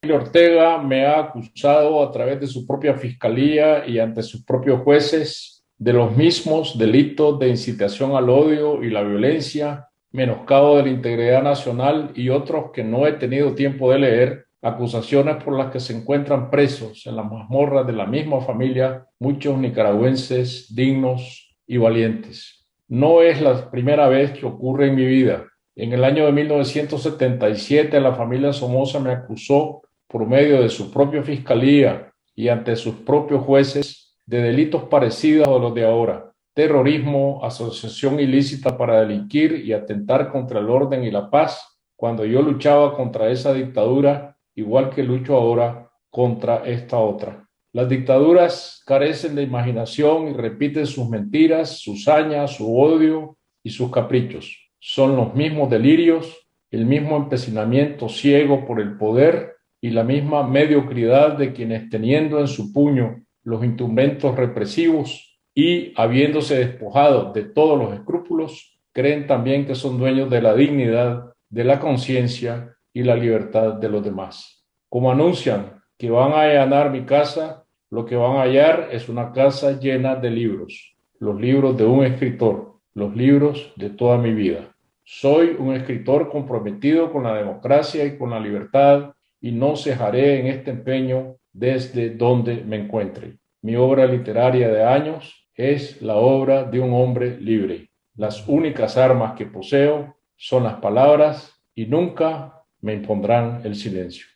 [0.02, 4.80] Daniel Ortega me ha acusado a través de su propia fiscalía y ante sus propios
[4.82, 10.90] jueces de los mismos delitos de incitación al odio y la violencia, menoscabo de la
[10.90, 15.80] integridad nacional y otros que no he tenido tiempo de leer, acusaciones por las que
[15.80, 22.59] se encuentran presos en las mazmorras de la misma familia muchos nicaragüenses dignos y valientes.
[22.90, 25.46] No es la primera vez que ocurre en mi vida.
[25.76, 31.22] En el año de 1977 la familia Somoza me acusó por medio de su propia
[31.22, 36.32] fiscalía y ante sus propios jueces de delitos parecidos a los de ahora.
[36.52, 42.42] Terrorismo, asociación ilícita para delinquir y atentar contra el orden y la paz, cuando yo
[42.42, 47.48] luchaba contra esa dictadura, igual que lucho ahora contra esta otra.
[47.72, 53.92] Las dictaduras carecen de imaginación y repiten sus mentiras, sus hañas, su odio y sus
[53.92, 54.70] caprichos.
[54.80, 61.36] Son los mismos delirios, el mismo empecinamiento ciego por el poder y la misma mediocridad
[61.36, 67.94] de quienes teniendo en su puño los instrumentos represivos y habiéndose despojado de todos los
[67.94, 73.74] escrúpulos, creen también que son dueños de la dignidad, de la conciencia y la libertad
[73.74, 74.66] de los demás.
[74.88, 77.59] Como anuncian que van a allanar mi casa,
[77.90, 82.04] lo que van a hallar es una casa llena de libros, los libros de un
[82.04, 84.74] escritor, los libros de toda mi vida.
[85.04, 90.46] Soy un escritor comprometido con la democracia y con la libertad y no cejaré en
[90.46, 93.38] este empeño desde donde me encuentre.
[93.62, 97.90] Mi obra literaria de años es la obra de un hombre libre.
[98.14, 104.29] Las únicas armas que poseo son las palabras y nunca me impondrán el silencio.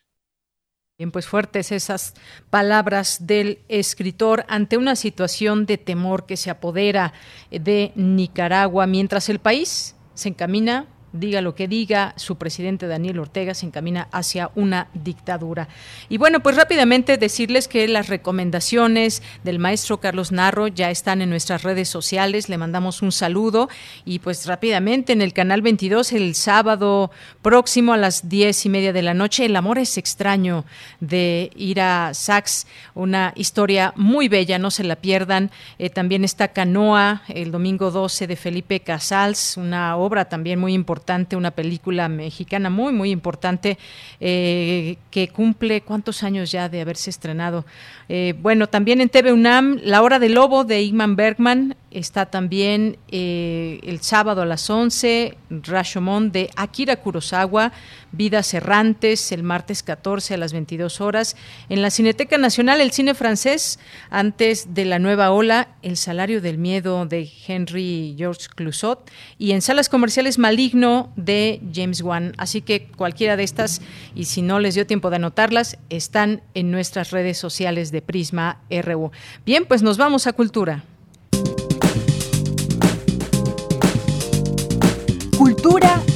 [0.97, 2.13] Bien, pues fuertes esas
[2.49, 7.11] palabras del escritor ante una situación de temor que se apodera
[7.51, 8.87] de Nicaragua.
[8.87, 14.07] Mientras el país se encamina diga lo que diga, su presidente Daniel Ortega se encamina
[14.11, 15.67] hacia una dictadura.
[16.09, 21.29] Y bueno, pues rápidamente decirles que las recomendaciones del maestro Carlos Narro ya están en
[21.29, 23.69] nuestras redes sociales, le mandamos un saludo
[24.03, 27.11] y pues rápidamente en el canal 22 el sábado
[27.41, 30.65] próximo a las diez y media de la noche, El amor es extraño
[30.99, 35.51] de Ira Sachs, una historia muy bella, no se la pierdan.
[35.79, 41.04] Eh, también está Canoa, el domingo 12 de Felipe Casals, una obra también muy importante
[41.35, 43.77] una película mexicana muy, muy importante,
[44.19, 47.65] eh, que cumple cuántos años ya de haberse estrenado.
[48.09, 52.97] Eh, bueno, también en TV UNAM, La Hora del Lobo de Igman Bergman, está también
[53.09, 57.71] eh, el sábado a las 11, Rashomon de Akira Kurosawa,
[58.11, 61.35] Vidas Errantes, el martes 14 a las 22 horas.
[61.69, 66.57] En la Cineteca Nacional, el cine francés, antes de la nueva ola, El Salario del
[66.57, 69.09] Miedo de Henry George Clusot.
[69.37, 72.33] Y en salas comerciales, Maligno de James Wan.
[72.37, 73.81] Así que cualquiera de estas,
[74.13, 78.61] y si no les dio tiempo de anotarlas, están en nuestras redes sociales de Prisma
[78.69, 79.11] RU.
[79.45, 80.83] Bien, pues nos vamos a Cultura.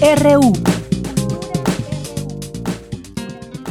[0.02, 0.79] RU.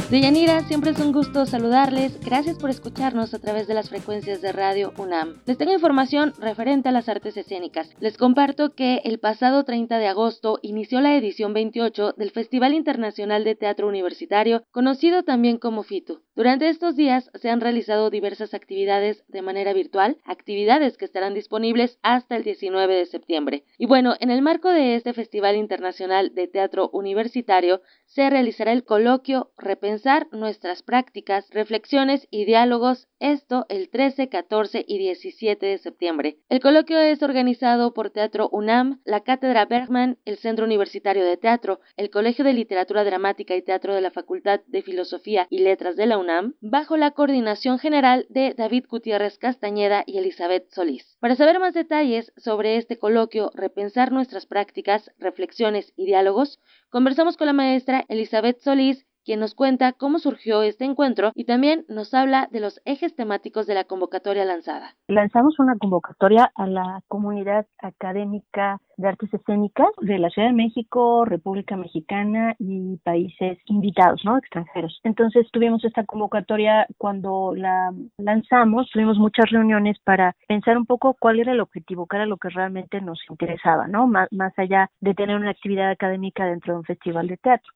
[0.09, 2.19] Deyanira, siempre es un gusto saludarles.
[2.25, 5.35] Gracias por escucharnos a través de las frecuencias de Radio UNAM.
[5.45, 7.91] Les tengo información referente a las artes escénicas.
[7.99, 13.43] Les comparto que el pasado 30 de agosto inició la edición 28 del Festival Internacional
[13.43, 16.23] de Teatro Universitario, conocido también como FITU.
[16.35, 21.99] Durante estos días se han realizado diversas actividades de manera virtual, actividades que estarán disponibles
[22.01, 23.63] hasta el 19 de septiembre.
[23.77, 28.85] Y bueno, en el marco de este Festival Internacional de Teatro Universitario se realizará el
[28.85, 29.98] coloquio Repensar
[30.31, 36.37] nuestras prácticas, reflexiones y diálogos, esto el 13, 14 y 17 de septiembre.
[36.47, 41.79] El coloquio es organizado por Teatro UNAM, la Cátedra Bergman, el Centro Universitario de Teatro,
[41.97, 46.05] el Colegio de Literatura Dramática y Teatro de la Facultad de Filosofía y Letras de
[46.05, 51.17] la UNAM, bajo la coordinación general de David Gutiérrez Castañeda y Elizabeth Solís.
[51.19, 56.59] Para saber más detalles sobre este coloquio Repensar nuestras prácticas, reflexiones y diálogos,
[56.89, 61.85] conversamos con la maestra Elizabeth Solís, quien nos cuenta cómo surgió este encuentro y también
[61.87, 64.95] nos habla de los ejes temáticos de la convocatoria lanzada.
[65.07, 71.25] Lanzamos una convocatoria a la comunidad académica de artes escénicas de la Ciudad de México,
[71.25, 74.35] República Mexicana y países invitados, ¿no?
[74.39, 74.99] Extranjeros.
[75.03, 81.39] Entonces tuvimos esta convocatoria cuando la lanzamos, tuvimos muchas reuniones para pensar un poco cuál
[81.39, 84.07] era el objetivo, qué era lo que realmente nos interesaba, ¿no?
[84.07, 87.71] más allá de tener una actividad académica dentro de un festival de teatro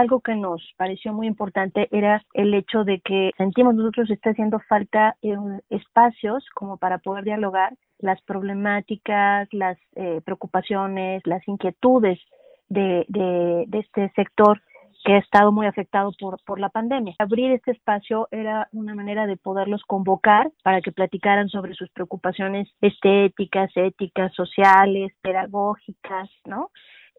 [0.00, 4.58] algo que nos pareció muy importante era el hecho de que sentimos nosotros está haciendo
[4.68, 5.36] falta eh,
[5.68, 12.18] espacios como para poder dialogar las problemáticas, las eh, preocupaciones, las inquietudes
[12.68, 14.62] de, este sector
[15.04, 16.12] que ha estado muy afectado
[16.46, 17.14] por la pandemia.
[17.18, 22.68] Abrir este espacio era una manera de poderlos convocar para que platicaran sobre sus preocupaciones
[22.80, 26.70] estéticas, éticas, sociales, pedagógicas, ¿no?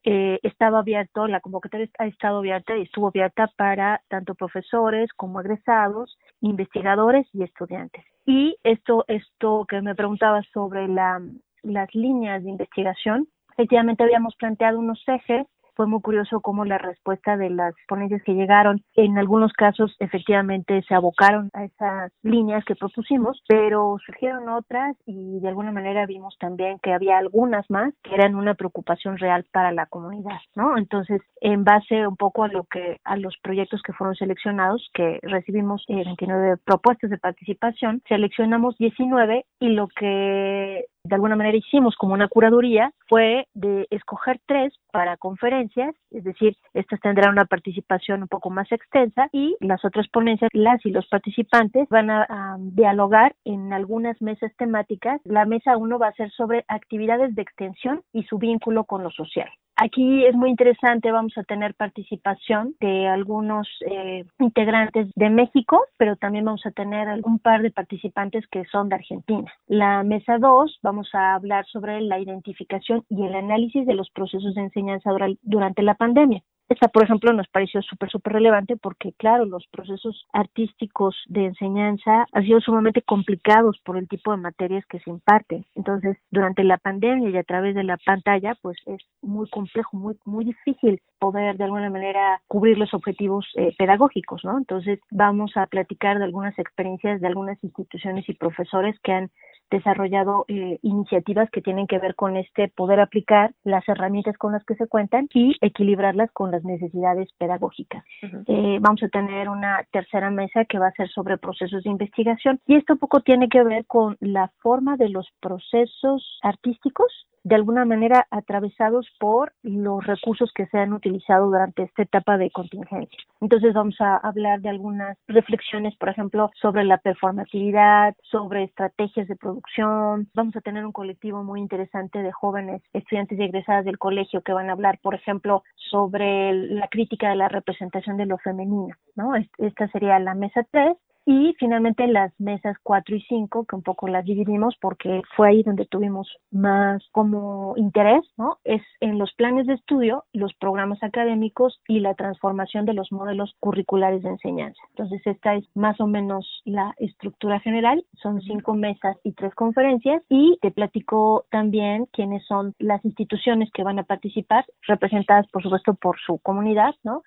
[0.03, 5.41] Eh, estaba abierto, la convocatoria ha estado abierta y estuvo abierta para tanto profesores como
[5.41, 8.03] egresados, investigadores y estudiantes.
[8.25, 11.21] Y esto, esto que me preguntaba sobre la,
[11.63, 15.47] las líneas de investigación, efectivamente habíamos planteado unos ejes
[15.81, 20.83] fue muy curioso cómo la respuesta de las ponencias que llegaron, en algunos casos efectivamente
[20.87, 26.37] se abocaron a esas líneas que propusimos, pero surgieron otras y de alguna manera vimos
[26.39, 30.77] también que había algunas más que eran una preocupación real para la comunidad, ¿no?
[30.77, 35.17] Entonces, en base un poco a lo que a los proyectos que fueron seleccionados, que
[35.23, 41.95] recibimos eh, 29 propuestas de participación, seleccionamos 19 y lo que de alguna manera hicimos
[41.95, 48.21] como una curaduría fue de escoger tres para conferencias, es decir, estas tendrán una participación
[48.21, 53.35] un poco más extensa y las otras ponencias, las y los participantes van a, dialogar
[53.45, 55.21] en algunas mesas temáticas.
[55.23, 59.11] La mesa uno va a ser sobre actividades de extensión y su vínculo con lo
[59.11, 59.49] social.
[59.83, 66.15] Aquí es muy interesante, vamos a tener participación de algunos eh, integrantes de México, pero
[66.17, 69.51] también vamos a tener un par de participantes que son de Argentina.
[69.65, 74.53] La mesa 2 vamos a hablar sobre la identificación y el análisis de los procesos
[74.53, 75.09] de enseñanza
[75.41, 76.43] durante la pandemia.
[76.71, 82.25] Esta, por ejemplo, nos pareció súper, súper relevante porque, claro, los procesos artísticos de enseñanza
[82.31, 85.65] han sido sumamente complicados por el tipo de materias que se imparten.
[85.75, 90.15] Entonces, durante la pandemia y a través de la pantalla, pues es muy complejo, muy,
[90.23, 94.57] muy difícil poder de alguna manera cubrir los objetivos eh, pedagógicos, ¿no?
[94.57, 99.29] Entonces, vamos a platicar de algunas experiencias de algunas instituciones y profesores que han
[99.71, 104.63] desarrollado eh, iniciativas que tienen que ver con este poder aplicar las herramientas con las
[104.65, 108.03] que se cuentan y equilibrarlas con las necesidades pedagógicas.
[108.47, 112.59] eh, vamos a tener una tercera mesa que va a ser sobre procesos de investigación
[112.67, 117.55] y esto un poco tiene que ver con la forma de los procesos artísticos de
[117.55, 123.17] alguna manera atravesados por los recursos que se han utilizado durante esta etapa de contingencia.
[123.39, 129.35] Entonces vamos a hablar de algunas reflexiones, por ejemplo, sobre la performatividad, sobre estrategias de
[129.35, 130.29] producción.
[130.33, 134.53] Vamos a tener un colectivo muy interesante de jóvenes estudiantes y egresadas del colegio que
[134.53, 139.33] van a hablar, por ejemplo, sobre la crítica de la representación de lo femenino, ¿no?
[139.57, 140.95] Esta sería la mesa 3
[141.25, 145.63] y finalmente las mesas 4 y 5, que un poco las dividimos porque fue ahí
[145.63, 148.57] donde tuvimos más como interés, ¿no?
[148.63, 153.55] Es en los planes de estudio, los programas académicos y la transformación de los modelos
[153.59, 154.81] curriculares de enseñanza.
[154.89, 158.03] Entonces, esta es más o menos la estructura general.
[158.21, 163.83] Son cinco mesas y tres conferencias y te platico también quiénes son las instituciones que
[163.83, 167.23] van a participar, representadas, por supuesto, por su comunidad, ¿no?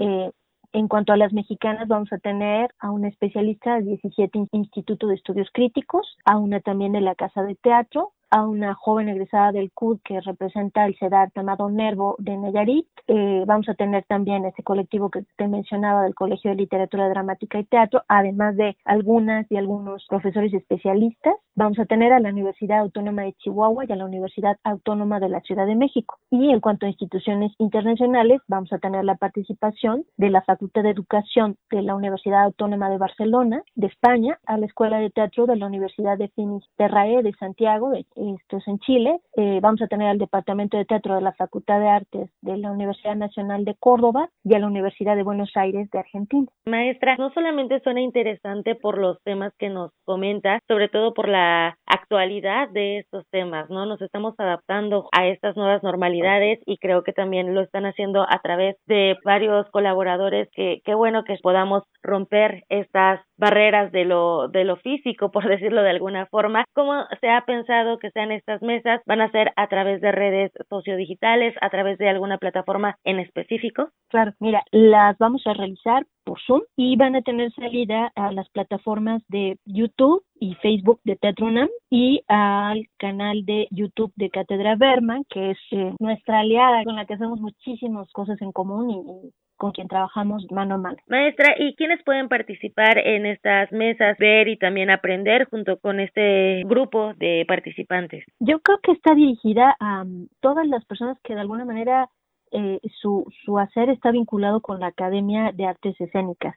[0.00, 0.30] eh,
[0.72, 5.14] en cuanto a las mexicanas, vamos a tener a una especialista de 17 Instituto de
[5.14, 9.70] Estudios Críticos, a una también de la Casa de Teatro, a una joven egresada del
[9.72, 12.86] CUD que representa el CEDAR llamado Nervo de Nayarit.
[13.06, 17.58] Eh, vamos a tener también ese colectivo que te mencionaba del Colegio de Literatura Dramática
[17.58, 21.34] y Teatro, además de algunas y algunos profesores especialistas.
[21.54, 25.28] Vamos a tener a la Universidad Autónoma de Chihuahua y a la Universidad Autónoma de
[25.28, 26.16] la Ciudad de México.
[26.30, 30.90] Y en cuanto a instituciones internacionales, vamos a tener la participación de la Facultad de
[30.90, 35.56] Educación de la Universidad Autónoma de Barcelona, de España, a la Escuela de Teatro de
[35.56, 37.92] la Universidad de Finisterrae de Santiago,
[38.30, 39.20] esto es en Chile.
[39.36, 42.70] Eh, vamos a tener al Departamento de Teatro de la Facultad de Artes de la
[42.70, 46.46] Universidad Nacional de Córdoba y a la Universidad de Buenos Aires de Argentina.
[46.66, 51.76] Maestra, no solamente suena interesante por los temas que nos comenta, sobre todo por la
[51.86, 53.86] actualidad de estos temas, ¿no?
[53.86, 58.38] Nos estamos adaptando a estas nuevas normalidades y creo que también lo están haciendo a
[58.42, 64.64] través de varios colaboradores que qué bueno que podamos romper estas barreras de lo de
[64.64, 66.64] lo físico, por decirlo de alguna forma.
[66.74, 69.00] ¿Cómo se ha pensado que sean estas mesas?
[69.06, 73.90] ¿Van a ser a través de redes sociodigitales, a través de alguna plataforma en específico?
[74.08, 78.48] Claro, mira, las vamos a realizar por Zoom y van a tener salida a las
[78.50, 84.76] plataformas de YouTube y Facebook de Teatro UNAM y al canal de YouTube de Cátedra
[84.76, 89.32] Berman, que es eh, nuestra aliada con la que hacemos muchísimas cosas en común y,
[89.62, 90.96] con quien trabajamos mano a mano.
[91.06, 96.64] Maestra, ¿y quiénes pueden participar en estas mesas, ver y también aprender junto con este
[96.64, 98.24] grupo de participantes?
[98.40, 102.08] Yo creo que está dirigida a um, todas las personas que de alguna manera
[102.50, 106.56] eh, su, su hacer está vinculado con la Academia de Artes Escénicas,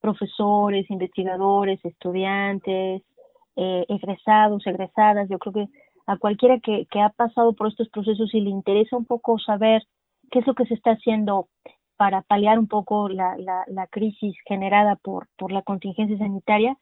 [0.00, 3.02] profesores, investigadores, estudiantes,
[3.54, 5.66] eh, egresados, egresadas, yo creo que
[6.08, 9.84] a cualquiera que, que ha pasado por estos procesos y le interesa un poco saber
[10.32, 11.46] qué es lo que se está haciendo
[12.00, 16.74] para paliar un poco la, la, crisis generada por, la contingencia sanitaria,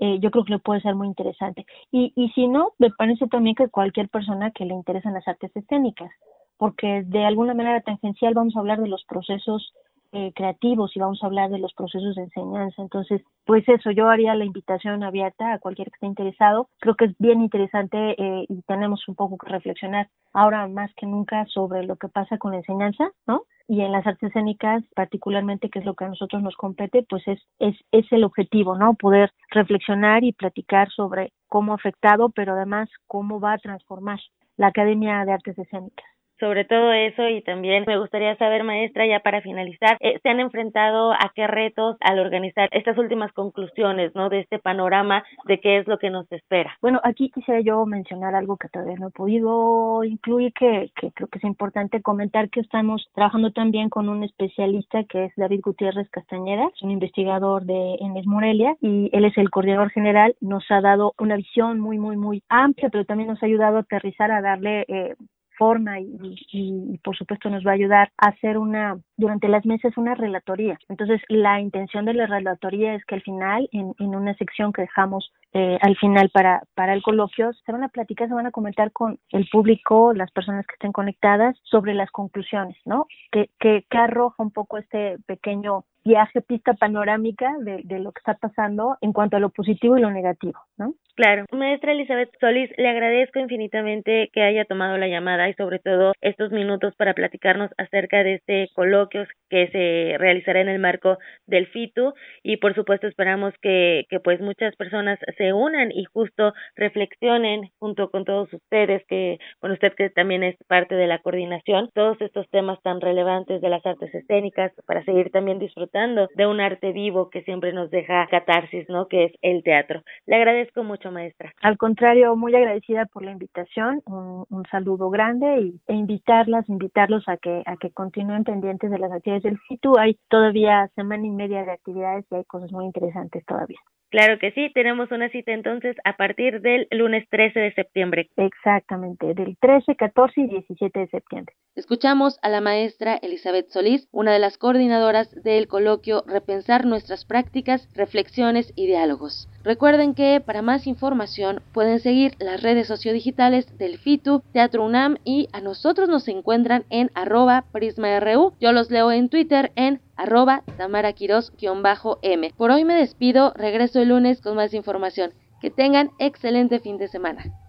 [0.00, 1.64] eh, yo creo que le puede ser muy interesante.
[1.92, 5.54] Y, y si no, me parece también que cualquier persona que le interesan las artes
[5.54, 6.10] escénicas,
[6.56, 9.72] porque de alguna manera tangencial vamos a hablar de los procesos
[10.10, 12.82] eh, creativos y vamos a hablar de los procesos de enseñanza.
[12.82, 16.68] Entonces, pues eso, yo haría la invitación abierta a cualquier que esté interesado.
[16.80, 21.06] Creo que es bien interesante eh, y tenemos un poco que reflexionar ahora más que
[21.06, 23.42] nunca sobre lo que pasa con la enseñanza, ¿no?
[23.66, 27.26] Y en las artes escénicas particularmente que es lo que a nosotros nos compete pues
[27.26, 32.52] es es es el objetivo no poder reflexionar y platicar sobre cómo ha afectado pero
[32.52, 34.20] además cómo va a transformar
[34.56, 36.13] la Academia de Artes Escénicas
[36.44, 40.40] sobre todo eso y también me gustaría saber, maestra, ya para finalizar, eh, ¿se han
[40.40, 44.28] enfrentado a qué retos al organizar estas últimas conclusiones, ¿no?
[44.28, 46.76] De este panorama de qué es lo que nos espera.
[46.82, 51.28] Bueno, aquí quisiera yo mencionar algo que todavía no he podido incluir, que, que creo
[51.28, 56.10] que es importante comentar que estamos trabajando también con un especialista que es David Gutiérrez
[56.10, 60.82] Castañeda, es un investigador de Enes Morelia y él es el coordinador general, nos ha
[60.82, 64.42] dado una visión muy, muy, muy amplia, pero también nos ha ayudado a aterrizar, a
[64.42, 65.14] darle eh,
[65.56, 69.96] forma y, y, por supuesto nos va a ayudar a hacer una durante las mesas
[69.96, 70.78] una relatoría.
[70.88, 74.82] Entonces la intención de la relatoría es que al final en, en una sección que
[74.82, 78.50] dejamos eh, al final para, para el coloquio se van a platicar, se van a
[78.50, 83.06] comentar con el público, las personas que estén conectadas sobre las conclusiones, ¿no?
[83.30, 88.34] Que, que, arroja un poco este pequeño viaje, pista panorámica de, de, lo que está
[88.34, 90.94] pasando en cuanto a lo positivo y lo negativo, ¿no?
[91.16, 91.44] Claro.
[91.52, 96.50] Maestra Elizabeth Solís, le agradezco infinitamente que haya tomado la llamada y sobre todo estos
[96.50, 102.14] minutos para platicarnos acerca de este coloquio que se realizará en el marco del FITU
[102.42, 108.10] y por supuesto esperamos que, que pues muchas personas se unan y justo reflexionen junto
[108.10, 112.48] con todos ustedes, que con usted que también es parte de la coordinación, todos estos
[112.50, 117.30] temas tan relevantes de las artes escénicas para seguir también disfrutando de un arte vivo
[117.30, 119.08] que siempre nos deja catarsis, ¿no?
[119.08, 120.02] Que es el teatro.
[120.26, 121.52] Le agradezco mucho, maestra.
[121.62, 127.36] Al contrario, muy agradecida por la invitación, un, saludo grande y, e invitarlas, invitarlos a
[127.36, 129.98] que a que continúen pendientes de las actividades del FITU.
[129.98, 133.78] Hay todavía semana y media de actividades y hay cosas muy interesantes todavía.
[134.10, 138.28] Claro que sí, tenemos una cita entonces a partir del lunes 13 de septiembre.
[138.36, 141.54] Exactamente, del 13, 14 y 17 de septiembre.
[141.74, 147.88] Escuchamos a la maestra Elizabeth Solís, una de las coordinadoras del coloquio Repensar nuestras prácticas,
[147.94, 149.48] reflexiones y diálogos.
[149.64, 155.48] Recuerden que para más información pueden seguir las redes sociodigitales del FITU, Teatro UNAM y
[155.52, 158.52] a nosotros nos encuentran en arroba prisma.ru.
[158.60, 162.52] Yo los leo en Twitter en arroba tamaraquiros-m.
[162.58, 165.32] Por hoy me despido, regreso el lunes con más información.
[165.62, 167.63] Que tengan excelente fin de semana.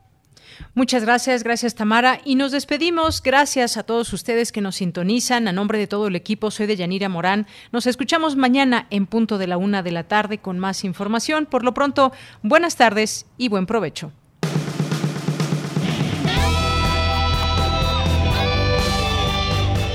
[0.73, 2.19] Muchas gracias, gracias Tamara.
[2.25, 3.21] Y nos despedimos.
[3.21, 5.47] Gracias a todos ustedes que nos sintonizan.
[5.47, 7.47] A nombre de todo el equipo, soy de Yanira Morán.
[7.71, 11.45] Nos escuchamos mañana en punto de la una de la tarde con más información.
[11.45, 12.11] Por lo pronto,
[12.41, 14.11] buenas tardes y buen provecho.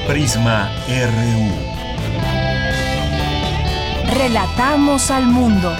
[0.07, 1.70] Prisma RU.
[4.12, 5.73] Relatamos al mundo.